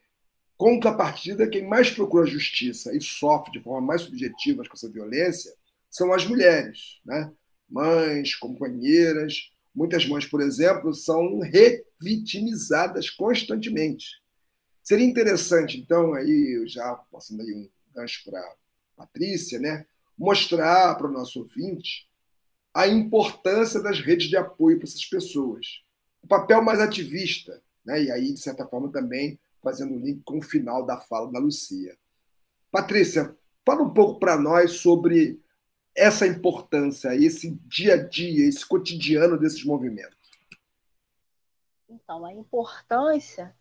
contrapartida, 0.56 1.50
quem 1.50 1.68
mais 1.68 1.90
procura 1.90 2.26
justiça 2.26 2.96
e 2.96 3.02
sofre 3.02 3.52
de 3.52 3.62
forma 3.62 3.86
mais 3.86 4.02
subjetiva 4.02 4.64
com 4.64 4.74
essa 4.74 4.90
violência 4.90 5.54
são 5.90 6.14
as 6.14 6.26
mulheres. 6.26 7.00
Né? 7.06 7.32
mães, 7.70 8.36
companheiras. 8.36 9.52
Muitas 9.76 10.08
mães, 10.08 10.26
por 10.26 10.42
exemplo, 10.42 10.94
são 10.94 11.40
revitimizadas 11.40 13.10
constantemente. 13.10 14.08
Seria 14.82 15.06
interessante, 15.06 15.78
então, 15.78 16.14
aí, 16.14 16.64
já 16.68 16.96
passando 17.12 17.42
aí 17.42 17.54
um 17.54 17.70
gancho 17.94 18.24
para 18.26 18.56
Patrícia, 18.96 19.60
né, 19.60 19.86
mostrar 20.18 20.96
para 20.96 21.08
o 21.08 21.12
nosso 21.12 21.40
ouvinte 21.40 22.10
a 22.78 22.88
importância 22.88 23.82
das 23.82 24.00
redes 24.00 24.30
de 24.30 24.38
apoio 24.38 24.78
para 24.78 24.88
essas 24.88 25.04
pessoas. 25.04 25.82
O 26.22 26.28
papel 26.28 26.62
mais 26.62 26.80
ativista, 26.80 27.60
né, 27.84 28.04
e 28.04 28.12
aí, 28.12 28.32
de 28.32 28.40
certa 28.40 28.68
forma, 28.68 28.92
também 28.92 29.40
fazendo 29.64 29.96
um 29.96 30.00
link 30.00 30.22
com 30.24 30.38
o 30.38 30.44
final 30.44 30.86
da 30.86 30.96
fala 30.96 31.32
da 31.32 31.40
Lucia. 31.40 31.98
Patrícia, 32.70 33.36
fala 33.66 33.82
um 33.82 33.90
pouco 33.90 34.20
para 34.20 34.38
nós 34.38 34.74
sobre 34.74 35.42
essa 35.96 36.28
importância, 36.28 37.16
esse 37.16 37.60
dia 37.66 37.96
a 37.96 37.98
dia, 37.98 38.48
esse 38.48 38.64
cotidiano 38.64 39.40
desses 39.40 39.66
movimentos? 39.66 40.16
Então, 41.90 42.24
a 42.24 42.32
importância, 42.32 43.56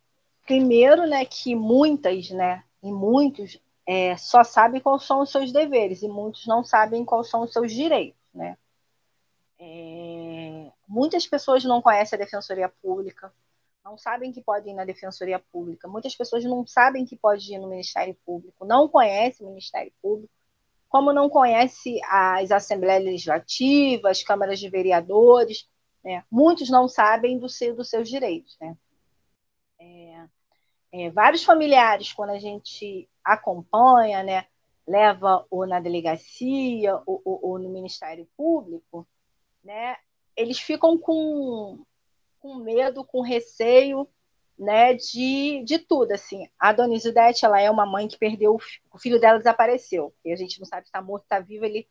primeiro, 0.45 1.07
né, 1.07 1.25
que 1.25 1.55
muitas, 1.55 2.29
né, 2.29 2.63
e 2.83 2.91
muitos 2.91 3.59
é, 3.83 4.15
só 4.15 4.43
sabem 4.43 4.79
quais 4.79 5.01
são 5.01 5.21
os 5.21 5.31
seus 5.31 5.51
deveres 5.51 6.03
e 6.03 6.07
muitos 6.07 6.45
não 6.45 6.63
sabem 6.63 7.03
quais 7.03 7.31
são 7.31 7.41
os 7.41 7.51
seus 7.51 7.73
direitos, 7.73 8.21
né? 8.31 8.55
É, 9.59 10.71
muitas 10.87 11.25
pessoas 11.25 11.63
não 11.63 11.81
conhecem 11.81 12.17
a 12.17 12.23
defensoria 12.23 12.69
pública, 12.69 13.33
não 13.83 13.97
sabem 13.97 14.31
que 14.31 14.41
podem 14.41 14.73
ir 14.73 14.75
na 14.75 14.85
defensoria 14.85 15.39
pública. 15.39 15.87
Muitas 15.87 16.15
pessoas 16.15 16.43
não 16.43 16.65
sabem 16.67 17.05
que 17.05 17.15
pode 17.15 17.53
ir 17.53 17.57
no 17.57 17.67
Ministério 17.67 18.15
Público, 18.25 18.65
não 18.65 18.87
conhecem 18.87 19.45
o 19.45 19.49
Ministério 19.49 19.91
Público 20.01 20.31
como 20.89 21.13
não 21.13 21.29
conhece 21.29 21.99
as 22.05 22.51
assembleias 22.51 23.03
legislativas, 23.03 24.17
as 24.17 24.23
câmaras 24.23 24.59
de 24.59 24.69
vereadores, 24.69 25.67
né? 26.03 26.23
muitos 26.31 26.69
não 26.69 26.87
sabem 26.87 27.37
do 27.37 27.49
seu, 27.49 27.75
dos 27.75 27.89
seus 27.89 28.09
direitos. 28.09 28.57
Né? 28.59 28.77
É, 29.79 30.25
é, 30.91 31.09
vários 31.09 31.43
familiares, 31.43 32.13
quando 32.13 32.31
a 32.31 32.39
gente 32.39 33.07
acompanha, 33.23 34.23
né, 34.23 34.45
leva 34.87 35.45
ou 35.49 35.67
na 35.67 35.79
delegacia 35.79 36.95
ou, 37.05 37.21
ou, 37.25 37.39
ou 37.43 37.59
no 37.59 37.69
Ministério 37.69 38.27
Público, 38.37 39.05
né, 39.67 39.97
eles 40.35 40.57
ficam 40.57 40.97
com, 40.97 41.83
com 42.39 42.55
medo, 42.55 43.03
com 43.03 43.19
receio 43.19 44.07
né, 44.57 44.93
de, 44.93 45.61
de 45.65 45.77
tudo, 45.77 46.13
assim. 46.13 46.47
A 46.57 46.71
Dona 46.71 46.95
Isudete, 46.95 47.45
ela 47.45 47.59
é 47.59 47.69
uma 47.69 47.85
mãe 47.85 48.07
que 48.07 48.17
perdeu, 48.17 48.57
o, 48.91 48.97
filho 48.97 49.19
dela 49.19 49.37
desapareceu, 49.37 50.15
e 50.23 50.31
a 50.31 50.37
gente 50.37 50.57
não 50.57 50.65
sabe 50.65 50.83
se 50.83 50.87
está 50.87 51.01
morto, 51.01 51.23
está 51.23 51.39
vivo, 51.39 51.65
ele 51.65 51.85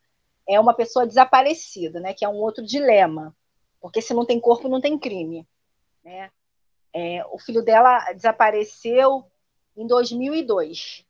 é 0.49 0.59
uma 0.59 0.73
pessoa 0.73 1.05
desaparecida, 1.05 1.99
né, 1.99 2.15
que 2.15 2.25
é 2.25 2.29
um 2.29 2.37
outro 2.37 2.65
dilema, 2.65 3.35
porque 3.79 4.01
se 4.01 4.13
não 4.13 4.25
tem 4.25 4.39
corpo, 4.39 4.67
não 4.67 4.81
tem 4.81 4.97
crime, 4.97 5.47
né. 6.03 6.31
É, 6.91 7.23
o 7.27 7.37
filho 7.37 7.61
dela 7.61 8.11
desapareceu 8.13 9.23
em 9.75 9.85
2002, 9.85 11.05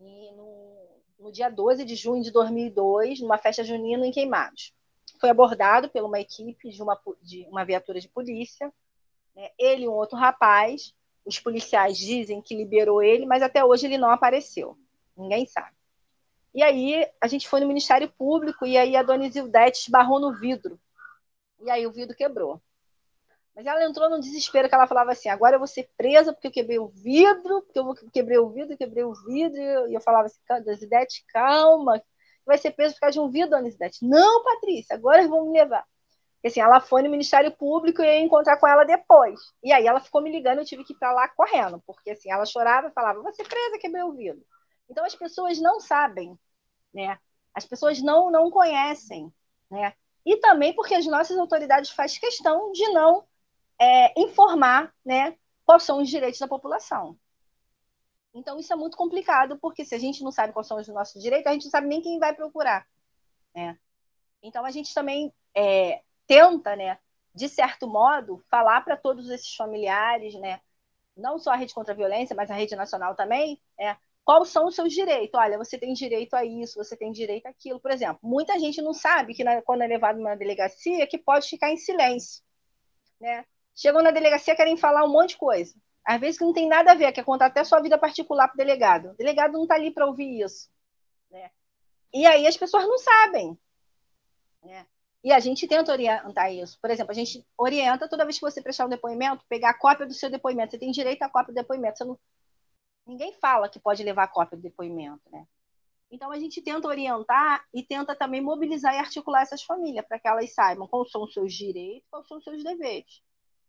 e 0.00 0.32
no, 0.32 0.88
no 1.20 1.30
dia 1.30 1.48
12 1.48 1.84
de 1.84 1.94
junho 1.94 2.20
de 2.20 2.32
2002, 2.32 3.20
numa 3.20 3.38
festa 3.38 3.62
junina 3.62 4.04
em 4.04 4.10
Queimados. 4.10 4.74
Foi 5.24 5.30
abordado 5.30 5.88
por 5.88 6.04
uma 6.04 6.20
equipe 6.20 6.68
de 6.68 6.82
uma, 6.82 7.00
de 7.22 7.46
uma 7.48 7.64
viatura 7.64 7.98
de 7.98 8.10
polícia, 8.10 8.70
né? 9.34 9.48
ele 9.58 9.84
e 9.84 9.88
um 9.88 9.92
outro 9.92 10.18
rapaz. 10.18 10.94
Os 11.24 11.40
policiais 11.40 11.96
dizem 11.96 12.42
que 12.42 12.54
liberou 12.54 13.02
ele, 13.02 13.24
mas 13.24 13.42
até 13.42 13.64
hoje 13.64 13.86
ele 13.86 13.96
não 13.96 14.10
apareceu. 14.10 14.76
Ninguém 15.16 15.46
sabe. 15.46 15.74
E 16.54 16.62
aí 16.62 17.08
a 17.18 17.26
gente 17.26 17.48
foi 17.48 17.60
no 17.60 17.66
Ministério 17.66 18.12
Público 18.18 18.66
e 18.66 18.76
aí 18.76 18.94
a 18.96 19.02
dona 19.02 19.26
Isildete 19.26 19.80
esbarrou 19.80 20.20
no 20.20 20.38
vidro. 20.38 20.78
E 21.62 21.70
aí 21.70 21.86
o 21.86 21.90
vidro 21.90 22.14
quebrou. 22.14 22.60
Mas 23.56 23.64
ela 23.64 23.82
entrou 23.82 24.10
num 24.10 24.20
desespero 24.20 24.68
que 24.68 24.74
ela 24.74 24.86
falava 24.86 25.12
assim: 25.12 25.30
agora 25.30 25.54
eu 25.54 25.58
vou 25.58 25.66
ser 25.66 25.88
presa 25.96 26.34
porque 26.34 26.48
eu 26.48 26.52
quebrei 26.52 26.78
o 26.78 26.88
vidro, 26.88 27.62
porque 27.62 27.78
eu 27.78 27.94
quebrei 28.12 28.36
o 28.36 28.50
vidro, 28.50 28.76
quebrei 28.76 29.04
o 29.04 29.14
vidro. 29.14 29.88
E 29.88 29.94
eu 29.94 30.02
falava 30.02 30.26
assim: 30.26 30.40
Isildete, 30.70 31.24
calma, 31.28 31.98
vai 32.46 32.58
ser 32.58 32.72
preso 32.72 32.94
por 32.94 33.00
causa 33.00 33.14
de 33.14 33.20
um 33.20 33.28
vidro, 33.30 33.50
dona 33.50 33.68
Isildete. 33.68 34.04
Não, 34.04 34.42
Patrícia, 34.42 34.94
agora 34.94 35.18
eles 35.18 35.30
vão 35.30 35.46
me 35.46 35.58
levar. 35.58 35.84
Porque, 36.34 36.48
assim, 36.48 36.60
ela 36.60 36.80
foi 36.80 37.02
no 37.02 37.10
Ministério 37.10 37.50
Público 37.52 38.02
e 38.02 38.06
eu 38.06 38.12
ia 38.12 38.20
encontrar 38.20 38.58
com 38.58 38.68
ela 38.68 38.84
depois. 38.84 39.40
E 39.62 39.72
aí 39.72 39.86
ela 39.86 40.00
ficou 40.00 40.20
me 40.20 40.30
ligando, 40.30 40.58
eu 40.58 40.64
tive 40.64 40.84
que 40.84 40.92
ir 40.92 40.96
para 40.96 41.12
lá 41.12 41.28
correndo, 41.28 41.82
porque 41.86 42.10
assim, 42.10 42.30
ela 42.30 42.44
chorava 42.44 42.88
e 42.88 42.92
falava: 42.92 43.22
"Você 43.22 43.42
presa, 43.44 43.78
quebrei 43.78 44.02
o 44.02 44.12
vidro". 44.12 44.44
Então 44.88 45.04
as 45.04 45.14
pessoas 45.14 45.58
não 45.60 45.80
sabem, 45.80 46.38
né? 46.92 47.18
As 47.54 47.64
pessoas 47.64 48.02
não 48.02 48.30
não 48.30 48.50
conhecem, 48.50 49.32
né? 49.70 49.94
E 50.26 50.36
também 50.38 50.74
porque 50.74 50.94
as 50.94 51.06
nossas 51.06 51.38
autoridades 51.38 51.90
fazem 51.90 52.20
questão 52.20 52.72
de 52.72 52.86
não 52.92 53.24
é, 53.80 54.20
informar, 54.20 54.92
né, 55.04 55.36
quais 55.64 55.82
são 55.82 56.00
os 56.00 56.08
direitos 56.08 56.38
da 56.40 56.48
população. 56.48 57.18
Então 58.34 58.58
isso 58.58 58.72
é 58.72 58.76
muito 58.76 58.96
complicado, 58.96 59.58
porque 59.58 59.84
se 59.84 59.94
a 59.94 59.98
gente 59.98 60.22
não 60.22 60.32
sabe 60.32 60.52
quais 60.52 60.66
são 60.66 60.78
os 60.78 60.88
nossos 60.88 61.22
direitos, 61.22 61.46
a 61.46 61.52
gente 61.52 61.64
não 61.64 61.70
sabe 61.70 61.86
nem 61.86 62.02
quem 62.02 62.18
vai 62.18 62.34
procurar, 62.34 62.86
né? 63.54 63.78
Então 64.42 64.64
a 64.64 64.70
gente 64.70 64.92
também 64.92 65.32
é, 65.54 66.02
tenta, 66.26 66.74
né, 66.74 66.98
de 67.34 67.48
certo 67.48 67.86
modo, 67.86 68.44
falar 68.50 68.82
para 68.82 68.96
todos 68.96 69.30
esses 69.30 69.54
familiares, 69.54 70.34
né, 70.34 70.60
não 71.16 71.38
só 71.38 71.52
a 71.52 71.56
Rede 71.56 71.74
contra 71.74 71.94
a 71.94 71.96
Violência, 71.96 72.34
mas 72.34 72.50
a 72.50 72.54
Rede 72.54 72.76
Nacional 72.76 73.14
também, 73.14 73.60
é, 73.78 73.96
quais 74.24 74.48
são 74.48 74.66
os 74.66 74.74
seus 74.74 74.92
direitos. 74.92 75.38
Olha, 75.38 75.58
você 75.58 75.78
tem 75.78 75.92
direito 75.92 76.34
a 76.34 76.44
isso, 76.44 76.76
você 76.76 76.96
tem 76.96 77.12
direito 77.12 77.46
àquilo. 77.46 77.78
Por 77.78 77.90
exemplo, 77.90 78.18
muita 78.22 78.58
gente 78.58 78.82
não 78.82 78.92
sabe 78.92 79.34
que 79.34 79.44
na, 79.44 79.62
quando 79.62 79.82
é 79.82 79.86
levado 79.86 80.16
numa 80.16 80.36
delegacia, 80.36 81.06
que 81.06 81.18
pode 81.18 81.48
ficar 81.48 81.70
em 81.70 81.76
silêncio. 81.76 82.42
Né? 83.20 83.44
Chegam 83.74 84.02
na 84.02 84.10
delegacia, 84.10 84.56
querem 84.56 84.76
falar 84.76 85.04
um 85.04 85.12
monte 85.12 85.30
de 85.30 85.36
coisa. 85.36 85.74
Às 86.04 86.20
vezes 86.20 86.38
que 86.38 86.44
não 86.44 86.52
tem 86.52 86.68
nada 86.68 86.92
a 86.92 86.94
ver, 86.94 87.12
quer 87.12 87.24
contar 87.24 87.46
até 87.46 87.64
sua 87.64 87.80
vida 87.80 87.96
particular 87.96 88.48
para 88.48 88.54
o 88.54 88.58
delegado. 88.58 89.10
O 89.10 89.14
delegado 89.14 89.52
não 89.52 89.62
está 89.62 89.74
ali 89.74 89.90
para 89.90 90.06
ouvir 90.06 90.42
isso. 90.42 90.68
Né? 91.30 91.50
E 92.12 92.26
aí 92.26 92.46
as 92.46 92.56
pessoas 92.56 92.84
não 92.84 92.98
sabem. 92.98 93.58
Né? 94.62 94.86
E 95.22 95.32
a 95.32 95.40
gente 95.40 95.66
tenta 95.66 95.90
orientar 95.90 96.52
isso. 96.52 96.78
Por 96.80 96.90
exemplo, 96.90 97.10
a 97.10 97.14
gente 97.14 97.46
orienta 97.56 98.06
toda 98.06 98.24
vez 98.24 98.36
que 98.38 98.44
você 98.44 98.60
prestar 98.60 98.84
um 98.84 98.90
depoimento, 98.90 99.44
pegar 99.48 99.70
a 99.70 99.78
cópia 99.78 100.06
do 100.06 100.12
seu 100.12 100.30
depoimento. 100.30 100.72
Você 100.72 100.78
tem 100.78 100.90
direito 100.90 101.22
à 101.22 101.30
cópia 101.30 101.54
do 101.54 101.56
depoimento. 101.56 102.04
Não... 102.04 102.18
Ninguém 103.06 103.32
fala 103.32 103.68
que 103.68 103.80
pode 103.80 104.02
levar 104.04 104.24
a 104.24 104.28
cópia 104.28 104.58
do 104.58 104.62
depoimento, 104.62 105.22
né? 105.30 105.46
Então 106.10 106.30
a 106.30 106.38
gente 106.38 106.62
tenta 106.62 106.86
orientar 106.86 107.64
e 107.72 107.82
tenta 107.82 108.14
também 108.14 108.40
mobilizar 108.40 108.94
e 108.94 108.98
articular 108.98 109.42
essas 109.42 109.62
famílias 109.62 110.06
para 110.06 110.18
que 110.18 110.28
elas 110.28 110.52
saibam 110.52 110.86
quais 110.86 111.10
são 111.10 111.24
os 111.24 111.32
seus 111.32 111.52
direitos, 111.52 112.06
quais 112.10 112.28
são 112.28 112.36
os 112.36 112.44
seus 112.44 112.62
deveres. 112.62 113.22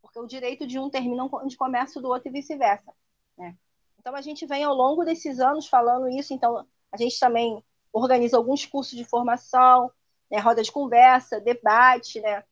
Porque 0.05 0.19
o 0.19 0.27
direito 0.27 0.67
de 0.67 0.77
um 0.77 0.87
termina 0.87 1.27
onde 1.33 1.57
começa 1.57 1.97
o 1.97 2.01
do 2.01 2.09
outro 2.09 2.29
e 2.29 2.31
vice-versa, 2.31 2.93
né? 3.35 3.55
Então 3.99 4.15
a 4.15 4.21
gente 4.21 4.45
vem 4.45 4.63
ao 4.63 4.73
longo 4.73 5.03
desses 5.03 5.39
anos 5.39 5.67
falando 5.67 6.07
isso, 6.07 6.31
então 6.31 6.63
a 6.91 6.97
gente 6.97 7.19
também 7.19 7.63
organiza 7.91 8.37
alguns 8.37 8.65
cursos 8.65 8.95
de 8.95 9.03
formação, 9.03 9.91
né, 10.29 10.37
roda 10.37 10.61
de 10.61 10.71
conversa, 10.71 11.41
debate, 11.41 12.21
né? 12.21 12.43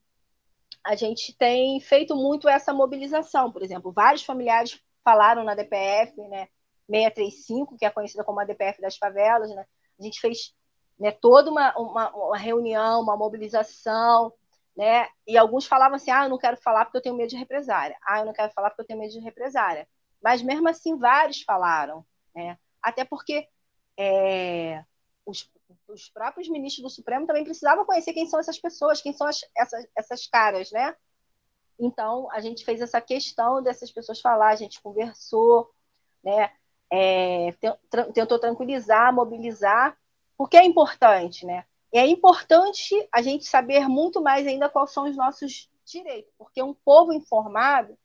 A 0.83 0.95
gente 0.95 1.31
tem 1.37 1.79
feito 1.79 2.15
muito 2.15 2.49
essa 2.49 2.73
mobilização, 2.73 3.51
por 3.51 3.61
exemplo, 3.61 3.91
vários 3.91 4.23
familiares 4.23 4.81
falaram 5.03 5.43
na 5.43 5.53
DPF, 5.53 6.19
né, 6.27 6.47
635, 6.89 7.77
que 7.77 7.85
é 7.85 7.89
conhecida 7.91 8.23
como 8.23 8.39
a 8.39 8.45
DPF 8.45 8.81
das 8.81 8.97
favelas, 8.97 9.49
né? 9.51 9.65
A 9.99 10.03
gente 10.03 10.19
fez 10.19 10.55
né, 10.99 11.11
toda 11.11 11.51
uma, 11.51 11.77
uma, 11.77 12.09
uma 12.15 12.37
reunião, 12.37 13.01
uma 13.01 13.15
mobilização, 13.15 14.33
né? 14.75 15.07
E 15.27 15.37
alguns 15.37 15.65
falavam 15.65 15.95
assim: 15.95 16.11
ah, 16.11 16.25
eu 16.25 16.29
não 16.29 16.37
quero 16.37 16.57
falar 16.57 16.85
porque 16.85 16.97
eu 16.97 17.01
tenho 17.01 17.15
medo 17.15 17.29
de 17.29 17.37
represária. 17.37 17.97
Ah, 18.05 18.19
eu 18.19 18.25
não 18.25 18.33
quero 18.33 18.51
falar 18.53 18.69
porque 18.69 18.81
eu 18.81 18.87
tenho 18.87 18.99
medo 18.99 19.11
de 19.11 19.19
represária. 19.19 19.87
Mas 20.21 20.41
mesmo 20.41 20.67
assim, 20.69 20.97
vários 20.97 21.41
falaram, 21.41 22.05
né? 22.35 22.57
Até 22.81 23.05
porque 23.05 23.47
é, 23.97 24.83
os, 25.25 25.49
os 25.87 26.09
próprios 26.09 26.49
ministros 26.49 26.83
do 26.83 26.89
Supremo 26.89 27.27
também 27.27 27.43
precisavam 27.43 27.85
conhecer 27.85 28.13
quem 28.13 28.25
são 28.25 28.39
essas 28.39 28.59
pessoas, 28.59 29.01
quem 29.01 29.13
são 29.13 29.27
as, 29.27 29.41
essas, 29.55 29.85
essas 29.95 30.27
caras, 30.27 30.71
né? 30.71 30.95
Então, 31.79 32.29
a 32.31 32.39
gente 32.39 32.63
fez 32.63 32.81
essa 32.81 33.01
questão 33.01 33.61
dessas 33.61 33.91
pessoas 33.91 34.21
falar, 34.21 34.49
a 34.49 34.55
gente 34.55 34.81
conversou, 34.81 35.69
né? 36.23 36.51
É, 36.91 37.51
tentou 38.13 38.37
tranquilizar, 38.39 39.13
mobilizar, 39.13 39.97
porque 40.37 40.57
é 40.57 40.63
importante, 40.63 41.45
né? 41.45 41.65
É 41.93 42.07
importante 42.07 42.95
a 43.11 43.21
gente 43.21 43.45
saber 43.45 43.87
muito 43.87 44.21
mais 44.21 44.47
ainda 44.47 44.69
quais 44.69 44.91
são 44.91 45.07
os 45.07 45.15
nossos 45.15 45.69
direitos, 45.85 46.33
porque 46.37 46.63
um 46.63 46.73
povo 46.73 47.13
informado, 47.13 47.97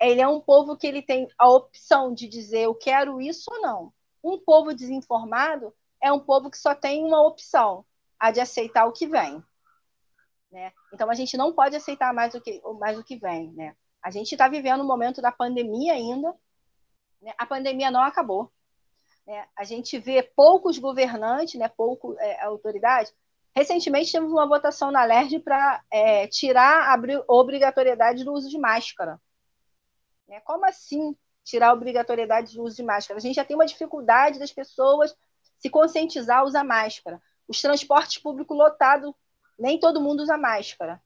ele 0.00 0.20
é 0.20 0.26
um 0.26 0.40
povo 0.40 0.76
que 0.76 0.86
ele 0.86 1.02
tem 1.02 1.28
a 1.38 1.48
opção 1.48 2.12
de 2.12 2.26
dizer 2.28 2.62
eu 2.62 2.74
quero 2.74 3.20
isso 3.20 3.50
ou 3.52 3.60
não. 3.60 3.92
Um 4.24 4.38
povo 4.38 4.74
desinformado, 4.74 5.72
é 6.02 6.12
um 6.12 6.18
povo 6.18 6.50
que 6.50 6.58
só 6.58 6.74
tem 6.74 7.04
uma 7.04 7.24
opção, 7.24 7.84
a 8.18 8.30
de 8.30 8.40
aceitar 8.40 8.86
o 8.86 8.92
que 8.92 9.06
vem. 9.06 9.42
Né? 10.50 10.72
Então 10.92 11.10
a 11.10 11.14
gente 11.14 11.36
não 11.36 11.52
pode 11.52 11.76
aceitar 11.76 12.12
mais 12.12 12.34
o 12.34 12.40
que, 12.40 12.60
mais 12.78 12.98
o 12.98 13.04
que 13.04 13.16
vem. 13.16 13.52
Né? 13.52 13.76
A 14.02 14.10
gente 14.10 14.32
está 14.32 14.48
vivendo 14.48 14.82
um 14.82 14.86
momento 14.86 15.20
da 15.20 15.30
pandemia 15.30 15.92
ainda. 15.92 16.34
Né? 17.20 17.32
A 17.38 17.46
pandemia 17.46 17.90
não 17.90 18.02
acabou. 18.02 18.50
Né? 19.26 19.46
A 19.56 19.64
gente 19.64 19.98
vê 19.98 20.22
poucos 20.22 20.78
governantes, 20.78 21.58
né? 21.58 21.68
pouco 21.68 22.16
é, 22.18 22.42
autoridade. 22.44 23.12
Recentemente 23.54 24.10
tivemos 24.10 24.32
uma 24.32 24.46
votação 24.46 24.90
na 24.90 25.04
LERJ 25.04 25.40
para 25.40 25.82
é, 25.90 26.26
tirar 26.28 26.94
a 26.94 27.32
obrigatoriedade 27.32 28.24
do 28.24 28.32
uso 28.32 28.48
de 28.48 28.58
máscara. 28.58 29.20
Né? 30.28 30.40
Como 30.40 30.64
assim 30.66 31.16
tirar 31.44 31.70
a 31.70 31.72
obrigatoriedade 31.72 32.54
do 32.54 32.62
uso 32.62 32.76
de 32.76 32.82
máscara? 32.82 33.18
A 33.18 33.20
gente 33.20 33.36
já 33.36 33.44
tem 33.44 33.56
uma 33.56 33.66
dificuldade 33.66 34.38
das 34.38 34.52
pessoas 34.52 35.14
se 35.58 35.68
conscientizar, 35.68 36.44
usar 36.44 36.62
máscara. 36.62 37.20
Os 37.48 37.60
transportes 37.60 38.18
públicos 38.18 38.56
lotados, 38.56 39.12
nem 39.58 39.80
todo 39.80 40.00
mundo 40.00 40.20
usa 40.20 40.36
máscara. 40.36 41.02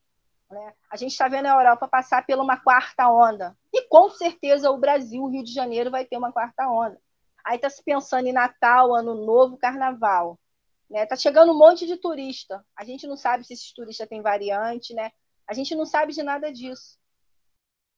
Né? 0.51 0.75
A 0.91 0.97
gente 0.97 1.13
está 1.13 1.29
vendo 1.29 1.47
a 1.47 1.55
Europa 1.55 1.89
passar 1.89 2.27
pela 2.27 2.43
uma 2.43 2.59
quarta 2.59 3.09
onda. 3.09 3.57
E 3.73 3.83
com 3.89 4.11
certeza 4.11 4.71
o 4.71 4.77
Brasil, 4.77 5.23
o 5.23 5.29
Rio 5.29 5.43
de 5.43 5.53
Janeiro, 5.53 5.91
vai 5.91 6.05
ter 6.05 6.19
uma 6.19 6.33
quarta 6.33 6.69
onda. 6.69 7.01
Aí 7.45 7.57
está 7.57 7.71
se 7.71 7.83
pensando 7.83 8.27
em 8.27 8.33
Natal, 8.33 8.95
Ano 8.95 9.15
Novo, 9.15 9.57
Carnaval. 9.57 10.39
Né? 10.93 11.07
Tá 11.07 11.17
chegando 11.17 11.53
um 11.53 11.59
monte 11.59 11.87
de 11.87 11.97
turista. 11.97 12.63
A 12.77 12.85
gente 12.85 13.07
não 13.07 13.17
sabe 13.17 13.45
se 13.45 13.55
esses 13.55 13.73
turistas 13.73 14.07
têm 14.07 14.21
variante, 14.21 14.93
né? 14.93 15.11
A 15.49 15.55
gente 15.55 15.75
não 15.75 15.87
sabe 15.87 16.13
de 16.13 16.23
nada 16.23 16.53
disso. 16.53 16.99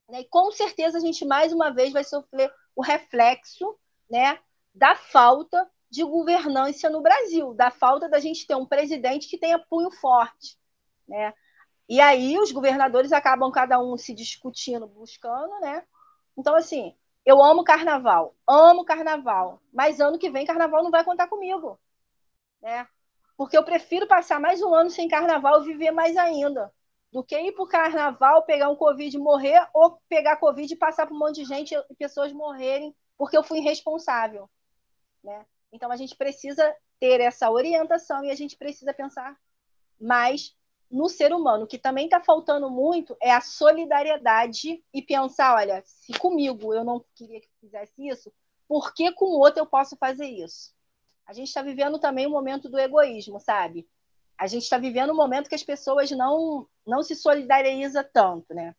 Né? 0.09 0.21
E 0.21 0.29
com 0.29 0.53
certeza 0.53 0.99
a 0.99 1.01
gente 1.01 1.25
mais 1.25 1.53
uma 1.53 1.75
vez 1.75 1.93
vai 1.93 2.05
sofrer 2.05 2.55
o 2.77 2.83
reflexo, 2.83 3.77
né, 4.09 4.39
da 4.73 4.95
falta 4.95 5.69
de 5.91 6.05
governança 6.05 6.89
no 6.89 7.01
Brasil, 7.01 7.53
da 7.55 7.69
falta 7.69 8.09
da 8.09 8.21
gente 8.21 8.47
ter 8.47 8.55
um 8.55 8.67
presidente 8.67 9.29
que 9.29 9.39
tenha 9.39 9.59
punho 9.59 9.91
forte, 9.91 10.57
né? 11.07 11.33
E 11.89 12.01
aí 12.01 12.39
os 12.39 12.53
governadores 12.53 13.13
acabam 13.13 13.51
cada 13.51 13.81
um 13.81 13.97
se 13.97 14.15
discutindo, 14.15 14.87
buscando, 14.87 15.61
né? 15.61 15.85
Então 16.37 16.55
assim, 16.55 16.95
eu 17.25 17.43
amo 17.43 17.65
carnaval, 17.65 18.35
amo 18.49 18.85
carnaval, 18.85 19.61
mas 19.73 20.01
ano 20.01 20.19
que 20.19 20.31
vem 20.31 20.47
carnaval 20.47 20.83
não 20.83 20.91
vai 20.91 21.05
contar 21.05 21.29
comigo, 21.29 21.79
né? 22.65 22.89
Porque 23.37 23.57
eu 23.57 23.63
prefiro 23.63 24.09
passar 24.09 24.41
mais 24.41 24.63
um 24.63 24.75
ano 24.75 24.91
sem 24.91 25.07
carnaval 25.07 25.61
e 25.61 25.67
viver 25.67 25.91
mais 25.91 26.17
ainda, 26.17 26.73
do 27.13 27.23
que 27.23 27.39
ir 27.39 27.53
para 27.53 27.63
o 27.63 27.69
carnaval, 27.69 28.43
pegar 28.45 28.71
um 28.71 28.77
Covid 28.77 29.15
e 29.15 29.21
morrer, 29.21 29.69
ou 29.75 30.01
pegar 30.09 30.39
Covid 30.39 30.73
e 30.73 30.77
passar 30.77 31.07
para 31.07 31.15
um 31.15 31.19
monte 31.19 31.37
de 31.37 31.45
gente 31.45 31.75
e 31.75 31.95
pessoas 31.95 32.33
morrerem 32.33 32.97
porque 33.19 33.37
eu 33.37 33.45
fui 33.45 33.59
irresponsável. 33.59 34.51
Né? 35.23 35.47
Então, 35.71 35.93
a 35.93 35.97
gente 35.97 36.17
precisa 36.17 36.75
ter 36.99 37.21
essa 37.21 37.51
orientação 37.51 38.25
e 38.25 38.31
a 38.31 38.35
gente 38.35 38.57
precisa 38.57 38.95
pensar 38.95 39.39
mais 40.01 40.57
no 40.91 41.09
ser 41.09 41.33
humano. 41.33 41.65
O 41.65 41.67
que 41.67 41.79
também 41.79 42.07
está 42.07 42.21
faltando 42.21 42.71
muito 42.71 43.17
é 43.21 43.31
a 43.31 43.41
solidariedade 43.41 44.83
e 44.93 45.03
pensar: 45.03 45.55
olha, 45.55 45.83
se 45.85 46.13
comigo 46.19 46.75
eu 46.75 46.83
não 46.83 47.05
queria 47.15 47.41
que 47.41 47.49
fizesse 47.61 48.09
isso, 48.09 48.33
por 48.67 48.95
que 48.95 49.13
com 49.13 49.27
o 49.27 49.39
outro 49.39 49.61
eu 49.61 49.67
posso 49.67 49.97
fazer 49.97 50.27
isso? 50.27 50.74
A 51.27 51.33
gente 51.33 51.49
está 51.49 51.63
vivendo 51.63 51.99
também 51.99 52.27
um 52.27 52.31
momento 52.31 52.69
do 52.69 52.79
egoísmo, 52.79 53.41
sabe? 53.41 53.89
A 54.37 54.47
gente 54.47 54.65
está 54.65 54.79
vivendo 54.79 55.13
um 55.13 55.17
momento 55.17 55.49
que 55.49 55.55
as 55.55 55.63
pessoas 55.63 56.11
não, 56.11 56.67
não 56.87 57.03
se 57.03 57.15
solidarizam 57.15 58.05
tanto, 58.13 58.53
né? 58.53 58.75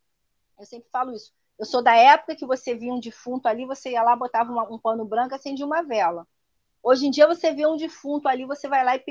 Eu 0.59 0.65
sempre 0.65 0.89
falo 0.89 1.13
isso. 1.13 1.33
Eu 1.57 1.65
sou 1.65 1.81
da 1.81 1.95
época 1.95 2.35
que 2.35 2.45
você 2.45 2.75
via 2.75 2.93
um 2.93 2.99
defunto 2.99 3.47
ali, 3.47 3.65
você 3.65 3.91
ia 3.91 4.03
lá, 4.03 4.15
botava 4.15 4.51
uma, 4.51 4.63
um 4.71 4.77
pano 4.77 5.05
branco, 5.05 5.33
acendia 5.33 5.65
uma 5.65 5.81
vela. 5.81 6.27
Hoje 6.83 7.07
em 7.07 7.11
dia 7.11 7.25
você 7.25 7.51
vê 7.51 7.65
um 7.65 7.77
defunto 7.77 8.27
ali, 8.27 8.45
você 8.45 8.67
vai 8.67 8.83
lá 8.83 8.95
e 8.95 9.03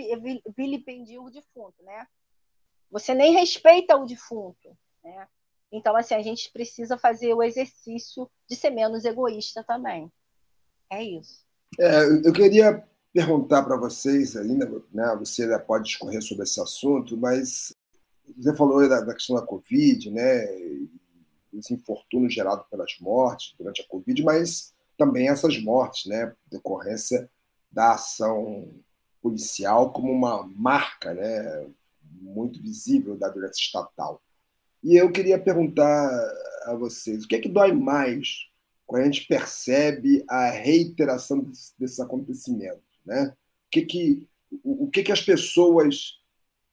vilipendia 0.57 1.21
o 1.21 1.31
defunto, 1.31 1.83
né? 1.83 2.07
Você 2.91 3.15
nem 3.15 3.33
respeita 3.33 3.97
o 3.97 4.07
defunto, 4.07 4.77
né? 5.03 5.27
Então, 5.73 5.97
assim, 5.97 6.15
a 6.15 6.23
gente 6.23 6.53
precisa 6.53 6.97
fazer 6.97 7.35
o 7.35 7.43
exercício 7.43 8.31
de 8.49 8.55
ser 8.55 8.71
menos 8.71 9.05
egoísta 9.05 9.65
também. 9.65 10.13
É 10.89 11.03
isso. 11.03 11.45
É, 11.81 12.05
eu 12.25 12.33
queria 12.33 12.87
perguntar 13.15 13.63
para 13.63 13.77
vocês 13.77 14.37
ainda, 14.37 14.69
né, 14.93 15.15
você 15.17 15.45
ainda 15.45 15.61
pode 15.61 15.85
discorrer 15.85 16.21
sobre 16.21 16.43
esse 16.43 16.61
assunto, 16.61 17.17
mas 17.17 17.73
você 18.37 18.57
falou 18.57 18.87
da, 18.89 19.01
da 19.03 19.15
questão 19.15 19.37
da 19.37 19.47
Covid, 19.47 20.11
né, 20.11 20.45
os 21.53 21.71
infortúnios 21.71 22.35
gerados 22.35 22.67
pelas 22.69 22.99
mortes 23.01 23.55
durante 23.57 23.83
a 23.83 23.87
Covid, 23.87 24.21
mas 24.25 24.75
também 24.99 25.29
essas 25.29 25.63
mortes, 25.63 26.07
né, 26.07 26.35
decorrência 26.51 27.31
da 27.71 27.93
ação 27.93 28.69
policial 29.23 29.93
como 29.93 30.11
uma 30.11 30.45
marca, 30.49 31.15
né, 31.15 31.69
muito 32.21 32.61
visível 32.61 33.17
da 33.17 33.31
violência 33.31 33.63
estatal. 33.63 34.21
E 34.83 34.97
eu 34.97 35.13
queria 35.13 35.39
perguntar 35.39 36.11
a 36.65 36.75
vocês, 36.75 37.25
o 37.25 37.29
que 37.29 37.37
é 37.37 37.41
que 37.41 37.49
dói 37.49 37.73
mais 37.73 38.49
quando 38.85 39.03
a 39.03 39.05
gente 39.05 39.27
percebe 39.29 40.25
a 40.29 40.51
reiteração 40.51 41.47
desses 41.79 42.01
acontecimentos? 42.01 42.94
Né? 43.05 43.35
O, 43.67 43.71
que, 43.71 43.83
que, 43.83 44.29
o, 44.63 44.85
o 44.85 44.91
que, 44.91 45.03
que 45.03 45.13
as 45.13 45.21
pessoas 45.21 46.21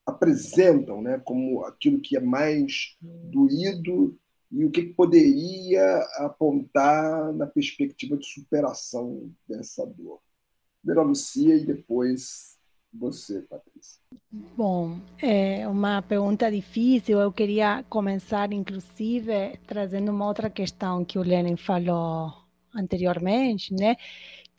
apresentam 0.06 1.02
né, 1.02 1.20
como 1.24 1.64
aquilo 1.66 2.00
que 2.00 2.18
é 2.18 2.20
mais 2.20 2.98
doído 3.02 4.18
e 4.52 4.66
o 4.66 4.72
que, 4.72 4.84
que 4.84 4.94
poderia 4.94 5.98
apontar 6.18 7.32
na 7.34 7.48
perspectiva 7.48 8.18
de 8.18 8.26
superação 8.26 9.32
dessa 9.48 9.86
dor? 9.86 10.20
Primeiro 10.82 11.08
Lucia 11.08 11.56
e 11.56 11.66
depois 11.66 12.58
você, 12.94 13.42
Patrícia? 13.42 14.02
Bom, 14.58 15.00
é 15.22 15.66
uma 15.68 16.02
pergunta 16.02 16.52
difícil. 16.52 17.22
Eu 17.22 17.32
queria 17.32 17.86
começar, 17.90 18.52
inclusive, 18.52 19.58
trazendo 19.66 20.12
uma 20.12 20.28
outra 20.28 20.50
questão 20.50 21.06
que 21.06 21.18
o 21.18 21.24
Lenin 21.24 21.56
falou 21.56 22.34
anteriormente, 22.76 23.74
né? 23.74 23.96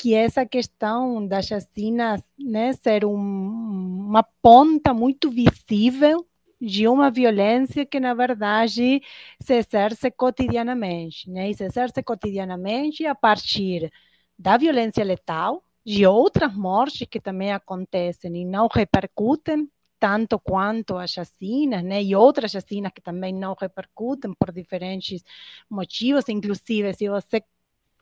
Que 0.03 0.15
essa 0.15 0.45
questão 0.45 1.25
das 1.25 1.47
chacinas 1.47 2.21
né, 2.37 2.73
ser 2.73 3.05
um, 3.05 3.15
uma 3.15 4.25
ponta 4.43 4.93
muito 4.93 5.31
visível 5.31 6.27
de 6.61 6.89
uma 6.89 7.09
violência 7.09 7.87
que, 7.87 8.01
na 8.01 8.13
verdade, 8.13 9.01
se 9.41 9.55
exerce 9.55 10.11
cotidianamente, 10.11 11.31
né? 11.31 11.51
E 11.51 11.55
se 11.55 11.63
exerce 11.65 12.03
cotidianamente 12.03 13.07
a 13.07 13.15
partir 13.15 13.93
da 14.37 14.57
violência 14.57 15.05
letal, 15.05 15.63
de 15.87 16.05
outras 16.05 16.53
mortes 16.53 17.07
que 17.09 17.21
também 17.21 17.53
acontecem 17.53 18.37
e 18.43 18.45
não 18.45 18.69
repercutem 18.73 19.71
tanto 20.01 20.37
quanto 20.41 20.97
as 20.97 21.13
chacinas, 21.13 21.85
né? 21.85 22.03
E 22.03 22.17
outras 22.17 22.51
chacinas 22.51 22.91
que 22.93 23.01
também 23.01 23.33
não 23.33 23.55
repercutem 23.55 24.35
por 24.35 24.51
diferentes 24.51 25.23
motivos, 25.71 26.29
inclusive 26.29 26.93
se 26.93 27.09
você 27.09 27.41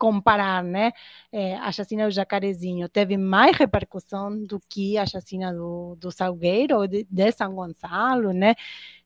comparar, 0.00 0.64
né, 0.64 0.92
é, 1.30 1.56
a 1.56 1.70
chacina 1.70 2.06
do 2.06 2.10
Jacarezinho 2.10 2.88
teve 2.88 3.18
mais 3.18 3.54
repercussão 3.54 4.44
do 4.46 4.58
que 4.66 4.96
a 4.96 5.04
chacina 5.04 5.52
do, 5.52 5.94
do 6.00 6.10
Salgueiro 6.10 6.88
de, 6.88 7.06
de 7.10 7.32
São 7.32 7.54
Gonçalo, 7.54 8.32
né, 8.32 8.54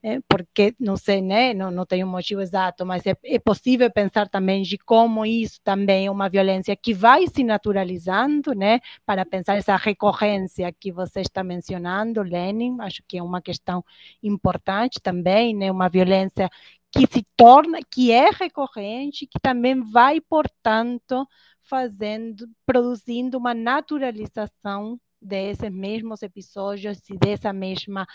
é, 0.01 0.21
porque, 0.29 0.73
não 0.79 0.97
sei, 0.97 1.21
né, 1.21 1.53
não, 1.53 1.73
não 1.73 1.85
tenho 1.85 2.07
um 2.07 2.11
motivo 2.11 2.41
exato, 2.41 2.87
mas 2.87 3.05
é, 3.07 3.17
é 3.25 3.39
possível 3.41 3.91
pensar 3.91 4.29
também 4.29 4.63
de 4.63 4.79
como 4.79 5.27
isso 5.27 5.61
também 5.65 6.07
é 6.07 6.11
uma 6.11 6.29
violência 6.29 6.77
que 6.77 6.95
vai 6.95 7.27
se 7.27 7.43
naturalizando, 7.43 8.55
né, 8.55 8.79
para 9.05 9.27
pensar 9.27 9.57
essa 9.57 9.75
recorrência 9.77 10.73
que 10.73 10.93
você 10.93 11.23
está 11.23 11.43
mencionando, 11.43 12.23
Lenin, 12.23 12.77
acho 12.81 13.03
que 13.09 13.19
é 13.19 13.23
uma 13.23 13.43
questão 13.43 13.85
importante 14.23 15.01
também, 15.03 15.57
né, 15.57 15.73
uma 15.73 15.89
violência 15.89 16.49
que 16.95 17.07
se 17.13 17.27
torna, 17.37 17.81
que 17.83 18.13
é 18.13 18.31
recorrente, 18.31 19.27
que 19.27 19.41
também 19.41 19.83
vai, 19.83 20.21
portanto, 20.21 21.27
fazendo, 21.63 22.49
produzindo 22.65 23.37
uma 23.37 23.53
naturalização 23.53 25.01
desses 25.21 25.71
mesmos 25.71 26.23
episódios 26.23 26.99
e 27.11 27.17
dessa 27.19 27.53
mesma 27.53 28.07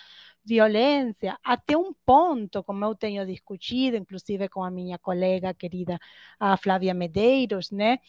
violência, 0.46 1.38
até 1.44 1.76
um 1.78 1.94
ponto, 2.06 2.64
como 2.64 2.86
eu 2.86 2.96
tenho 2.96 3.26
discutido, 3.26 3.98
inclusive 3.98 4.48
com 4.48 4.64
a 4.64 4.72
minha 4.72 4.98
colega 4.98 5.54
querida 5.54 6.00
a 6.40 6.56
Flávia 6.56 6.94
Medeiros, 6.94 7.72
né? 7.72 8.00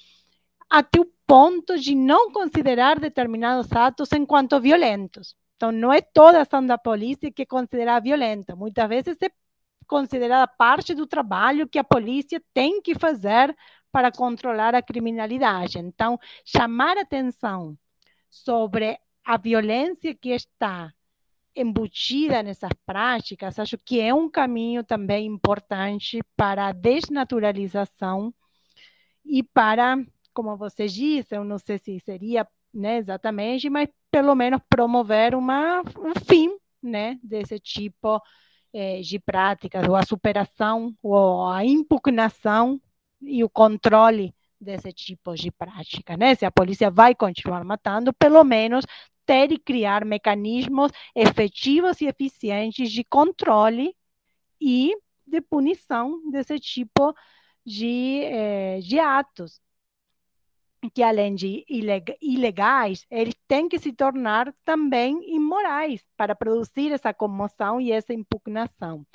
Até 0.71 1.01
o 1.01 1.07
ponto 1.27 1.79
de 1.79 1.95
não 1.95 2.31
considerar 2.31 3.01
determinados 3.01 3.73
atos 3.73 4.13
enquanto 4.13 4.61
violentos. 4.61 5.35
Então, 5.57 5.73
não 5.73 5.93
é 5.93 6.01
toda 6.01 6.43
ação 6.43 6.65
da 6.65 6.79
polícia 6.79 7.31
que 7.33 7.43
é 7.43 7.47
considerada 7.47 8.01
violenta. 8.03 8.55
Muitas 8.55 8.89
vezes 8.89 9.17
é 9.21 9.31
considerada 9.91 10.47
parte 10.47 10.95
do 10.95 11.05
trabalho 11.05 11.69
que 11.69 11.79
a 11.79 11.83
polícia 11.83 12.41
tem 12.55 12.81
que 12.81 12.95
fazer 12.95 13.55
para 13.91 14.13
controlar 14.13 14.73
a 14.73 14.81
criminalidade. 14.81 15.81
Então, 15.81 16.17
chamar 16.45 16.97
atenção 16.97 17.77
sobre 18.31 18.97
a 19.25 19.37
violência 19.37 20.15
que 20.15 20.31
está 20.31 20.95
embutida 21.57 22.41
nessas 22.41 22.71
práticas, 22.87 23.59
acho 23.59 23.77
que 23.77 24.01
é 24.01 24.15
um 24.15 24.31
caminho 24.31 24.85
também 24.85 25.27
importante 25.27 26.21
para 26.37 26.69
a 26.69 26.73
desnaturalização 26.73 28.33
e 29.25 29.43
para, 29.43 29.97
como 30.33 30.57
você 30.57 30.87
disse, 30.87 31.35
eu 31.35 31.43
não 31.43 31.59
sei 31.59 31.79
se 31.79 31.99
seria 31.99 32.47
né, 32.73 32.99
exatamente, 32.99 33.69
mas 33.69 33.89
pelo 34.09 34.37
menos 34.37 34.61
promover 34.69 35.35
uma, 35.35 35.81
um 35.99 36.15
fim 36.25 36.57
né, 36.81 37.19
desse 37.25 37.59
tipo 37.59 38.23
eh, 38.73 39.01
de 39.01 39.19
práticas, 39.19 39.87
ou 39.89 39.97
a 39.97 40.05
superação, 40.05 40.95
ou 41.03 41.47
a 41.49 41.65
impugnação 41.65 42.81
e 43.21 43.43
o 43.45 43.51
controle 43.51 44.35
desse 44.61 44.93
tipo 44.93 45.35
de 45.35 45.51
prática. 45.51 46.17
Né? 46.17 46.35
Se 46.35 46.45
a 46.45 46.51
polícia 46.51 46.91
vai 46.91 47.15
continuar 47.15 47.65
matando, 47.65 48.13
pelo 48.13 48.45
menos 48.45 48.85
ter 49.27 49.53
e 49.53 49.59
criar 49.59 50.05
mecanismos 50.05 50.93
efetivos 51.15 52.01
e 52.01 52.07
eficientes 52.07 52.91
de 52.91 53.05
controle 53.05 53.95
e 54.61 54.95
de 55.27 55.41
punição 55.41 56.31
desse 56.31 56.59
tipo 56.59 57.15
de, 57.65 58.23
eh, 58.25 58.81
de 58.81 58.99
atos 58.99 59.61
que 60.89 61.03
além 61.03 61.35
de 61.35 61.65
ilegais, 62.21 63.05
eles 63.11 63.35
têm 63.47 63.69
que 63.69 63.79
se 63.79 63.93
tornar 63.93 64.55
também 64.65 65.35
imorais 65.35 66.03
para 66.17 66.35
produzir 66.35 66.93
essa 66.93 67.13
comoção 67.13 67.81
e 67.81 67.93
essa 67.93 68.15
impugnação. 68.15 69.07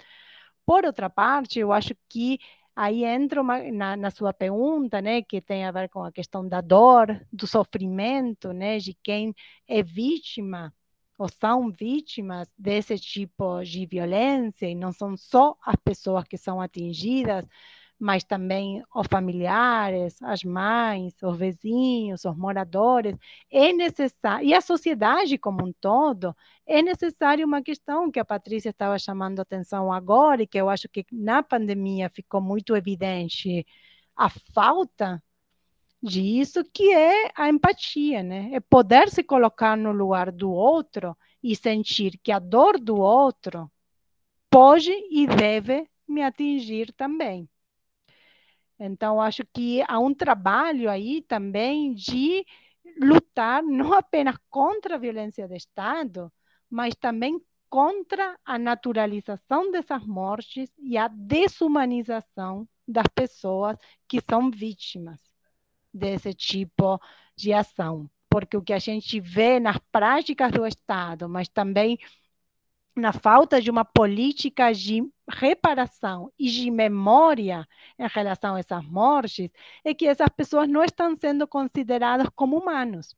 Por 0.66 0.86
outra 0.86 1.10
parte, 1.10 1.60
eu 1.60 1.72
acho 1.72 1.96
que 2.10 2.40
aí 2.76 3.04
entra 3.06 3.42
uma, 3.42 3.60
na, 3.72 3.98
na, 3.98 4.12
sua 4.12 4.34
pergunta, 4.34 5.02
né, 5.02 5.22
que 5.22 5.42
tem 5.42 5.66
a 5.66 5.72
ver 5.72 5.90
com 5.90 6.04
a 6.04 6.12
questão 6.12 6.48
da 6.48 6.62
dor, 6.62 7.08
do 7.32 7.48
sofrimento, 7.48 8.52
né, 8.52 8.78
de 8.80 8.94
quem 9.02 9.34
é 9.68 9.82
vítima 9.82 10.74
ou 11.18 11.30
são 11.30 11.72
vítimas 11.72 12.48
desse 12.58 13.00
tipo 13.00 13.64
de 13.64 13.86
violência, 13.86 14.68
e 14.68 14.76
não 14.76 14.92
são 14.92 15.16
só 15.16 15.56
as 15.66 15.76
pessoas 15.78 16.26
que 16.26 16.38
são 16.38 16.60
atingidas, 16.60 17.46
mas 18.00 18.24
também 18.24 18.84
os 18.94 19.08
familiares, 19.08 20.22
as 20.22 20.44
mães, 20.44 21.14
os 21.24 21.38
vizinhos, 21.38 22.26
os 22.26 22.36
moradores, 22.38 23.16
é 23.50 23.72
necessário, 23.74 24.48
e 24.48 24.54
a 24.54 24.62
sociedade 24.62 25.38
como 25.38 25.66
um 25.66 25.74
todo, 25.74 26.36
é 26.66 26.82
necessário 26.82 27.46
uma 27.46 27.62
questão 27.62 28.12
que 28.12 28.20
a 28.20 28.26
Patrícia 28.26 28.70
estava 28.70 29.00
chamando 29.00 29.40
atenção 29.40 29.92
agora 29.92 30.44
e 30.44 30.48
que 30.48 30.58
eu 30.58 30.70
acho 30.70 30.90
que 30.90 31.06
na 31.12 31.42
pandemia 31.44 32.10
ficou 32.10 32.42
muito 32.42 32.76
evidente 32.76 33.66
a 34.16 34.30
falta 34.30 35.22
disso, 36.02 36.64
que 36.74 36.94
é 36.94 37.32
a 37.36 37.50
empatia, 37.50 38.22
né? 38.24 38.50
É 38.54 38.60
poder 38.60 39.10
se 39.10 39.24
colocar 39.24 39.76
no 39.76 39.92
lugar 39.92 40.32
do 40.32 40.52
outro 40.52 41.18
e 41.44 41.56
sentir 41.56 42.20
que 42.24 42.32
a 42.32 42.40
dor 42.40 42.80
do 42.80 42.98
outro 42.98 43.72
pode 44.50 44.92
e 45.12 45.28
deve 45.28 45.90
me 46.08 46.22
atingir 46.24 46.94
também. 46.94 47.50
Então, 48.80 49.22
acho 49.22 49.44
que 49.54 49.82
há 49.88 50.00
um 50.00 50.14
trabalho 50.14 50.90
aí 50.90 51.22
também 51.22 51.94
de 51.94 52.46
lutar 53.00 53.64
não 53.64 53.94
apenas 53.94 54.36
contra 54.50 54.96
a 54.96 54.98
violência 55.00 55.48
de 55.48 55.56
Estado, 55.56 56.32
mas 56.70 56.94
também 56.96 57.42
contra 57.70 58.38
a 58.46 58.58
naturalização 58.58 59.72
dessas 59.72 60.06
mortes 60.06 60.70
e 60.78 60.98
a 60.98 61.08
desumanização 61.08 62.68
das 62.88 63.08
pessoas 63.14 63.78
que 64.08 64.22
são 64.22 64.52
vítimas 64.52 65.20
desse 65.94 66.34
tipo 66.34 67.00
de 67.36 67.54
ação. 67.54 68.10
Porque 68.30 68.58
o 68.58 68.62
que 68.62 68.74
a 68.74 68.80
gente 68.80 69.20
vê 69.20 69.60
nas 69.60 69.78
práticas 69.92 70.52
do 70.52 70.66
Estado, 70.66 71.30
mas 71.30 71.48
também 71.48 71.98
na 72.96 73.12
falta 73.12 73.62
de 73.62 73.70
uma 73.70 73.86
política 73.86 74.74
de 74.74 75.02
reparação 75.30 76.32
e 76.38 76.50
de 76.50 76.70
memória 76.72 77.68
em 77.98 78.08
relação 78.08 78.56
a 78.56 78.60
essas 78.60 78.84
mortes, 78.86 79.52
é 79.84 79.94
que 79.94 80.08
essas 80.08 80.30
pessoas 80.30 80.68
não 80.70 80.84
estão 80.84 81.16
sendo 81.16 81.48
consideradas 81.48 82.28
como 82.36 82.58
humanos. 82.58 83.16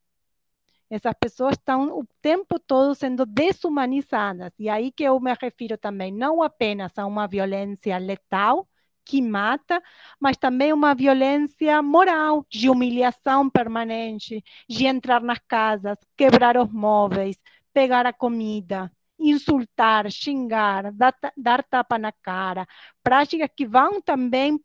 Essas 0.90 1.14
pessoas 1.20 1.54
estão 1.54 2.00
o 2.00 2.06
tempo 2.22 2.60
todo 2.60 2.96
sendo 2.96 3.26
desumanizadas. 3.26 4.54
E 4.58 4.70
aí 4.70 4.92
que 4.92 5.04
eu 5.04 5.20
me 5.20 5.34
refiro 5.34 5.78
também, 5.78 6.12
não 6.12 6.42
apenas 6.42 6.98
a 6.98 7.06
uma 7.06 7.28
violência 7.28 7.98
letal, 7.98 8.68
que 9.04 9.22
mata, 9.22 9.82
mas 10.20 10.38
também 10.38 10.74
uma 10.74 10.94
violência 10.94 11.82
moral, 11.82 12.46
de 12.50 12.70
humilhação 12.70 13.50
permanente, 13.50 14.44
de 14.70 14.86
entrar 14.86 15.22
nas 15.22 15.40
casas, 15.48 15.98
quebrar 16.18 16.58
os 16.58 16.70
móveis, 16.72 17.38
pegar 17.74 18.06
a 18.06 18.14
comida, 18.14 18.92
insultar, 19.20 20.12
xingar, 20.12 20.92
dar, 20.94 21.16
dar 21.36 21.64
tapa 21.64 21.98
na 21.98 22.12
cara, 22.12 22.68
práticas 23.04 23.50
que 23.56 23.66
vão 23.66 24.02
também 24.02 24.60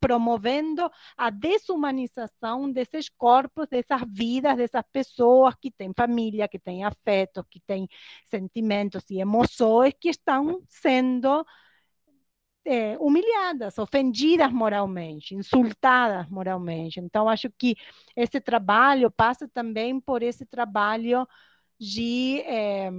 promovendo 0.00 0.90
a 1.16 1.30
desumanização 1.30 2.70
desses 2.70 3.08
corpos, 3.08 3.66
dessas 3.68 4.02
vidas, 4.08 4.56
dessas 4.56 4.82
pessoas 4.92 5.54
que 5.60 5.70
têm 5.70 5.92
família, 5.96 6.48
que 6.48 6.58
têm 6.58 6.84
afetos, 6.84 7.44
que 7.50 7.60
têm 7.60 7.88
sentimentos 8.26 9.04
e 9.10 9.20
emoções 9.20 9.92
que 10.00 10.08
estão 10.08 10.62
sendo 10.68 11.44
é, 12.64 12.96
humilhadas, 12.98 13.78
ofendidas 13.78 14.50
moralmente, 14.52 15.34
insultadas 15.34 16.28
moralmente. 16.28 16.98
Então, 17.00 17.28
acho 17.28 17.50
que 17.58 17.76
esse 18.16 18.40
trabalho 18.40 19.10
passa 19.10 19.48
também 19.48 20.00
por 20.00 20.22
esse 20.22 20.46
trabalho 20.46 21.26
de, 21.78 22.40
é, 22.42 22.90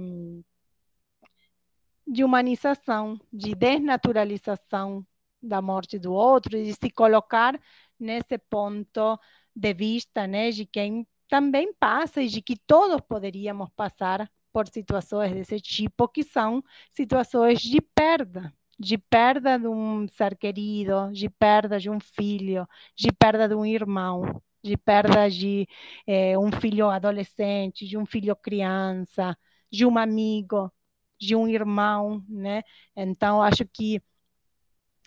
de 2.06 2.24
humanização, 2.24 3.20
de 3.32 3.54
desnaturalização 3.54 5.04
da 5.42 5.60
morte 5.62 5.98
do 5.98 6.12
outro, 6.12 6.50
de 6.62 6.72
se 6.74 6.90
colocar 6.90 7.58
nesse 7.98 8.38
ponto 8.38 9.18
de 9.54 9.74
vista 9.74 10.26
né, 10.26 10.50
de 10.50 10.66
quem 10.66 11.06
também 11.28 11.72
passa 11.74 12.22
e 12.22 12.28
de 12.28 12.40
que 12.42 12.56
todos 12.56 13.00
poderíamos 13.02 13.68
passar 13.74 14.30
por 14.52 14.68
situações 14.68 15.32
desse 15.32 15.60
tipo, 15.60 16.08
que 16.08 16.22
são 16.22 16.62
situações 16.92 17.60
de 17.60 17.80
perda, 17.80 18.52
de 18.78 18.96
perda 18.98 19.58
de 19.58 19.66
um 19.68 20.06
ser 20.08 20.36
querido, 20.36 21.10
de 21.12 21.28
perda 21.28 21.78
de 21.78 21.90
um 21.90 21.98
filho, 22.00 22.66
de 22.96 23.12
perda 23.12 23.48
de 23.48 23.54
um 23.54 23.66
irmão, 23.66 24.40
de 24.62 24.76
perda 24.76 25.28
de 25.30 25.66
eh, 26.06 26.38
um 26.38 26.50
filho 26.52 26.88
adolescente, 26.90 27.86
de 27.86 27.96
um 27.98 28.06
filho 28.06 28.34
criança, 28.36 29.36
de 29.70 29.84
um 29.86 29.98
amigo, 29.98 30.72
de 31.18 31.34
um 31.36 31.48
irmão, 31.48 32.24
né? 32.28 32.62
Então, 32.94 33.42
acho 33.42 33.64
que 33.66 34.02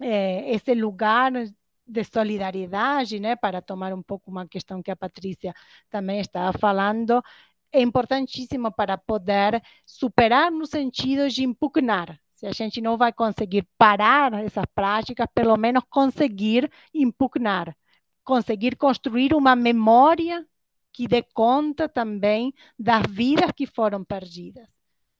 eh, 0.01 0.51
esse 0.55 0.73
lugar 0.73 1.31
de 1.85 2.03
solidariedade, 2.03 3.19
né, 3.19 3.35
para 3.35 3.61
tomar 3.61 3.93
um 3.93 4.01
pouco 4.03 4.29
uma 4.29 4.47
questão 4.47 4.81
que 4.81 4.91
a 4.91 4.95
Patrícia 4.95 5.53
também 5.89 6.19
estava 6.19 6.57
falando, 6.57 7.21
é 7.71 7.81
importantíssimo 7.81 8.71
para 8.71 8.97
poder 8.97 9.61
superar 9.85 10.51
no 10.51 10.65
sentido 10.65 11.29
de 11.29 11.43
impugnar, 11.43 12.19
se 12.35 12.45
a 12.47 12.51
gente 12.51 12.81
não 12.81 12.97
vai 12.97 13.11
conseguir 13.13 13.67
parar 13.77 14.33
essas 14.45 14.65
práticas, 14.73 15.27
pelo 15.33 15.57
menos 15.57 15.83
conseguir 15.89 16.71
impugnar, 16.93 17.75
conseguir 18.23 18.75
construir 18.77 19.33
uma 19.33 19.55
memória 19.55 20.47
que 20.93 21.07
dê 21.07 21.21
conta 21.23 21.89
também 21.89 22.53
das 22.77 23.03
vidas 23.09 23.51
que 23.51 23.65
foram 23.65 24.03
perdidas. 24.03 24.78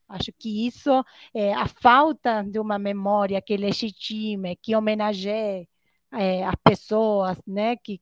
Acho 0.10 0.32
que 0.34 0.68
isso, 0.68 0.90
é, 1.34 1.54
a 1.54 1.68
falta 1.68 2.44
de 2.44 2.60
uma 2.60 2.80
memória 2.80 3.42
que 3.42 3.56
legitime, 3.56 4.56
que 4.58 4.76
homenageie 4.76 5.70
é, 6.12 6.44
as 6.44 6.56
pessoas, 6.64 7.38
né, 7.48 7.76
que, 7.78 8.02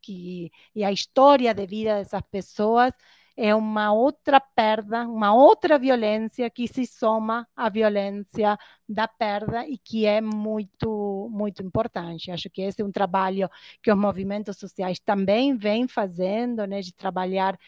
que, 0.00 0.50
e 0.74 0.84
a 0.84 0.90
história 0.92 1.52
de 1.54 1.66
vida 1.66 1.96
dessas 1.96 2.22
pessoas, 2.30 2.92
é 3.36 3.54
uma 3.54 3.92
outra 3.92 4.40
perda, 4.40 5.06
uma 5.08 5.34
outra 5.34 5.78
violência 5.78 6.50
que 6.50 6.68
se 6.68 6.86
soma 6.86 7.48
à 7.56 7.68
violência 7.68 8.58
da 8.88 9.08
perda 9.08 9.66
e 9.66 9.78
que 9.78 10.04
é 10.06 10.20
muito, 10.20 11.28
muito 11.30 11.62
importante. 11.62 12.30
Acho 12.30 12.50
que 12.50 12.62
esse 12.62 12.82
é 12.82 12.84
um 12.84 12.92
trabalho 12.92 13.48
que 13.82 13.90
os 13.90 13.98
movimentos 13.98 14.58
sociais 14.58 14.98
também 15.00 15.56
vêm 15.56 15.88
fazendo, 15.88 16.66
né, 16.66 16.80
de 16.82 16.92
trabalhar 16.94 17.58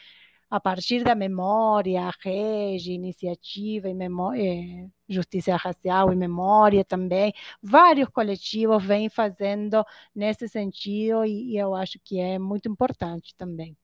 a 0.51 0.61
partir 0.61 1.03
da 1.03 1.15
memória, 1.15 2.03
a 2.03 2.13
rede, 2.23 2.93
iniciativa 2.93 3.89
e 3.89 3.95
memória, 3.95 4.43
eh, 4.43 4.89
justiça 5.09 5.57
racial 5.57 6.13
e 6.13 6.17
memória 6.17 6.85
também, 6.85 7.33
vários 7.63 8.09
coletivos 8.09 8.85
vêm 8.85 9.09
fazendo 9.09 9.85
nesse 10.15 10.49
sentido 10.49 11.25
e, 11.25 11.53
e 11.53 11.59
eu 11.59 11.75
acho 11.75 11.99
que 12.05 12.21
é 12.21 12.39
muito 12.39 12.69
importante 12.69 13.35
também. 13.37 13.77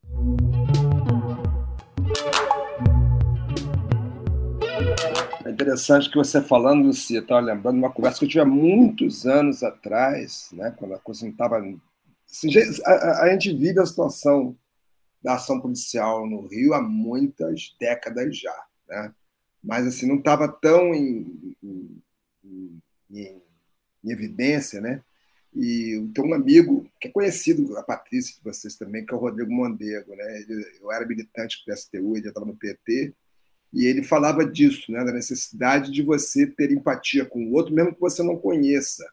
É 5.45 5.51
interessante 5.51 6.09
que 6.09 6.17
você 6.17 6.41
falando, 6.41 6.87
Lucia, 6.87 7.21
estava 7.21 7.41
lembrando 7.41 7.79
uma 7.79 7.91
conversa 7.91 8.19
que 8.21 8.25
eu 8.25 8.29
tive 8.29 8.41
há 8.41 8.47
muitos 8.47 9.27
anos 9.27 9.63
atrás, 9.63 10.49
né, 10.53 10.75
quando 10.77 10.95
a 10.95 10.99
coisa 10.99 11.25
não 11.25 11.33
estava. 11.33 11.57
Assim, 12.31 12.51
a, 12.85 13.23
a, 13.23 13.33
gente 13.33 13.53
vive 13.55 13.81
a 13.81 13.87
situação 13.87 14.57
da 15.23 15.35
ação 15.35 15.61
policial 15.61 16.27
no 16.27 16.47
Rio 16.47 16.75
há 16.75 16.81
muitas 16.81 17.75
décadas 17.79 18.39
já, 18.39 18.65
né? 18.89 19.15
mas 19.63 19.87
assim 19.87 20.07
não 20.07 20.17
estava 20.17 20.49
tão 20.49 20.95
em, 20.95 21.57
em, 21.63 22.03
em, 22.43 22.83
em, 23.11 23.43
evidência, 24.11 24.81
né? 24.81 25.03
E 25.55 26.09
tem 26.15 26.25
um 26.25 26.33
amigo 26.33 26.89
que 27.01 27.09
é 27.09 27.11
conhecido, 27.11 27.77
a 27.77 27.83
Patrícia 27.83 28.37
de 28.37 28.43
vocês 28.43 28.77
também, 28.77 29.05
que 29.05 29.13
é 29.13 29.17
o 29.17 29.21
Rodrigo 29.21 29.51
Mondego, 29.53 30.15
né? 30.15 30.45
eu 30.81 30.93
era 30.93 31.05
militante 31.05 31.59
do 31.59 31.75
PSTU, 31.75 32.17
ele 32.17 32.29
estava 32.29 32.47
no 32.47 32.57
PT, 32.57 33.13
e 33.73 33.87
ele 33.87 34.03
falava 34.03 34.45
disso, 34.45 34.91
né, 34.91 35.05
da 35.05 35.13
necessidade 35.13 35.93
de 35.93 36.03
você 36.03 36.47
ter 36.47 36.73
empatia 36.73 37.25
com 37.25 37.45
o 37.45 37.53
outro, 37.53 37.75
mesmo 37.75 37.95
que 37.95 38.01
você 38.01 38.23
não 38.23 38.37
conheça, 38.37 39.09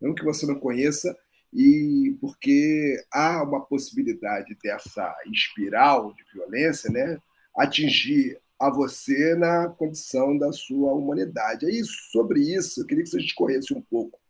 mesmo 0.00 0.14
que 0.14 0.24
você 0.24 0.46
não 0.46 0.54
conheça, 0.54 1.16
e 1.52 2.16
porque 2.20 3.04
há 3.12 3.42
uma 3.42 3.60
possibilidade 3.60 4.56
dessa 4.62 5.14
espiral 5.30 6.14
de 6.14 6.24
violência, 6.32 6.90
né, 6.90 7.18
atingir 7.56 8.40
a 8.58 8.70
você 8.70 9.34
na 9.34 9.68
condição 9.68 10.38
da 10.38 10.52
sua 10.52 10.92
humanidade. 10.92 11.66
Aí 11.66 11.82
sobre 11.84 12.40
isso, 12.40 12.80
eu 12.80 12.86
queria 12.86 13.02
que 13.02 13.10
você 13.10 13.18
discorresse 13.18 13.74
um 13.74 13.82
pouco 13.82 14.20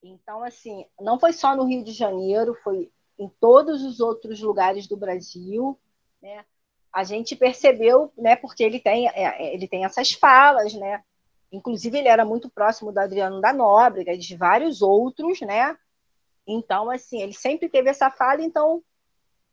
Então, 0.00 0.44
assim, 0.44 0.86
não 1.00 1.18
foi 1.18 1.32
só 1.32 1.56
no 1.56 1.64
Rio 1.64 1.82
de 1.82 1.90
Janeiro, 1.90 2.56
foi 2.62 2.88
em 3.18 3.28
todos 3.40 3.82
os 3.82 3.98
outros 3.98 4.40
lugares 4.40 4.86
do 4.86 4.96
Brasil, 4.96 5.76
né? 6.22 6.44
a 6.92 7.02
gente 7.02 7.34
percebeu, 7.34 8.12
né, 8.16 8.36
porque 8.36 8.62
ele 8.62 8.78
tem, 8.80 9.08
é, 9.08 9.24
é, 9.24 9.54
ele 9.54 9.66
tem 9.66 9.84
essas 9.84 10.12
falas, 10.12 10.72
né, 10.74 11.02
inclusive 11.50 11.98
ele 11.98 12.08
era 12.08 12.24
muito 12.24 12.48
próximo 12.48 12.92
do 12.92 12.98
Adriano 12.98 13.40
da 13.40 13.52
Nóbrega 13.52 14.12
e 14.12 14.18
de 14.18 14.36
vários 14.36 14.82
outros, 14.82 15.40
né, 15.40 15.76
então, 16.48 16.90
assim, 16.90 17.22
ele 17.22 17.34
sempre 17.34 17.68
teve 17.68 17.90
essa 17.90 18.10
fala, 18.10 18.42
então, 18.42 18.82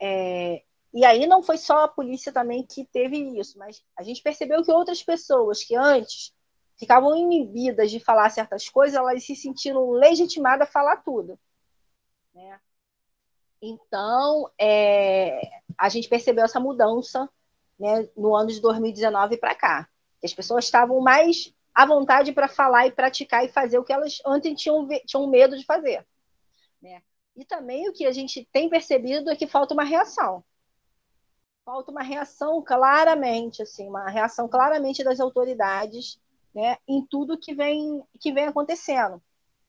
é, 0.01 0.63
e 0.93 1.03
aí 1.03 1.27
não 1.27 1.43
foi 1.43 1.57
só 1.57 1.83
a 1.83 1.87
polícia 1.87 2.31
também 2.31 2.65
que 2.65 2.85
teve 2.85 3.17
isso, 3.39 3.59
mas 3.59 3.83
a 3.97 4.01
gente 4.01 4.23
percebeu 4.23 4.63
que 4.63 4.71
outras 4.71 5.03
pessoas 5.03 5.63
que 5.63 5.75
antes 5.75 6.33
ficavam 6.79 7.15
inibidas 7.15 7.91
de 7.91 7.99
falar 7.99 8.29
certas 8.29 8.69
coisas, 8.69 8.97
elas 8.97 9.23
se 9.25 9.35
sentiram 9.35 9.91
legitimadas 9.91 10.67
a 10.67 10.71
falar 10.71 10.97
tudo, 10.97 11.37
né, 12.33 12.59
então, 13.61 14.49
é, 14.59 15.41
a 15.77 15.89
gente 15.89 16.07
percebeu 16.07 16.45
essa 16.45 16.59
mudança 16.59 17.27
né, 17.79 18.07
no 18.15 18.35
ano 18.35 18.49
de 18.49 18.61
2019 18.61 19.37
para 19.37 19.55
cá. 19.55 19.89
As 20.23 20.33
pessoas 20.33 20.65
estavam 20.65 20.99
mais 21.01 21.53
à 21.73 21.85
vontade 21.85 22.31
para 22.31 22.47
falar 22.47 22.87
e 22.87 22.91
praticar 22.91 23.43
e 23.43 23.49
fazer 23.49 23.79
o 23.79 23.83
que 23.83 23.91
elas 23.91 24.21
antes 24.25 24.61
tinham, 24.61 24.87
tinham 25.05 25.27
medo 25.27 25.57
de 25.57 25.65
fazer. 25.65 26.05
Né? 26.85 27.01
E 27.35 27.43
também 27.43 27.89
o 27.89 27.93
que 27.93 28.05
a 28.05 28.11
gente 28.11 28.47
tem 28.51 28.69
percebido 28.69 29.31
é 29.31 29.35
que 29.35 29.47
falta 29.47 29.73
uma 29.73 29.83
reação. 29.83 30.43
Falta 31.65 31.91
uma 31.91 32.03
reação 32.03 32.63
claramente, 32.63 33.63
assim, 33.63 33.89
uma 33.89 34.07
reação 34.07 34.47
claramente 34.47 35.03
das 35.03 35.19
autoridades 35.19 36.21
né, 36.53 36.77
em 36.87 37.03
tudo 37.03 37.39
que 37.39 37.55
vem, 37.55 38.03
que 38.19 38.31
vem 38.31 38.45
acontecendo. 38.45 39.19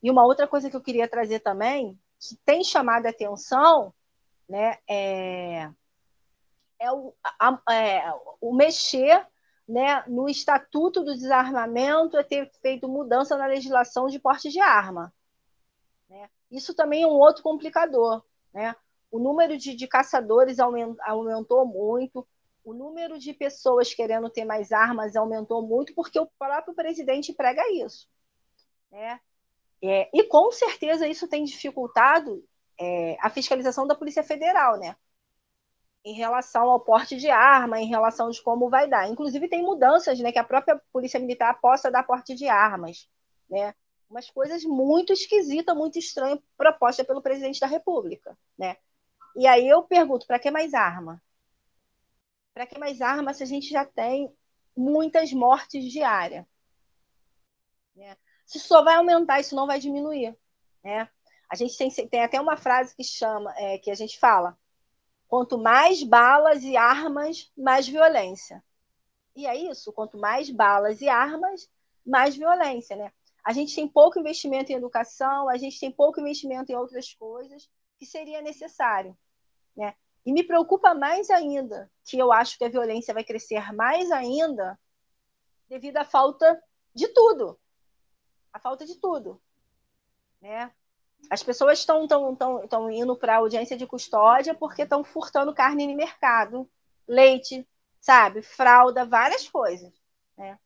E 0.03 0.11
uma 0.11 0.27
outra 0.27 0.47
coisa 0.47 0.69
que 0.69 0.77
eu 0.77 0.83
queria 0.83 1.09
trazer 1.09 1.41
também, 1.41 1.99
que 2.21 2.37
tem 2.45 2.63
chamado 2.63 3.07
a 3.07 3.11
atenção, 3.11 3.95
né, 4.47 4.79
é, 4.87 5.71
é, 6.79 6.93
o, 6.93 7.15
a, 7.25 7.73
é 7.73 8.13
o 8.43 8.55
mexer 8.55 9.27
né, 9.67 10.05
no 10.07 10.29
Estatuto 10.29 11.03
do 11.03 11.15
Desarmamento, 11.15 12.19
é 12.19 12.23
ter 12.23 12.51
feito 12.61 12.87
mudança 12.87 13.39
na 13.39 13.47
legislação 13.47 14.07
de 14.07 14.19
porte 14.19 14.51
de 14.51 14.61
arma. 14.61 15.13
Né? 16.11 16.29
Isso 16.51 16.75
também 16.75 17.03
é 17.03 17.07
um 17.07 17.19
outro 17.19 17.43
complicador. 17.43 18.23
Né? 18.53 18.75
O 19.11 19.19
número 19.19 19.57
de, 19.57 19.75
de 19.75 19.87
caçadores 19.87 20.59
aumentou 20.59 21.67
muito, 21.67 22.27
o 22.65 22.75
número 22.75 23.19
de 23.19 23.33
pessoas 23.33 23.95
querendo 23.95 24.29
ter 24.29 24.45
mais 24.45 24.73
armas 24.73 25.15
aumentou 25.15 25.63
muito 25.63 25.95
porque 25.95 26.19
o 26.19 26.27
próprio 26.39 26.75
presidente 26.75 27.33
prega 27.33 27.63
isso. 27.73 28.09
Né? 28.91 29.21
É, 29.83 30.09
e 30.13 30.25
com 30.25 30.51
certeza 30.51 31.07
isso 31.07 31.29
tem 31.29 31.45
dificultado 31.45 32.45
é, 32.79 33.17
a 33.21 33.31
fiscalização 33.31 33.87
da 33.87 33.95
Polícia 33.95 34.23
Federal, 34.23 34.79
né? 34.79 34.97
Em 36.05 36.15
relação 36.15 36.71
ao 36.71 36.81
porte 36.81 37.17
de 37.17 37.29
arma, 37.29 37.81
em 37.81 37.87
relação 37.87 38.31
de 38.31 38.43
como 38.43 38.71
vai 38.71 38.89
dar. 38.89 39.09
Inclusive 39.09 39.49
tem 39.49 39.63
mudanças, 39.63 40.19
né? 40.19 40.33
Que 40.33 40.39
a 40.39 40.45
própria 40.45 40.81
Polícia 40.93 41.21
Militar 41.21 41.61
possa 41.61 41.91
dar 41.91 42.05
porte 42.05 42.35
de 42.35 42.49
armas, 42.49 43.09
né? 43.51 43.75
Umas 44.09 44.31
coisas 44.31 44.65
muito 44.65 45.13
esquisitas, 45.13 45.77
muito 45.77 45.99
estranhas, 45.99 46.39
proposta 46.57 47.05
pelo 47.05 47.23
presidente 47.23 47.61
da 47.61 47.67
República, 47.67 48.39
né? 48.57 48.77
E 49.35 49.47
aí 49.47 49.69
eu 49.69 49.83
pergunto, 49.83 50.27
para 50.27 50.39
que 50.39 50.51
mais 50.51 50.73
arma? 50.73 51.23
Para 52.55 52.67
que 52.67 52.79
mais 52.79 53.03
armas 53.03 53.37
se 53.37 53.43
a 53.43 53.47
gente 53.47 53.69
já 53.69 53.85
tem 53.85 54.35
muitas 54.75 55.33
mortes 55.33 55.85
diárias? 55.93 56.47
Né? 57.95 58.17
Se 58.47 58.59
só 58.59 58.83
vai 58.83 58.95
aumentar, 58.95 59.41
isso 59.41 59.55
não 59.55 59.67
vai 59.67 59.79
diminuir. 59.79 60.37
Né? 60.83 61.09
A 61.51 61.57
gente 61.57 61.77
tem, 61.77 61.91
tem 62.09 62.23
até 62.23 62.41
uma 62.41 62.57
frase 62.57 62.95
que 62.95 63.05
chama, 63.05 63.53
é, 63.57 63.79
que 63.79 63.91
a 63.91 63.95
gente 63.95 64.19
fala: 64.19 64.57
quanto 65.29 65.59
mais 65.59 66.03
balas 66.03 66.63
e 66.63 66.77
armas, 66.77 67.53
mais 67.57 67.87
violência. 67.87 68.63
E 69.35 69.47
é 69.47 69.55
isso, 69.55 69.93
quanto 69.93 70.17
mais 70.17 70.49
balas 70.49 71.01
e 71.03 71.09
armas, 71.09 71.71
mais 72.05 72.37
violência, 72.37 72.97
né? 72.97 73.13
A 73.47 73.53
gente 73.53 73.77
tem 73.77 73.87
pouco 73.87 74.19
investimento 74.19 74.73
em 74.73 74.75
educação, 74.75 75.49
a 75.49 75.57
gente 75.57 75.79
tem 75.79 75.89
pouco 75.89 76.21
investimento 76.21 76.73
em 76.73 76.75
outras 76.75 77.15
coisas 77.15 77.71
que 77.97 78.05
seria 78.05 78.43
necessário, 78.43 79.17
né? 79.77 79.95
E 80.25 80.33
me 80.33 80.43
preocupa 80.43 80.93
mais 80.97 81.31
ainda, 81.31 81.89
que 82.05 82.19
eu 82.19 82.33
acho 82.33 82.59
que 82.59 82.65
a 82.65 82.69
violência 82.69 83.15
vai 83.15 83.23
crescer 83.23 83.73
mais 83.73 84.11
ainda 84.11 84.77
devido 85.69 85.97
à 85.99 86.05
falta 86.05 86.61
de 86.93 87.07
tudo. 87.07 87.57
A 88.53 88.59
falta 88.59 88.85
de 88.85 88.97
tudo. 88.97 89.41
Né? 90.41 90.73
As 91.31 91.45
pessoas 91.45 91.79
estão 91.79 92.09
tão, 92.09 92.35
tão, 92.35 92.67
tão 92.67 92.91
indo 92.91 93.15
para 93.15 93.37
audiência 93.37 93.77
de 93.77 93.87
custódia 93.87 94.57
porque 94.57 94.83
estão 94.83 95.05
furtando 95.05 95.55
carne 95.55 95.87
no 95.87 95.95
mercado, 95.95 96.69
leite, 97.07 97.65
sabe, 98.01 98.43
fralda, 98.43 99.05
várias 99.05 99.49
coisas. 99.49 99.95
Né? 100.37 100.59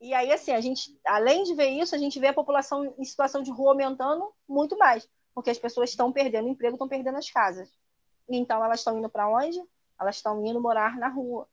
E 0.00 0.14
aí, 0.14 0.32
assim, 0.32 0.52
a 0.52 0.60
gente, 0.60 0.98
além 1.06 1.42
de 1.42 1.54
ver 1.54 1.68
isso, 1.68 1.94
a 1.94 1.98
gente 1.98 2.18
vê 2.18 2.28
a 2.28 2.32
população 2.32 2.94
em 2.98 3.04
situação 3.04 3.42
de 3.42 3.50
rua 3.50 3.72
aumentando 3.72 4.32
muito 4.48 4.76
mais, 4.78 5.06
porque 5.34 5.50
as 5.50 5.58
pessoas 5.58 5.90
estão 5.90 6.10
perdendo 6.10 6.48
emprego, 6.48 6.74
estão 6.74 6.88
perdendo 6.88 7.18
as 7.18 7.30
casas. 7.30 7.70
Então, 8.26 8.64
elas 8.64 8.80
estão 8.80 8.98
indo 8.98 9.10
para 9.10 9.28
onde? 9.28 9.62
Elas 10.00 10.16
estão 10.16 10.44
indo 10.46 10.60
morar 10.60 10.96
na 10.96 11.08
rua. 11.08 11.46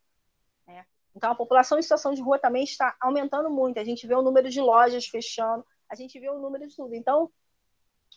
Né? 0.66 0.86
Então, 1.14 1.32
a 1.32 1.36
população 1.36 1.78
em 1.78 1.82
situação 1.82 2.14
de 2.14 2.22
rua 2.22 2.40
também 2.40 2.64
está 2.64 2.96
aumentando 3.02 3.50
muito. 3.50 3.80
A 3.80 3.84
gente 3.84 4.08
vê 4.08 4.16
o 4.16 4.22
número 4.22 4.50
de 4.50 4.62
lojas 4.62 5.08
fechando, 5.08 5.66
a 5.90 5.96
gente 5.96 6.18
vê 6.18 6.30
o 6.30 6.40
número 6.40 6.66
de 6.66 6.76
tudo. 6.76 6.96
Então, 6.96 7.30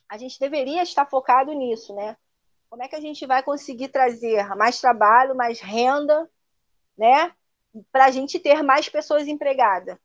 a 0.09 0.16
gente 0.16 0.39
deveria 0.39 0.83
estar 0.83 1.07
focado 1.07 1.53
nisso, 1.53 1.93
né? 1.95 2.16
Como 2.68 2.85
é 2.85 2.89
que 2.89 2.95
a 2.95 3.01
gente 3.01 3.26
vai 3.26 3.43
conseguir 3.43 3.89
trazer 3.89 4.47
mais 4.55 4.81
trabalho, 4.81 5.35
mais 5.35 5.61
renda, 5.61 6.31
né? 6.97 7.35
Para 7.91 8.05
a 8.05 8.11
gente 8.12 8.39
ter 8.39 8.62
mais 8.62 8.89
pessoas 8.89 9.26
empregadas. 9.26 9.99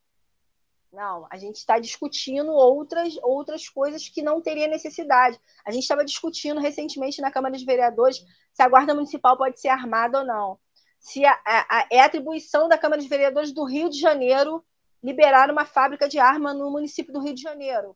Não, 0.95 1.27
a 1.29 1.37
gente 1.37 1.57
está 1.57 1.77
discutindo 1.77 2.53
outras, 2.53 3.17
outras 3.21 3.67
coisas 3.67 4.07
que 4.07 4.21
não 4.21 4.41
teria 4.41 4.65
necessidade. 4.65 5.37
A 5.65 5.71
gente 5.71 5.83
estava 5.83 6.05
discutindo 6.05 6.61
recentemente 6.61 7.21
na 7.21 7.29
Câmara 7.29 7.57
de 7.57 7.65
Vereadores 7.65 8.23
se 8.53 8.63
a 8.63 8.69
Guarda 8.69 8.95
Municipal 8.95 9.37
pode 9.37 9.59
ser 9.59 9.67
armada 9.67 10.19
ou 10.19 10.25
não. 10.25 10.57
Se 10.97 11.25
a, 11.25 11.37
a, 11.45 11.87
é 11.91 11.99
atribuição 11.99 12.69
da 12.69 12.77
Câmara 12.77 13.01
de 13.01 13.09
Vereadores 13.09 13.51
do 13.51 13.65
Rio 13.65 13.89
de 13.89 13.99
Janeiro 13.99 14.65
liberar 15.03 15.51
uma 15.51 15.65
fábrica 15.65 16.07
de 16.07 16.17
arma 16.17 16.53
no 16.53 16.71
município 16.71 17.11
do 17.11 17.19
Rio 17.19 17.35
de 17.35 17.41
Janeiro. 17.41 17.95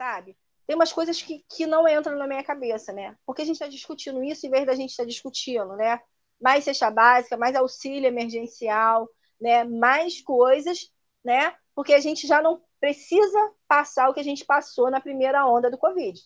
Sabe? 0.00 0.38
Tem 0.68 0.76
umas 0.76 0.92
coisas 0.92 1.20
que, 1.20 1.44
que 1.50 1.66
não 1.66 1.88
entram 1.88 2.16
na 2.16 2.28
minha 2.28 2.44
cabeça, 2.44 2.92
né? 2.92 3.16
Porque 3.26 3.42
a 3.42 3.44
gente 3.44 3.56
está 3.56 3.66
discutindo 3.66 4.22
isso 4.22 4.46
em 4.46 4.50
vez 4.50 4.64
da 4.64 4.74
gente 4.74 4.90
estar 4.90 5.02
tá 5.02 5.08
discutindo, 5.08 5.74
né? 5.74 6.00
Mais 6.40 6.62
cesta 6.62 6.90
básica, 6.90 7.36
mais 7.36 7.56
auxílio 7.56 8.06
emergencial, 8.06 9.08
né? 9.40 9.64
Mais 9.64 10.20
coisas 10.22 10.90
né? 11.26 11.56
Porque 11.74 11.92
a 11.92 11.98
gente 11.98 12.24
já 12.24 12.40
não 12.40 12.62
precisa 12.78 13.52
passar 13.66 14.08
o 14.08 14.14
que 14.14 14.20
a 14.20 14.24
gente 14.24 14.44
passou 14.44 14.88
na 14.92 15.00
primeira 15.00 15.44
onda 15.44 15.68
do 15.68 15.76
Covid. 15.76 16.16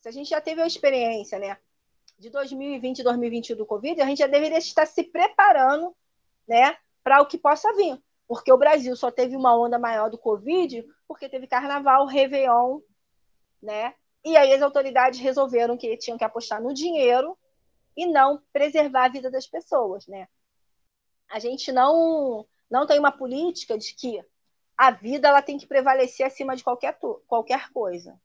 Se 0.00 0.08
a 0.08 0.12
gente 0.12 0.28
já 0.28 0.42
teve 0.42 0.60
a 0.60 0.66
experiência, 0.66 1.38
né, 1.38 1.56
de 2.18 2.28
2020 2.28 2.98
e 2.98 3.02
2021 3.02 3.56
do 3.56 3.64
Covid, 3.64 4.00
a 4.02 4.04
gente 4.04 4.18
já 4.18 4.26
deveria 4.26 4.58
estar 4.58 4.84
se 4.84 5.04
preparando, 5.04 5.96
né, 6.46 6.76
para 7.02 7.22
o 7.22 7.26
que 7.26 7.38
possa 7.38 7.72
vir. 7.74 7.98
Porque 8.28 8.52
o 8.52 8.58
Brasil 8.58 8.94
só 8.94 9.10
teve 9.10 9.34
uma 9.34 9.58
onda 9.58 9.78
maior 9.78 10.10
do 10.10 10.18
Covid 10.18 10.86
porque 11.08 11.30
teve 11.30 11.46
carnaval, 11.46 12.04
Réveillon, 12.04 12.80
né? 13.62 13.94
E 14.22 14.36
aí 14.36 14.52
as 14.52 14.60
autoridades 14.60 15.20
resolveram 15.20 15.76
que 15.78 15.96
tinham 15.96 16.18
que 16.18 16.24
apostar 16.24 16.60
no 16.60 16.74
dinheiro 16.74 17.38
e 17.96 18.06
não 18.06 18.42
preservar 18.52 19.04
a 19.06 19.08
vida 19.08 19.30
das 19.30 19.46
pessoas, 19.46 20.06
né? 20.08 20.28
A 21.30 21.38
gente 21.38 21.72
não 21.72 22.44
não 22.70 22.86
tem 22.86 22.98
uma 22.98 23.12
política 23.12 23.78
de 23.78 23.94
que 23.94 24.24
a 24.76 24.90
vida 24.90 25.28
ela 25.28 25.40
tem 25.40 25.56
que 25.56 25.66
prevalecer 25.66 26.26
acima 26.26 26.54
de 26.54 26.62
qualquer, 26.62 26.98
qualquer 27.26 27.70
coisa. 27.72 28.20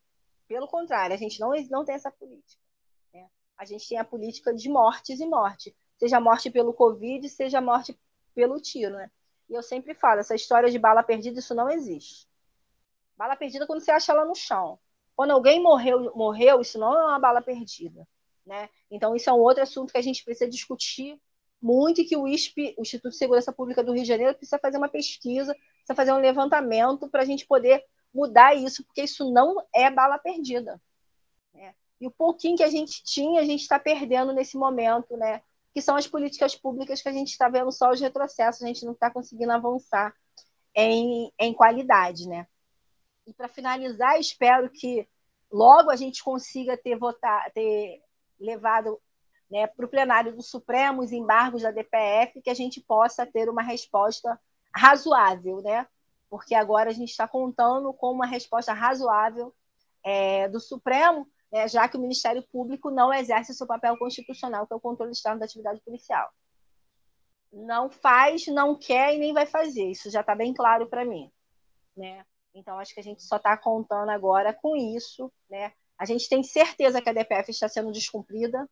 Pelo 0.46 0.68
contrário, 0.68 1.14
a 1.14 1.18
gente 1.18 1.40
não, 1.40 1.52
não 1.70 1.84
tem 1.84 1.94
essa 1.94 2.10
política. 2.10 2.60
Né? 3.12 3.26
A 3.56 3.64
gente 3.64 3.88
tem 3.88 3.98
a 3.98 4.04
política 4.04 4.52
de 4.52 4.68
mortes 4.68 5.18
e 5.20 5.26
morte. 5.26 5.74
Seja 5.96 6.20
morte 6.20 6.50
pelo 6.50 6.74
Covid, 6.74 7.26
seja 7.28 7.60
morte 7.60 7.98
pelo 8.34 8.60
tiro. 8.60 8.96
Né? 8.96 9.10
E 9.48 9.54
eu 9.54 9.62
sempre 9.62 9.94
falo, 9.94 10.20
essa 10.20 10.34
história 10.34 10.70
de 10.70 10.78
bala 10.78 11.02
perdida, 11.02 11.38
isso 11.38 11.54
não 11.54 11.70
existe. 11.70 12.28
Bala 13.16 13.36
perdida 13.36 13.66
quando 13.66 13.80
você 13.80 13.90
acha 13.90 14.12
ela 14.12 14.24
no 14.24 14.34
chão. 14.34 14.78
Quando 15.16 15.30
alguém 15.30 15.62
morreu, 15.62 16.14
morreu, 16.14 16.60
isso 16.60 16.78
não 16.78 16.92
é 16.92 17.04
uma 17.04 17.18
bala 17.18 17.40
perdida. 17.40 18.06
Né? 18.44 18.68
Então, 18.90 19.14
isso 19.14 19.30
é 19.30 19.32
um 19.32 19.38
outro 19.38 19.62
assunto 19.62 19.92
que 19.92 19.98
a 19.98 20.02
gente 20.02 20.24
precisa 20.24 20.50
discutir 20.50 21.20
muito 21.62 22.00
e 22.00 22.04
que 22.04 22.16
o 22.16 22.26
ISP, 22.26 22.74
o 22.76 22.82
Instituto 22.82 23.12
de 23.12 23.18
Segurança 23.18 23.52
Pública 23.52 23.84
do 23.84 23.92
Rio 23.92 24.02
de 24.02 24.08
Janeiro, 24.08 24.34
precisa 24.34 24.58
fazer 24.58 24.78
uma 24.78 24.88
pesquisa, 24.88 25.54
precisa 25.54 25.94
fazer 25.94 26.12
um 26.12 26.18
levantamento 26.18 27.08
para 27.08 27.22
a 27.22 27.24
gente 27.24 27.46
poder 27.46 27.84
mudar 28.12 28.54
isso, 28.54 28.84
porque 28.84 29.02
isso 29.02 29.32
não 29.32 29.64
é 29.74 29.90
bala 29.90 30.18
perdida. 30.18 30.80
Né? 31.54 31.74
E 32.00 32.06
o 32.06 32.10
pouquinho 32.10 32.56
que 32.56 32.64
a 32.64 32.68
gente 32.68 33.04
tinha, 33.04 33.40
a 33.40 33.44
gente 33.44 33.60
está 33.60 33.78
perdendo 33.78 34.32
nesse 34.32 34.56
momento, 34.56 35.16
né? 35.16 35.40
que 35.72 35.80
são 35.80 35.96
as 35.96 36.06
políticas 36.06 36.54
públicas 36.54 37.00
que 37.00 37.08
a 37.08 37.12
gente 37.12 37.28
está 37.28 37.48
vendo 37.48 37.70
só 37.70 37.90
os 37.90 38.00
retrocessos, 38.00 38.62
a 38.62 38.66
gente 38.66 38.84
não 38.84 38.92
está 38.92 39.10
conseguindo 39.10 39.52
avançar 39.52 40.14
em, 40.74 41.32
em 41.38 41.54
qualidade. 41.54 42.28
Né? 42.28 42.46
E 43.26 43.32
para 43.32 43.48
finalizar, 43.48 44.18
espero 44.18 44.68
que 44.68 45.08
logo 45.50 45.90
a 45.90 45.96
gente 45.96 46.22
consiga 46.24 46.76
ter, 46.76 46.96
votar, 46.96 47.50
ter 47.52 48.02
levado 48.38 49.00
né, 49.52 49.66
para 49.66 49.84
o 49.84 49.88
plenário 49.88 50.34
do 50.34 50.42
Supremo, 50.42 51.02
os 51.02 51.12
embargos 51.12 51.60
da 51.60 51.70
DPF, 51.70 52.40
que 52.40 52.48
a 52.48 52.54
gente 52.54 52.80
possa 52.80 53.26
ter 53.26 53.50
uma 53.50 53.60
resposta 53.62 54.40
razoável, 54.74 55.60
né? 55.60 55.86
Porque 56.30 56.54
agora 56.54 56.88
a 56.88 56.92
gente 56.94 57.10
está 57.10 57.28
contando 57.28 57.92
com 57.92 58.10
uma 58.10 58.24
resposta 58.24 58.72
razoável 58.72 59.54
é, 60.02 60.48
do 60.48 60.58
Supremo, 60.58 61.28
né, 61.52 61.68
já 61.68 61.86
que 61.86 61.98
o 61.98 62.00
Ministério 62.00 62.42
Público 62.50 62.90
não 62.90 63.12
exerce 63.12 63.52
seu 63.52 63.66
papel 63.66 63.94
constitucional, 63.98 64.66
que 64.66 64.72
é 64.72 64.76
o 64.76 64.80
controle 64.80 65.12
externo 65.12 65.38
da 65.38 65.44
atividade 65.44 65.82
policial. 65.82 66.32
Não 67.52 67.90
faz, 67.90 68.46
não 68.46 68.74
quer 68.74 69.14
e 69.14 69.18
nem 69.18 69.34
vai 69.34 69.44
fazer. 69.44 69.84
Isso 69.90 70.10
já 70.10 70.22
está 70.22 70.34
bem 70.34 70.54
claro 70.54 70.86
para 70.86 71.04
mim, 71.04 71.30
né? 71.94 72.24
Então 72.54 72.78
acho 72.78 72.94
que 72.94 73.00
a 73.00 73.04
gente 73.04 73.22
só 73.22 73.36
está 73.36 73.54
contando 73.54 74.08
agora 74.08 74.54
com 74.54 74.74
isso, 74.74 75.30
né? 75.50 75.74
A 75.98 76.06
gente 76.06 76.26
tem 76.26 76.42
certeza 76.42 77.02
que 77.02 77.10
a 77.10 77.12
DPF 77.12 77.50
está 77.50 77.68
sendo 77.68 77.92
descumprida, 77.92 78.66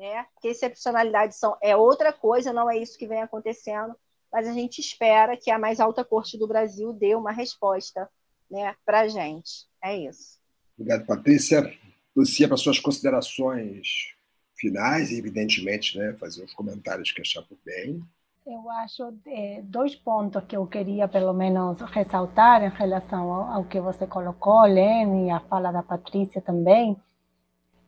né? 0.00 0.24
Que 0.40 0.48
excepcionalidade 0.48 1.36
são, 1.36 1.58
é 1.62 1.76
outra 1.76 2.10
coisa, 2.10 2.54
não 2.54 2.70
é 2.70 2.78
isso 2.78 2.98
que 2.98 3.06
vem 3.06 3.20
acontecendo. 3.20 3.94
mas 4.32 4.48
a 4.48 4.52
gente 4.52 4.80
espera 4.80 5.36
que 5.36 5.50
a 5.50 5.58
mais 5.58 5.78
alta 5.78 6.04
corte 6.04 6.38
do 6.38 6.48
Brasil 6.48 6.92
dê 6.92 7.14
uma 7.14 7.32
resposta 7.32 8.08
né, 8.50 8.74
para 8.86 9.00
a 9.00 9.08
gente. 9.08 9.66
É 9.82 9.96
isso. 9.96 10.38
Obrigado, 10.78 11.04
Patrícia. 11.04 11.70
Lucia, 12.16 12.48
para 12.48 12.56
suas 12.56 12.78
considerações 12.78 14.14
finais 14.56 15.10
e, 15.10 15.18
evidentemente, 15.18 15.98
né, 15.98 16.14
fazer 16.14 16.44
os 16.44 16.54
comentários 16.54 17.12
que 17.12 17.20
achar 17.20 17.42
por 17.42 17.58
bem. 17.64 18.02
Eu 18.46 18.70
acho 18.70 19.12
é, 19.26 19.60
dois 19.62 19.94
pontos 19.94 20.42
que 20.44 20.56
eu 20.56 20.66
queria, 20.66 21.08
pelo 21.08 21.34
menos, 21.34 21.80
ressaltar 21.92 22.62
em 22.62 22.70
relação 22.70 23.30
ao, 23.32 23.52
ao 23.52 23.64
que 23.64 23.80
você 23.80 24.06
colocou, 24.06 24.62
Lene, 24.62 25.26
e 25.26 25.30
a 25.30 25.40
fala 25.40 25.70
da 25.70 25.82
Patrícia 25.82 26.40
também. 26.40 26.96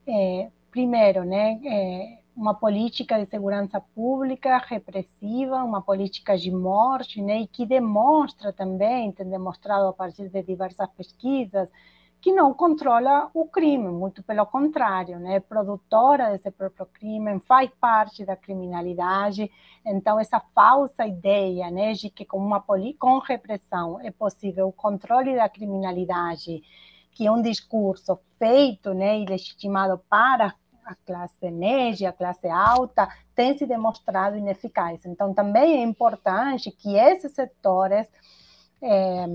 É, 0.07 0.51
primeiro, 0.73 1.23
né, 1.25 1.61
é, 1.65 2.19
uma 2.35 2.55
política 2.55 3.19
de 3.19 3.27
segurança 3.27 3.79
pública 3.95 4.57
repressiva, 4.57 5.63
uma 5.63 5.83
política 5.83 6.37
de 6.37 6.51
morte, 6.51 7.21
né, 7.21 7.43
e 7.43 7.47
que 7.47 7.67
demonstra 7.67 8.53
também, 8.53 9.13
tem 9.13 9.29
demonstrado 9.29 9.87
a 9.87 9.93
partir 9.93 10.31
de 10.31 10.43
diversas 10.43 10.89
pesquisas, 10.97 11.71
que 12.23 12.33
não 12.33 12.55
controla 12.55 13.29
o 13.35 13.47
crime, 13.47 13.89
muito 13.89 14.23
pelo 14.23 14.47
contrário, 14.47 15.19
né, 15.19 15.37
é 15.37 15.41
produtora 15.41 16.31
desse 16.31 16.51
próprio 16.51 16.87
crime, 16.87 17.39
faz 17.41 17.71
parte 17.79 18.25
da 18.25 18.35
criminalidade. 18.35 19.51
Então, 19.85 20.19
essa 20.19 20.41
falsa 20.55 21.07
ideia 21.07 21.71
né, 21.71 21.93
de 21.93 22.09
que 22.09 22.25
com, 22.25 22.39
uma 22.39 22.65
com 22.99 23.19
repressão 23.19 24.01
é 24.01 24.11
possível 24.11 24.69
o 24.69 24.73
controle 24.73 25.35
da 25.35 25.49
criminalidade, 25.49 26.63
que 27.11 27.27
é 27.27 27.31
um 27.31 27.43
discurso 27.43 28.19
feito 28.39 28.95
né, 28.95 29.19
e 29.19 29.27
legitimado 29.27 30.01
para 30.09 30.55
a 30.85 30.95
classe 30.95 31.51
média, 31.51 32.11
a 32.11 32.13
classe 32.13 32.49
alta, 32.49 33.09
tem 33.35 33.57
se 33.57 33.67
demonstrado 33.67 34.37
ineficaz. 34.37 35.05
Então, 35.05 35.33
também 35.33 35.81
é 35.81 35.83
importante 35.83 36.71
que 36.71 36.97
esses 36.97 37.33
setores 37.33 38.09
é, 38.81 39.27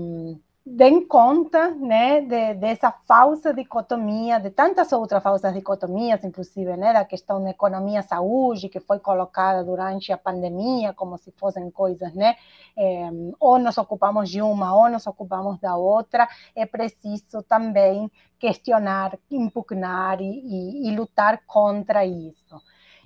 deem 0.76 1.06
conta 1.06 1.70
né, 1.70 2.20
de, 2.20 2.54
dessa 2.54 2.92
falsa 3.06 3.52
dicotomia, 3.52 4.38
de 4.38 4.50
tantas 4.50 4.92
outras 4.92 5.22
falsas 5.22 5.52
dicotomias, 5.52 6.22
inclusive, 6.24 6.76
né, 6.76 6.92
da 6.92 7.04
questão 7.04 7.42
da 7.42 7.50
economia-saúde, 7.50 8.68
que 8.68 8.80
foi 8.80 8.98
colocada 8.98 9.64
durante 9.64 10.12
a 10.12 10.18
pandemia, 10.18 10.92
como 10.92 11.16
se 11.18 11.32
fossem 11.32 11.70
coisas, 11.70 12.12
né, 12.14 12.36
é, 12.76 13.08
ou 13.40 13.58
nos 13.58 13.78
ocupamos 13.78 14.30
de 14.30 14.42
uma, 14.42 14.74
ou 14.74 14.88
nos 14.88 15.06
ocupamos 15.06 15.58
da 15.58 15.76
outra, 15.76 16.28
é 16.54 16.66
preciso 16.66 17.42
também 17.42 18.10
questionar, 18.38 19.18
impugnar 19.30 20.20
e, 20.20 20.24
e, 20.24 20.88
e 20.88 20.96
lutar 20.96 21.42
contra 21.46 22.04
isso. 22.04 22.60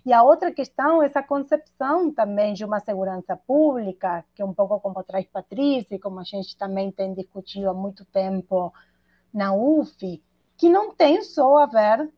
E 0.04 0.12
a 0.12 0.22
outra 0.22 0.50
questão 0.52 1.02
essa 1.02 1.22
concepção 1.22 2.12
também 2.12 2.54
de 2.54 2.64
uma 2.64 2.80
segurança 2.80 3.36
pública, 3.36 4.24
que 4.34 4.42
é 4.42 4.44
um 4.44 4.52
pouco 4.52 4.80
como 4.80 5.02
traz 5.04 5.26
Patrícia, 5.26 5.98
como 5.98 6.18
a 6.18 6.24
gente 6.24 6.56
também 6.56 6.90
tem 6.90 7.14
discutido 7.14 7.70
há 7.70 7.74
muito 7.74 8.04
tempo 8.06 8.72
na 9.32 9.54
UF, 9.54 10.22
que 10.56 10.68
não 10.68 10.94
tem 10.94 11.22
só 11.22 11.58
a 11.58 11.66
ver 11.66 12.12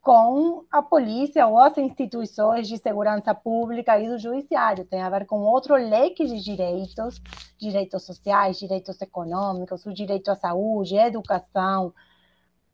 com 0.00 0.64
a 0.70 0.80
polícia 0.80 1.48
ou 1.48 1.58
as 1.58 1.76
instituições 1.76 2.68
de 2.68 2.78
segurança 2.78 3.34
pública 3.34 3.98
e 3.98 4.08
do 4.08 4.16
judiciário, 4.16 4.84
tem 4.84 5.02
a 5.02 5.10
ver 5.10 5.26
com 5.26 5.40
outro 5.40 5.74
leque 5.74 6.24
de 6.24 6.40
direitos, 6.40 7.20
direitos 7.58 8.04
sociais, 8.04 8.56
direitos 8.56 9.00
econômicos, 9.02 9.84
o 9.84 9.92
direito 9.92 10.30
à 10.30 10.36
saúde, 10.36 10.94
educação, 10.94 11.92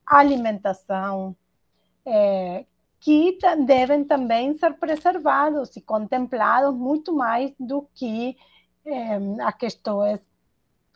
alimentação, 0.06 1.34
é, 2.04 2.66
que 3.02 3.36
devem 3.66 4.04
também 4.04 4.56
ser 4.56 4.74
preservados 4.74 5.76
e 5.76 5.80
contemplados 5.80 6.72
muito 6.72 7.12
mais 7.12 7.52
do 7.58 7.82
que 7.92 8.36
eh, 8.86 9.18
as 9.42 9.54
questões 9.56 10.20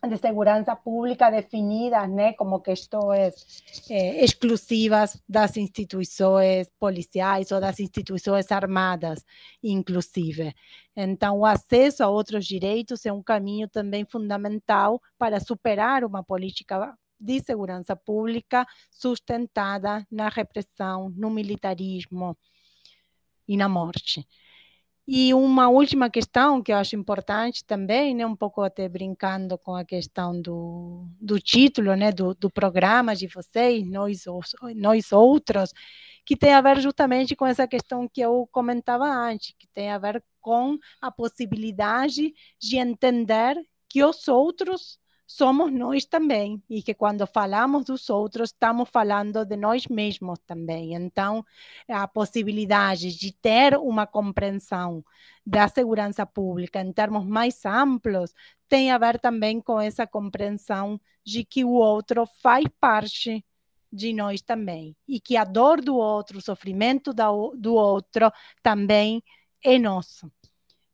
de 0.08 0.16
segurança 0.16 0.76
pública 0.76 1.28
definidas 1.30 2.08
né, 2.08 2.32
como 2.34 2.60
questões 2.60 3.34
eh, 3.90 4.24
exclusivas 4.24 5.20
das 5.28 5.56
instituições 5.56 6.70
policiais 6.78 7.50
ou 7.50 7.60
das 7.60 7.80
instituições 7.80 8.52
armadas, 8.52 9.24
inclusive. 9.60 10.54
Então, 10.94 11.40
o 11.40 11.44
acesso 11.44 12.04
a 12.04 12.08
outros 12.08 12.46
direitos 12.46 13.04
é 13.04 13.12
um 13.12 13.22
caminho 13.22 13.68
também 13.68 14.04
fundamental 14.04 15.02
para 15.18 15.40
superar 15.40 16.04
uma 16.04 16.22
política 16.22 16.96
de 17.18 17.40
segurança 17.40 17.96
pública 17.96 18.66
sustentada 18.90 20.06
na 20.10 20.28
repressão, 20.28 21.10
no 21.10 21.30
militarismo 21.30 22.36
e 23.48 23.56
na 23.56 23.68
morte. 23.68 24.26
E 25.08 25.32
uma 25.32 25.68
última 25.68 26.10
questão 26.10 26.60
que 26.60 26.72
eu 26.72 26.76
acho 26.76 26.96
importante 26.96 27.64
também, 27.64 28.12
né, 28.12 28.26
um 28.26 28.34
pouco 28.34 28.60
até 28.60 28.88
brincando 28.88 29.56
com 29.56 29.76
a 29.76 29.84
questão 29.84 30.40
do, 30.40 31.06
do 31.20 31.38
título 31.38 31.94
né, 31.94 32.10
do, 32.10 32.34
do 32.34 32.50
programa 32.50 33.14
de 33.14 33.28
vocês, 33.28 33.88
nós, 33.88 34.24
nós 34.74 35.12
outros, 35.12 35.72
que 36.24 36.36
tem 36.36 36.52
a 36.52 36.60
ver 36.60 36.80
justamente 36.80 37.36
com 37.36 37.46
essa 37.46 37.68
questão 37.68 38.08
que 38.08 38.20
eu 38.20 38.48
comentava 38.50 39.04
antes, 39.04 39.54
que 39.56 39.68
tem 39.68 39.92
a 39.92 39.98
ver 39.98 40.24
com 40.40 40.76
a 41.00 41.08
possibilidade 41.12 42.34
de 42.58 42.76
entender 42.76 43.56
que 43.88 44.02
os 44.02 44.26
outros 44.26 44.98
somos 45.26 45.72
nós 45.72 46.04
também, 46.04 46.62
e 46.70 46.82
que 46.82 46.94
quando 46.94 47.26
falamos 47.26 47.84
dos 47.84 48.08
outros, 48.08 48.50
estamos 48.50 48.88
falando 48.88 49.44
de 49.44 49.56
nós 49.56 49.86
mesmos 49.88 50.38
também. 50.46 50.94
Então, 50.94 51.44
a 51.88 52.06
possibilidade 52.06 53.16
de 53.16 53.32
ter 53.32 53.76
uma 53.76 54.06
compreensão 54.06 55.04
da 55.44 55.66
segurança 55.68 56.24
pública 56.24 56.80
em 56.80 56.92
termos 56.92 57.26
mais 57.26 57.64
amplos 57.64 58.32
tem 58.68 58.90
a 58.90 58.98
ver 58.98 59.18
também 59.18 59.60
com 59.60 59.80
essa 59.80 60.06
compreensão 60.06 61.00
de 61.24 61.44
que 61.44 61.64
o 61.64 61.70
outro 61.70 62.24
faz 62.40 62.64
parte 62.80 63.44
de 63.92 64.12
nós 64.12 64.42
também, 64.42 64.94
e 65.08 65.20
que 65.20 65.36
a 65.36 65.44
dor 65.44 65.80
do 65.80 65.96
outro, 65.96 66.38
o 66.38 66.42
sofrimento 66.42 67.12
do 67.12 67.74
outro 67.74 68.30
também 68.62 69.22
é 69.64 69.78
nosso. 69.78 70.30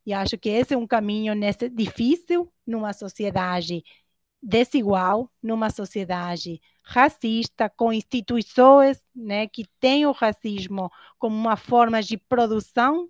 E 0.05 0.13
acho 0.13 0.37
que 0.37 0.49
esse 0.49 0.75
é 0.75 0.77
um 0.77 0.87
caminho 0.87 1.35
nesse, 1.35 1.69
difícil 1.69 2.53
numa 2.67 2.93
sociedade 2.93 3.85
desigual 4.43 5.31
numa 5.43 5.71
sociedade 5.71 6.61
racista, 6.83 7.71
com 7.71 7.93
instituições 7.93 9.03
né, 9.15 9.47
que 9.47 9.67
têm 9.79 10.05
o 10.07 10.13
racismo 10.13 10.91
como 11.19 11.37
uma 11.37 11.57
forma 11.57 12.03
de 12.03 12.17
produção 12.17 13.09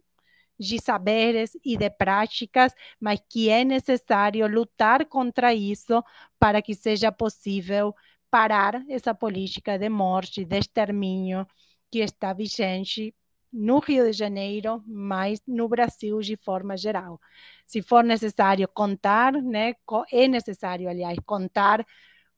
de 0.58 0.80
saberes 0.80 1.56
e 1.64 1.76
de 1.76 1.90
práticas, 1.90 2.74
mas 3.00 3.20
que 3.28 3.48
é 3.48 3.64
necessário 3.64 4.46
lutar 4.46 5.06
contra 5.06 5.54
isso 5.54 6.04
para 6.38 6.62
que 6.62 6.74
seja 6.74 7.10
possível 7.10 7.94
parar 8.30 8.84
essa 8.88 9.14
política 9.14 9.78
de 9.78 9.88
morte, 9.88 10.44
de 10.44 10.58
extermínio 10.58 11.46
que 11.90 11.98
está 11.98 12.32
vigente 12.32 13.14
no 13.52 13.78
Rio 13.80 14.06
de 14.06 14.12
Janeiro, 14.12 14.82
mas 14.86 15.42
no 15.46 15.68
Brasil 15.68 16.20
de 16.20 16.36
forma 16.36 16.76
geral. 16.76 17.20
Se 17.66 17.82
for 17.82 18.02
necessário 18.02 18.66
contar, 18.68 19.32
né, 19.32 19.74
é 20.10 20.26
necessário, 20.26 20.88
aliás, 20.88 21.18
contar 21.26 21.84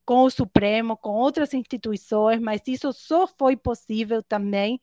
com 0.04 0.24
o 0.24 0.30
Supremo, 0.30 0.96
com 0.96 1.10
outras 1.10 1.54
instituições, 1.54 2.40
mas 2.40 2.62
isso 2.66 2.92
só 2.92 3.26
foi 3.26 3.56
possível 3.56 4.22
também 4.22 4.80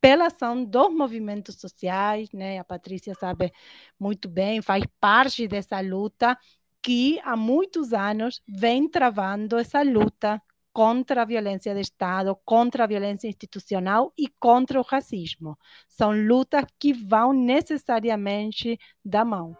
pela 0.00 0.26
ação 0.26 0.64
dos 0.64 0.92
movimentos 0.92 1.56
sociais, 1.56 2.32
né? 2.32 2.58
A 2.58 2.64
Patrícia 2.64 3.14
sabe 3.14 3.52
muito 3.98 4.28
bem, 4.28 4.62
faz 4.62 4.84
parte 4.98 5.46
dessa 5.46 5.80
luta 5.80 6.36
que 6.82 7.20
há 7.22 7.36
muitos 7.36 7.92
anos 7.92 8.42
vem 8.48 8.88
travando 8.88 9.58
essa 9.58 9.82
luta 9.82 10.42
contra 10.72 11.22
a 11.22 11.24
violência 11.24 11.74
de 11.74 11.80
Estado, 11.80 12.38
contra 12.44 12.84
a 12.84 12.86
violência 12.86 13.28
institucional 13.28 14.12
e 14.16 14.28
contra 14.38 14.78
o 14.80 14.84
racismo. 14.84 15.58
São 15.88 16.12
lutas 16.12 16.64
que 16.78 16.92
vão 16.92 17.32
necessariamente 17.32 18.78
da 19.04 19.24
mão. 19.24 19.56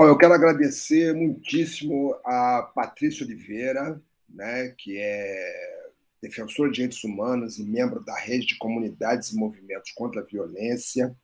Eu 0.00 0.16
quero 0.16 0.34
agradecer 0.34 1.12
muitíssimo 1.12 2.14
a 2.24 2.70
Patrícia 2.74 3.26
Oliveira, 3.26 4.00
né, 4.28 4.68
que 4.78 4.96
é 4.96 5.88
defensora 6.22 6.68
de 6.68 6.76
direitos 6.76 7.02
humanos 7.02 7.58
e 7.58 7.64
membro 7.64 8.04
da 8.04 8.16
rede 8.16 8.46
de 8.46 8.58
comunidades 8.58 9.30
e 9.30 9.36
movimentos 9.36 9.90
contra 9.92 10.20
a 10.20 10.24
violência 10.24 11.16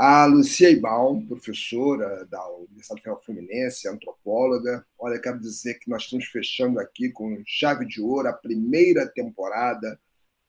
a 0.00 0.26
Lucia 0.26 0.70
Ibaum, 0.70 1.26
professora 1.26 2.24
da 2.26 2.48
Universidade 2.50 3.00
Federal 3.00 3.20
Fluminense, 3.20 3.88
antropóloga. 3.88 4.86
Olha, 4.96 5.20
quero 5.20 5.40
dizer 5.40 5.74
que 5.80 5.90
nós 5.90 6.04
estamos 6.04 6.26
fechando 6.26 6.78
aqui 6.78 7.10
com 7.10 7.42
chave 7.44 7.84
de 7.84 8.00
ouro 8.00 8.28
a 8.28 8.32
primeira 8.32 9.08
temporada 9.08 9.98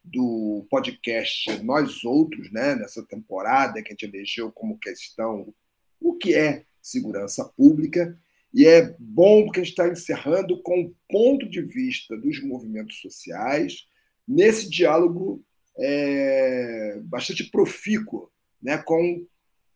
do 0.04 0.68
podcast 0.70 1.64
Nós 1.64 2.04
Outros, 2.04 2.52
né? 2.52 2.76
nessa 2.76 3.04
temporada 3.04 3.82
que 3.82 3.88
a 3.88 3.92
gente 3.94 4.06
elegeu 4.06 4.52
como 4.52 4.78
questão 4.78 5.52
o 6.00 6.14
que 6.14 6.36
é 6.36 6.66
segurança 6.80 7.44
pública. 7.58 8.16
E 8.54 8.68
é 8.68 8.96
bom 9.00 9.46
porque 9.46 9.62
a 9.62 9.64
gente 9.64 9.72
está 9.72 9.88
encerrando 9.88 10.62
com 10.62 10.82
o 10.82 10.96
ponto 11.10 11.50
de 11.50 11.64
vista 11.64 12.16
dos 12.16 12.40
movimentos 12.44 13.02
sociais 13.02 13.88
nesse 14.28 14.70
diálogo 14.70 15.44
é, 15.76 17.00
bastante 17.02 17.50
profícuo 17.50 18.32
né, 18.62 18.78
com 18.78 19.26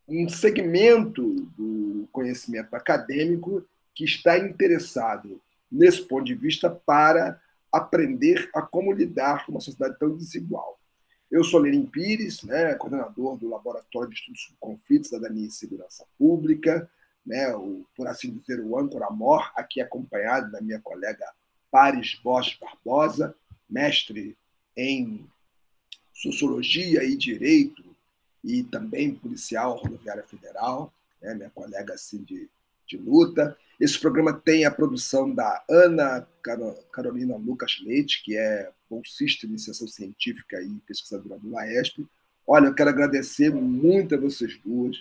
um 0.08 0.28
segmento 0.28 1.34
do 1.58 2.08
conhecimento 2.12 2.74
acadêmico 2.76 3.66
que 3.96 4.04
está 4.04 4.38
interessado 4.38 5.42
nesse 5.72 6.02
ponto 6.04 6.26
de 6.26 6.36
vista 6.36 6.70
para 6.70 7.40
aprender 7.72 8.50
a 8.54 8.62
como 8.62 8.92
lidar 8.92 9.46
com 9.46 9.54
uma 9.54 9.62
sociedade 9.62 9.98
tão 9.98 10.16
desigual. 10.16 10.80
Eu 11.32 11.44
sou 11.44 11.60
Lenin 11.60 11.86
Pires, 11.86 12.44
né, 12.44 12.76
coordenador 12.76 13.38
do 13.38 13.50
Laboratório 13.50 14.10
de 14.10 14.16
Estudos 14.16 14.44
sobre 14.44 14.58
Conflitos, 14.60 15.10
Cidadania 15.10 15.48
e 15.48 15.52
Segurança 15.52 16.06
Pública, 16.18 16.88
né, 17.26 17.56
o, 17.56 17.86
por 17.96 18.08
assim 18.08 18.32
dizer, 18.32 18.60
o 18.60 18.78
âncora 18.78 19.10
mor, 19.10 19.52
aqui 19.56 19.82
acompanhado 19.82 20.52
da 20.52 20.62
minha 20.62 20.80
colega 20.80 21.26
Paris 21.72 22.20
Bosch 22.24 22.56
Barbosa, 22.60 23.36
mestre 23.68 24.38
em 24.78 25.26
Sociologia 26.14 27.04
e 27.04 27.16
Direito 27.16 27.93
e 28.44 28.64
também 28.64 29.16
policial 29.16 29.78
rodoviária 29.78 30.24
federal, 30.24 30.94
né, 31.22 31.34
minha 31.34 31.50
colega 31.50 31.94
assim 31.94 32.24
de, 32.24 32.50
de 32.88 32.98
luta. 32.98 33.56
Esse 33.80 34.00
programa 34.00 34.34
tem 34.34 34.66
a 34.66 34.72
produção 34.72 35.34
da 35.34 35.64
Ana 35.70 36.28
Carolina 36.92 37.38
Lucas 37.38 37.82
Leite, 37.84 38.22
que 38.24 38.38
é 38.38 38.70
bolsista 38.90 39.48
de 39.48 39.54
iniciação 39.54 39.88
científica 39.88 40.62
e 40.62 40.70
pesquisadora 40.86 41.40
do 41.40 41.50
LAESP. 41.50 42.06
Olha, 42.46 42.68
eu 42.68 42.76
quero 42.76 42.90
agradecer 42.90 43.52
muito 43.54 44.14
a 44.14 44.18
vocês 44.18 44.60
duas. 44.64 44.98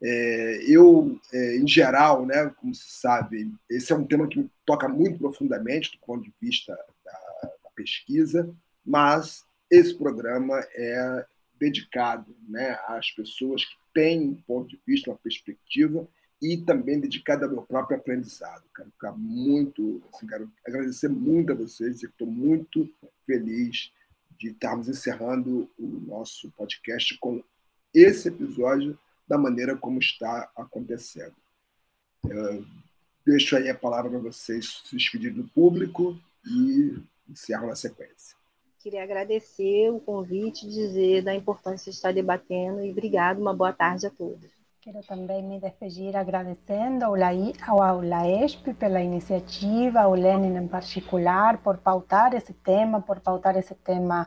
É, 0.00 0.62
eu, 0.66 1.20
é, 1.32 1.56
em 1.56 1.66
geral, 1.66 2.24
né, 2.24 2.52
como 2.60 2.74
se 2.74 2.88
sabe, 2.88 3.52
esse 3.68 3.92
é 3.92 3.96
um 3.96 4.06
tema 4.06 4.28
que 4.28 4.38
me 4.38 4.50
toca 4.64 4.88
muito 4.88 5.18
profundamente 5.18 5.92
do 5.92 6.06
ponto 6.06 6.22
de 6.22 6.32
vista 6.40 6.72
da, 7.04 7.48
da 7.64 7.70
pesquisa, 7.74 8.48
mas 8.86 9.44
esse 9.70 9.94
programa 9.94 10.64
é 10.74 11.26
dedicado 11.58 12.34
né, 12.48 12.78
às 12.86 13.10
pessoas 13.10 13.64
que 13.64 13.76
têm 13.94 14.20
um 14.20 14.34
ponto 14.34 14.68
de 14.68 14.80
vista, 14.86 15.10
uma 15.10 15.18
perspectiva 15.18 16.06
e 16.40 16.56
também 16.56 17.00
dedicado 17.00 17.44
ao 17.44 17.50
meu 17.50 17.62
próprio 17.62 17.98
aprendizado. 17.98 18.64
Quero 18.74 18.90
ficar 18.90 19.12
muito, 19.12 20.02
assim, 20.12 20.26
quero 20.26 20.50
agradecer 20.66 21.08
muito 21.08 21.52
a 21.52 21.56
vocês 21.56 22.02
estou 22.02 22.26
muito 22.26 22.88
feliz 23.26 23.92
de 24.38 24.50
estarmos 24.50 24.88
encerrando 24.88 25.68
o 25.78 25.86
nosso 26.06 26.50
podcast 26.52 27.18
com 27.18 27.42
esse 27.92 28.28
episódio 28.28 28.98
da 29.26 29.36
maneira 29.36 29.76
como 29.76 29.98
está 29.98 30.50
acontecendo. 30.56 31.34
Eu 32.24 32.64
deixo 33.26 33.56
aí 33.56 33.68
a 33.68 33.74
palavra 33.74 34.10
para 34.10 34.20
vocês 34.20 34.82
se 34.84 34.96
despedir 34.96 35.34
do 35.34 35.44
público 35.48 36.18
e 36.46 36.98
encerro 37.28 37.66
na 37.66 37.74
sequência. 37.74 38.37
Queria 38.88 39.02
agradecer 39.02 39.90
o 39.90 40.00
convite, 40.00 40.66
dizer 40.66 41.22
da 41.22 41.34
importância 41.34 41.92
de 41.92 41.96
estar 41.98 42.10
debatendo 42.10 42.82
e 42.82 42.90
obrigado, 42.90 43.38
uma 43.38 43.52
boa 43.52 43.70
tarde 43.70 44.06
a 44.06 44.10
todos. 44.10 44.48
Quero 44.80 45.02
também 45.06 45.42
me 45.42 45.60
despedir 45.60 46.16
agradecendo 46.16 47.04
ao, 47.04 47.82
ao 47.82 48.00
LAESP 48.00 48.72
pela 48.72 49.02
iniciativa, 49.02 50.00
ao 50.00 50.14
Lenin 50.14 50.56
em 50.56 50.66
particular, 50.66 51.58
por 51.58 51.76
pautar 51.76 52.32
esse 52.32 52.54
tema, 52.54 52.98
por 52.98 53.20
pautar 53.20 53.58
esse 53.58 53.74
tema 53.74 54.26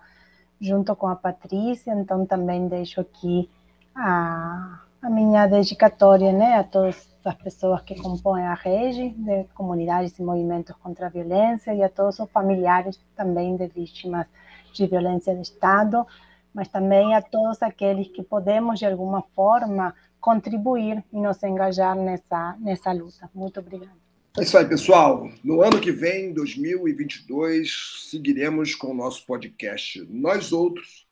junto 0.59 0.95
com 0.95 1.07
a 1.07 1.15
Patrícia. 1.15 1.95
Então, 1.95 2.23
também 2.27 2.67
deixo 2.67 3.01
aqui 3.01 3.49
a, 3.95 4.79
a 5.01 5.09
minha 5.09 5.47
dedicatória 5.47 6.31
né, 6.31 6.59
a 6.59 6.63
todas 6.63 7.09
as 7.25 7.33
pessoas 7.33 7.81
que 7.81 7.99
compõem 7.99 8.45
a 8.45 8.53
rede 8.53 9.09
de 9.09 9.43
comunidades 9.55 10.19
e 10.19 10.21
movimentos 10.21 10.75
contra 10.75 11.07
a 11.07 11.09
violência 11.09 11.73
e 11.73 11.81
a 11.81 11.89
todos 11.89 12.19
os 12.19 12.29
familiares 12.29 13.03
também 13.15 13.55
de 13.55 13.65
vítimas 13.65 14.27
de 14.73 14.87
violência 14.87 15.35
de 15.35 15.41
Estado, 15.41 16.05
mas 16.53 16.67
também 16.67 17.15
a 17.15 17.21
todos 17.21 17.61
aqueles 17.61 18.07
que 18.07 18.23
podemos, 18.23 18.79
de 18.79 18.85
alguma 18.85 19.21
forma, 19.35 19.93
contribuir 20.19 21.03
e 21.11 21.19
nos 21.19 21.41
engajar 21.43 21.95
nessa, 21.95 22.55
nessa 22.59 22.91
luta. 22.91 23.29
Muito 23.33 23.59
obrigada. 23.59 24.01
É 24.37 24.43
isso 24.43 24.57
aí, 24.57 24.65
pessoal. 24.65 25.29
No 25.43 25.61
ano 25.61 25.81
que 25.81 25.91
vem, 25.91 26.33
2022, 26.33 28.07
seguiremos 28.09 28.75
com 28.75 28.91
o 28.91 28.93
nosso 28.93 29.25
podcast 29.25 30.05
Nós 30.09 30.53
Outros, 30.53 31.05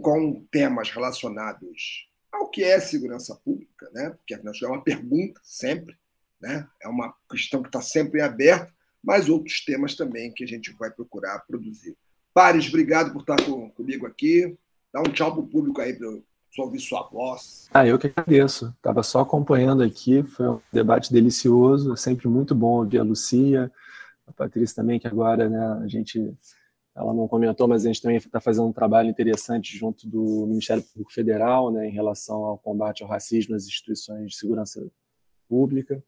com 0.00 0.44
temas 0.50 0.90
relacionados 0.90 2.06
ao 2.30 2.50
que 2.50 2.62
é 2.62 2.78
segurança 2.78 3.34
pública, 3.34 3.88
né? 3.94 4.10
porque 4.10 4.34
afinal 4.34 4.52
é 4.62 4.66
uma 4.66 4.84
pergunta 4.84 5.40
sempre, 5.42 5.96
né? 6.38 6.68
é 6.82 6.88
uma 6.88 7.14
questão 7.30 7.62
que 7.62 7.68
está 7.68 7.80
sempre 7.80 8.20
em 8.20 8.22
aberto, 8.22 8.74
mas 9.02 9.28
outros 9.28 9.64
temas 9.64 9.94
também 9.94 10.30
que 10.30 10.44
a 10.44 10.46
gente 10.46 10.70
vai 10.74 10.90
procurar 10.90 11.38
produzir. 11.46 11.96
Pares, 12.36 12.68
obrigado 12.68 13.14
por 13.14 13.20
estar 13.20 13.42
com, 13.46 13.70
comigo 13.70 14.06
aqui. 14.06 14.54
Dá 14.92 15.00
um 15.00 15.10
tchau 15.10 15.32
para 15.32 15.40
o 15.40 15.46
público 15.46 15.80
aí, 15.80 15.94
para 15.94 16.06
ouvir 16.58 16.80
sua 16.80 17.02
voz. 17.04 17.66
Ah, 17.72 17.86
eu 17.86 17.98
que 17.98 18.08
agradeço. 18.08 18.74
Estava 18.76 19.02
só 19.02 19.20
acompanhando 19.20 19.82
aqui, 19.82 20.22
foi 20.22 20.46
um 20.46 20.60
debate 20.70 21.10
delicioso, 21.10 21.94
é 21.94 21.96
sempre 21.96 22.28
muito 22.28 22.54
bom 22.54 22.80
ouvir 22.80 22.98
a 22.98 23.02
Lucia, 23.02 23.72
a 24.26 24.32
Patrícia 24.32 24.76
também, 24.76 25.00
que 25.00 25.06
agora 25.06 25.48
né, 25.48 25.82
a 25.82 25.88
gente, 25.88 26.30
ela 26.94 27.14
não 27.14 27.26
comentou, 27.26 27.66
mas 27.66 27.86
a 27.86 27.88
gente 27.88 28.02
também 28.02 28.18
está 28.18 28.38
fazendo 28.38 28.66
um 28.66 28.72
trabalho 28.72 29.08
interessante 29.08 29.74
junto 29.74 30.06
do 30.06 30.46
Ministério 30.46 30.82
Público 30.82 31.14
Federal, 31.14 31.72
né, 31.72 31.88
em 31.88 31.92
relação 31.92 32.44
ao 32.44 32.58
combate 32.58 33.02
ao 33.02 33.08
racismo 33.08 33.54
nas 33.54 33.64
instituições 33.64 34.32
de 34.32 34.36
segurança 34.36 34.86
pública. 35.48 36.04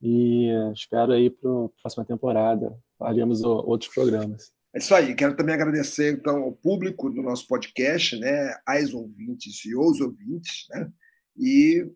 E 0.00 0.48
espero 0.72 1.12
aí 1.12 1.28
para 1.28 1.50
a 1.50 1.68
próxima 1.82 2.06
temporada 2.06 2.74
faremos 2.98 3.42
outros 3.42 3.92
programas. 3.92 4.58
É 4.72 4.78
isso 4.78 4.94
aí. 4.94 5.14
Quero 5.14 5.34
também 5.34 5.54
agradecer 5.54 6.12
então 6.12 6.42
ao 6.42 6.52
público 6.52 7.10
do 7.10 7.22
nosso 7.22 7.46
podcast, 7.48 8.16
né, 8.18 8.54
às 8.64 8.94
ouvintes 8.94 9.64
e 9.64 9.74
os 9.74 10.00
ouvintes, 10.00 10.66
né, 10.70 10.88
e 11.36 11.86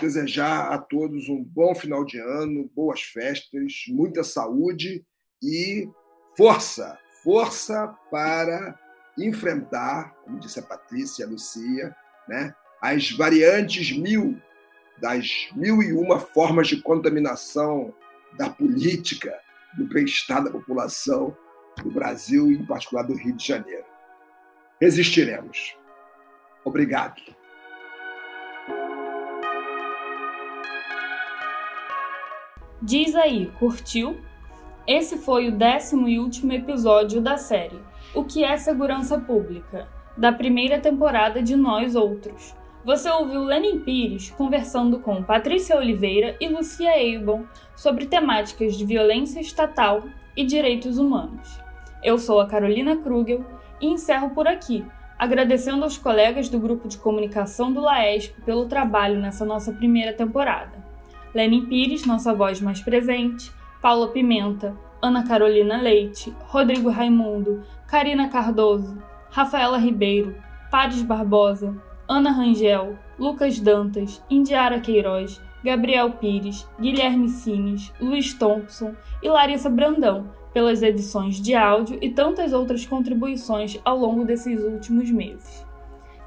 desejar 0.00 0.72
a 0.72 0.78
todos 0.78 1.28
um 1.28 1.44
bom 1.44 1.74
final 1.74 2.04
de 2.04 2.18
ano, 2.18 2.70
boas 2.74 3.02
festas, 3.02 3.84
muita 3.88 4.24
saúde 4.24 5.04
e 5.42 5.88
força, 6.36 6.98
força 7.22 7.88
para 8.10 8.78
enfrentar, 9.18 10.14
como 10.24 10.40
disse 10.40 10.58
a 10.58 10.62
Patrícia 10.62 11.26
a 11.26 11.28
Lucia, 11.28 11.94
né, 12.26 12.54
as 12.80 13.10
variantes 13.10 13.92
mil 13.92 14.40
das 14.98 15.48
mil 15.54 15.82
e 15.82 15.92
uma 15.92 16.18
formas 16.18 16.68
de 16.68 16.80
contaminação 16.80 17.94
da 18.38 18.48
política, 18.48 19.38
do 19.76 19.86
bem-estar 19.86 20.42
da 20.42 20.50
população 20.50 21.36
do 21.82 21.90
Brasil 21.90 22.50
e, 22.50 22.56
em 22.56 22.66
particular, 22.66 23.02
do 23.02 23.14
Rio 23.14 23.34
de 23.34 23.46
Janeiro. 23.46 23.84
Resistiremos. 24.80 25.76
Obrigado. 26.64 27.22
Diz 32.80 33.14
aí, 33.14 33.46
curtiu? 33.58 34.20
Esse 34.86 35.16
foi 35.16 35.48
o 35.48 35.52
décimo 35.52 36.08
e 36.08 36.18
último 36.18 36.52
episódio 36.52 37.20
da 37.20 37.36
série 37.36 37.80
O 38.12 38.24
que 38.24 38.42
é 38.42 38.56
Segurança 38.56 39.20
Pública, 39.20 39.88
da 40.16 40.32
primeira 40.32 40.80
temporada 40.80 41.40
de 41.40 41.54
Nós 41.54 41.94
Outros. 41.94 42.52
Você 42.84 43.08
ouviu 43.08 43.44
Lenin 43.44 43.78
Pires 43.78 44.30
conversando 44.30 44.98
com 44.98 45.22
Patrícia 45.22 45.76
Oliveira 45.76 46.36
e 46.40 46.48
Lucia 46.48 46.98
Eibon 47.00 47.44
sobre 47.76 48.06
temáticas 48.06 48.76
de 48.76 48.84
violência 48.84 49.38
estatal 49.40 50.02
e 50.36 50.44
direitos 50.44 50.98
humanos. 50.98 51.60
Eu 52.02 52.18
sou 52.18 52.40
a 52.40 52.46
Carolina 52.46 52.96
Krugel 52.96 53.44
e 53.80 53.86
encerro 53.86 54.30
por 54.30 54.48
aqui, 54.48 54.84
agradecendo 55.18 55.84
aos 55.84 55.96
colegas 55.96 56.48
do 56.48 56.58
grupo 56.58 56.88
de 56.88 56.98
comunicação 56.98 57.72
do 57.72 57.80
LAESP 57.80 58.40
pelo 58.42 58.66
trabalho 58.66 59.20
nessa 59.20 59.44
nossa 59.44 59.72
primeira 59.72 60.12
temporada. 60.12 60.72
Lenin 61.34 61.66
Pires, 61.66 62.04
nossa 62.04 62.34
voz 62.34 62.60
mais 62.60 62.80
presente, 62.80 63.52
Paula 63.80 64.08
Pimenta, 64.08 64.76
Ana 65.00 65.26
Carolina 65.26 65.80
Leite, 65.80 66.34
Rodrigo 66.46 66.90
Raimundo, 66.90 67.62
Karina 67.86 68.28
Cardoso, 68.28 68.98
Rafaela 69.30 69.78
Ribeiro, 69.78 70.36
Pares 70.70 71.02
Barbosa, 71.02 71.74
Ana 72.08 72.30
Rangel, 72.30 72.98
Lucas 73.18 73.58
Dantas, 73.58 74.22
Indiara 74.28 74.80
Queiroz, 74.80 75.40
Gabriel 75.64 76.10
Pires, 76.12 76.66
Guilherme 76.80 77.28
Sines, 77.28 77.92
Luiz 78.00 78.34
Thompson 78.34 78.94
e 79.22 79.28
Larissa 79.28 79.70
Brandão, 79.70 80.30
pelas 80.52 80.82
edições 80.82 81.40
de 81.40 81.54
áudio 81.54 81.98
e 82.02 82.10
tantas 82.10 82.52
outras 82.52 82.84
contribuições 82.84 83.78
ao 83.84 83.96
longo 83.96 84.24
desses 84.24 84.62
últimos 84.62 85.10
meses. 85.10 85.64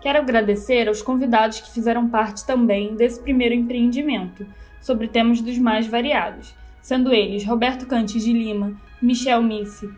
Quero 0.02 0.20
agradecer 0.20 0.88
aos 0.88 1.02
convidados 1.02 1.60
que 1.60 1.72
fizeram 1.72 2.08
parte 2.10 2.46
também 2.46 2.96
desse 2.96 3.20
primeiro 3.22 3.56
empreendimento, 3.56 4.46
sobre 4.80 5.08
temas 5.08 5.42
dos 5.42 5.58
mais 5.58 5.88
variados, 5.88 6.54
sendo 6.80 7.12
eles 7.12 7.44
Roberto 7.44 7.88
Cantes 7.88 8.24
de 8.24 8.32
Lima, 8.32 8.80
Michel 9.02 9.42
Missi, 9.42 9.90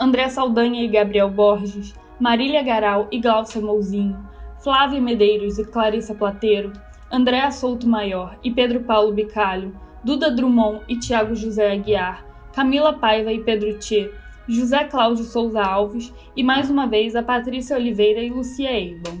André 0.00 0.28
Saldanha 0.30 0.82
e 0.82 0.88
Gabriel 0.88 1.28
Borges, 1.28 1.94
Marília 2.18 2.62
Garal 2.62 3.06
e 3.12 3.20
Glaucia 3.20 3.60
Mouzinho, 3.60 4.18
Flávia 4.62 5.00
Medeiros 5.00 5.58
e 5.58 5.64
Clarissa 5.64 6.14
Plateiro, 6.14 6.72
Andréa 7.10 7.50
Souto 7.50 7.88
Maior 7.88 8.38
e 8.44 8.50
Pedro 8.50 8.80
Paulo 8.80 9.12
Bicalho, 9.12 9.74
Duda 10.04 10.30
Drummond 10.30 10.82
e 10.86 10.98
Tiago 10.98 11.34
José 11.34 11.72
Aguiar, 11.72 12.24
Camila 12.52 12.92
Paiva 12.92 13.32
e 13.32 13.42
Pedro 13.42 13.78
Tchê, 13.78 14.10
José 14.46 14.84
Cláudio 14.84 15.24
Souza 15.24 15.62
Alves 15.62 16.12
e 16.36 16.42
mais 16.42 16.68
uma 16.68 16.86
vez 16.86 17.16
a 17.16 17.22
Patrícia 17.22 17.76
Oliveira 17.76 18.20
e 18.20 18.28
Lucia 18.28 18.70
Eibon. 18.70 19.18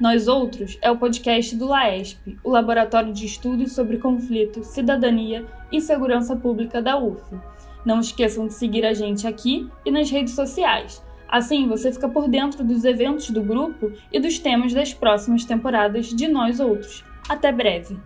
Nós 0.00 0.26
Outros 0.26 0.78
é 0.82 0.90
o 0.90 0.96
podcast 0.96 1.54
do 1.54 1.68
LAESP, 1.68 2.38
o 2.42 2.50
Laboratório 2.50 3.12
de 3.12 3.26
Estudos 3.26 3.72
sobre 3.72 3.98
Conflito, 3.98 4.64
Cidadania 4.64 5.46
e 5.70 5.80
Segurança 5.80 6.34
Pública 6.34 6.82
da 6.82 6.98
UF. 6.98 7.22
Não 7.84 8.00
esqueçam 8.00 8.48
de 8.48 8.54
seguir 8.54 8.84
a 8.84 8.94
gente 8.94 9.28
aqui 9.28 9.68
e 9.84 9.90
nas 9.92 10.10
redes 10.10 10.34
sociais. 10.34 11.00
Assim 11.28 11.68
você 11.68 11.92
fica 11.92 12.08
por 12.08 12.28
dentro 12.28 12.64
dos 12.64 12.84
eventos 12.84 13.30
do 13.30 13.42
grupo 13.42 13.92
e 14.12 14.18
dos 14.18 14.38
temas 14.38 14.72
das 14.72 14.92
próximas 14.92 15.44
temporadas 15.44 16.06
de 16.06 16.26
Nós 16.26 16.58
Outros. 16.58 17.04
Até 17.28 17.52
breve! 17.52 17.98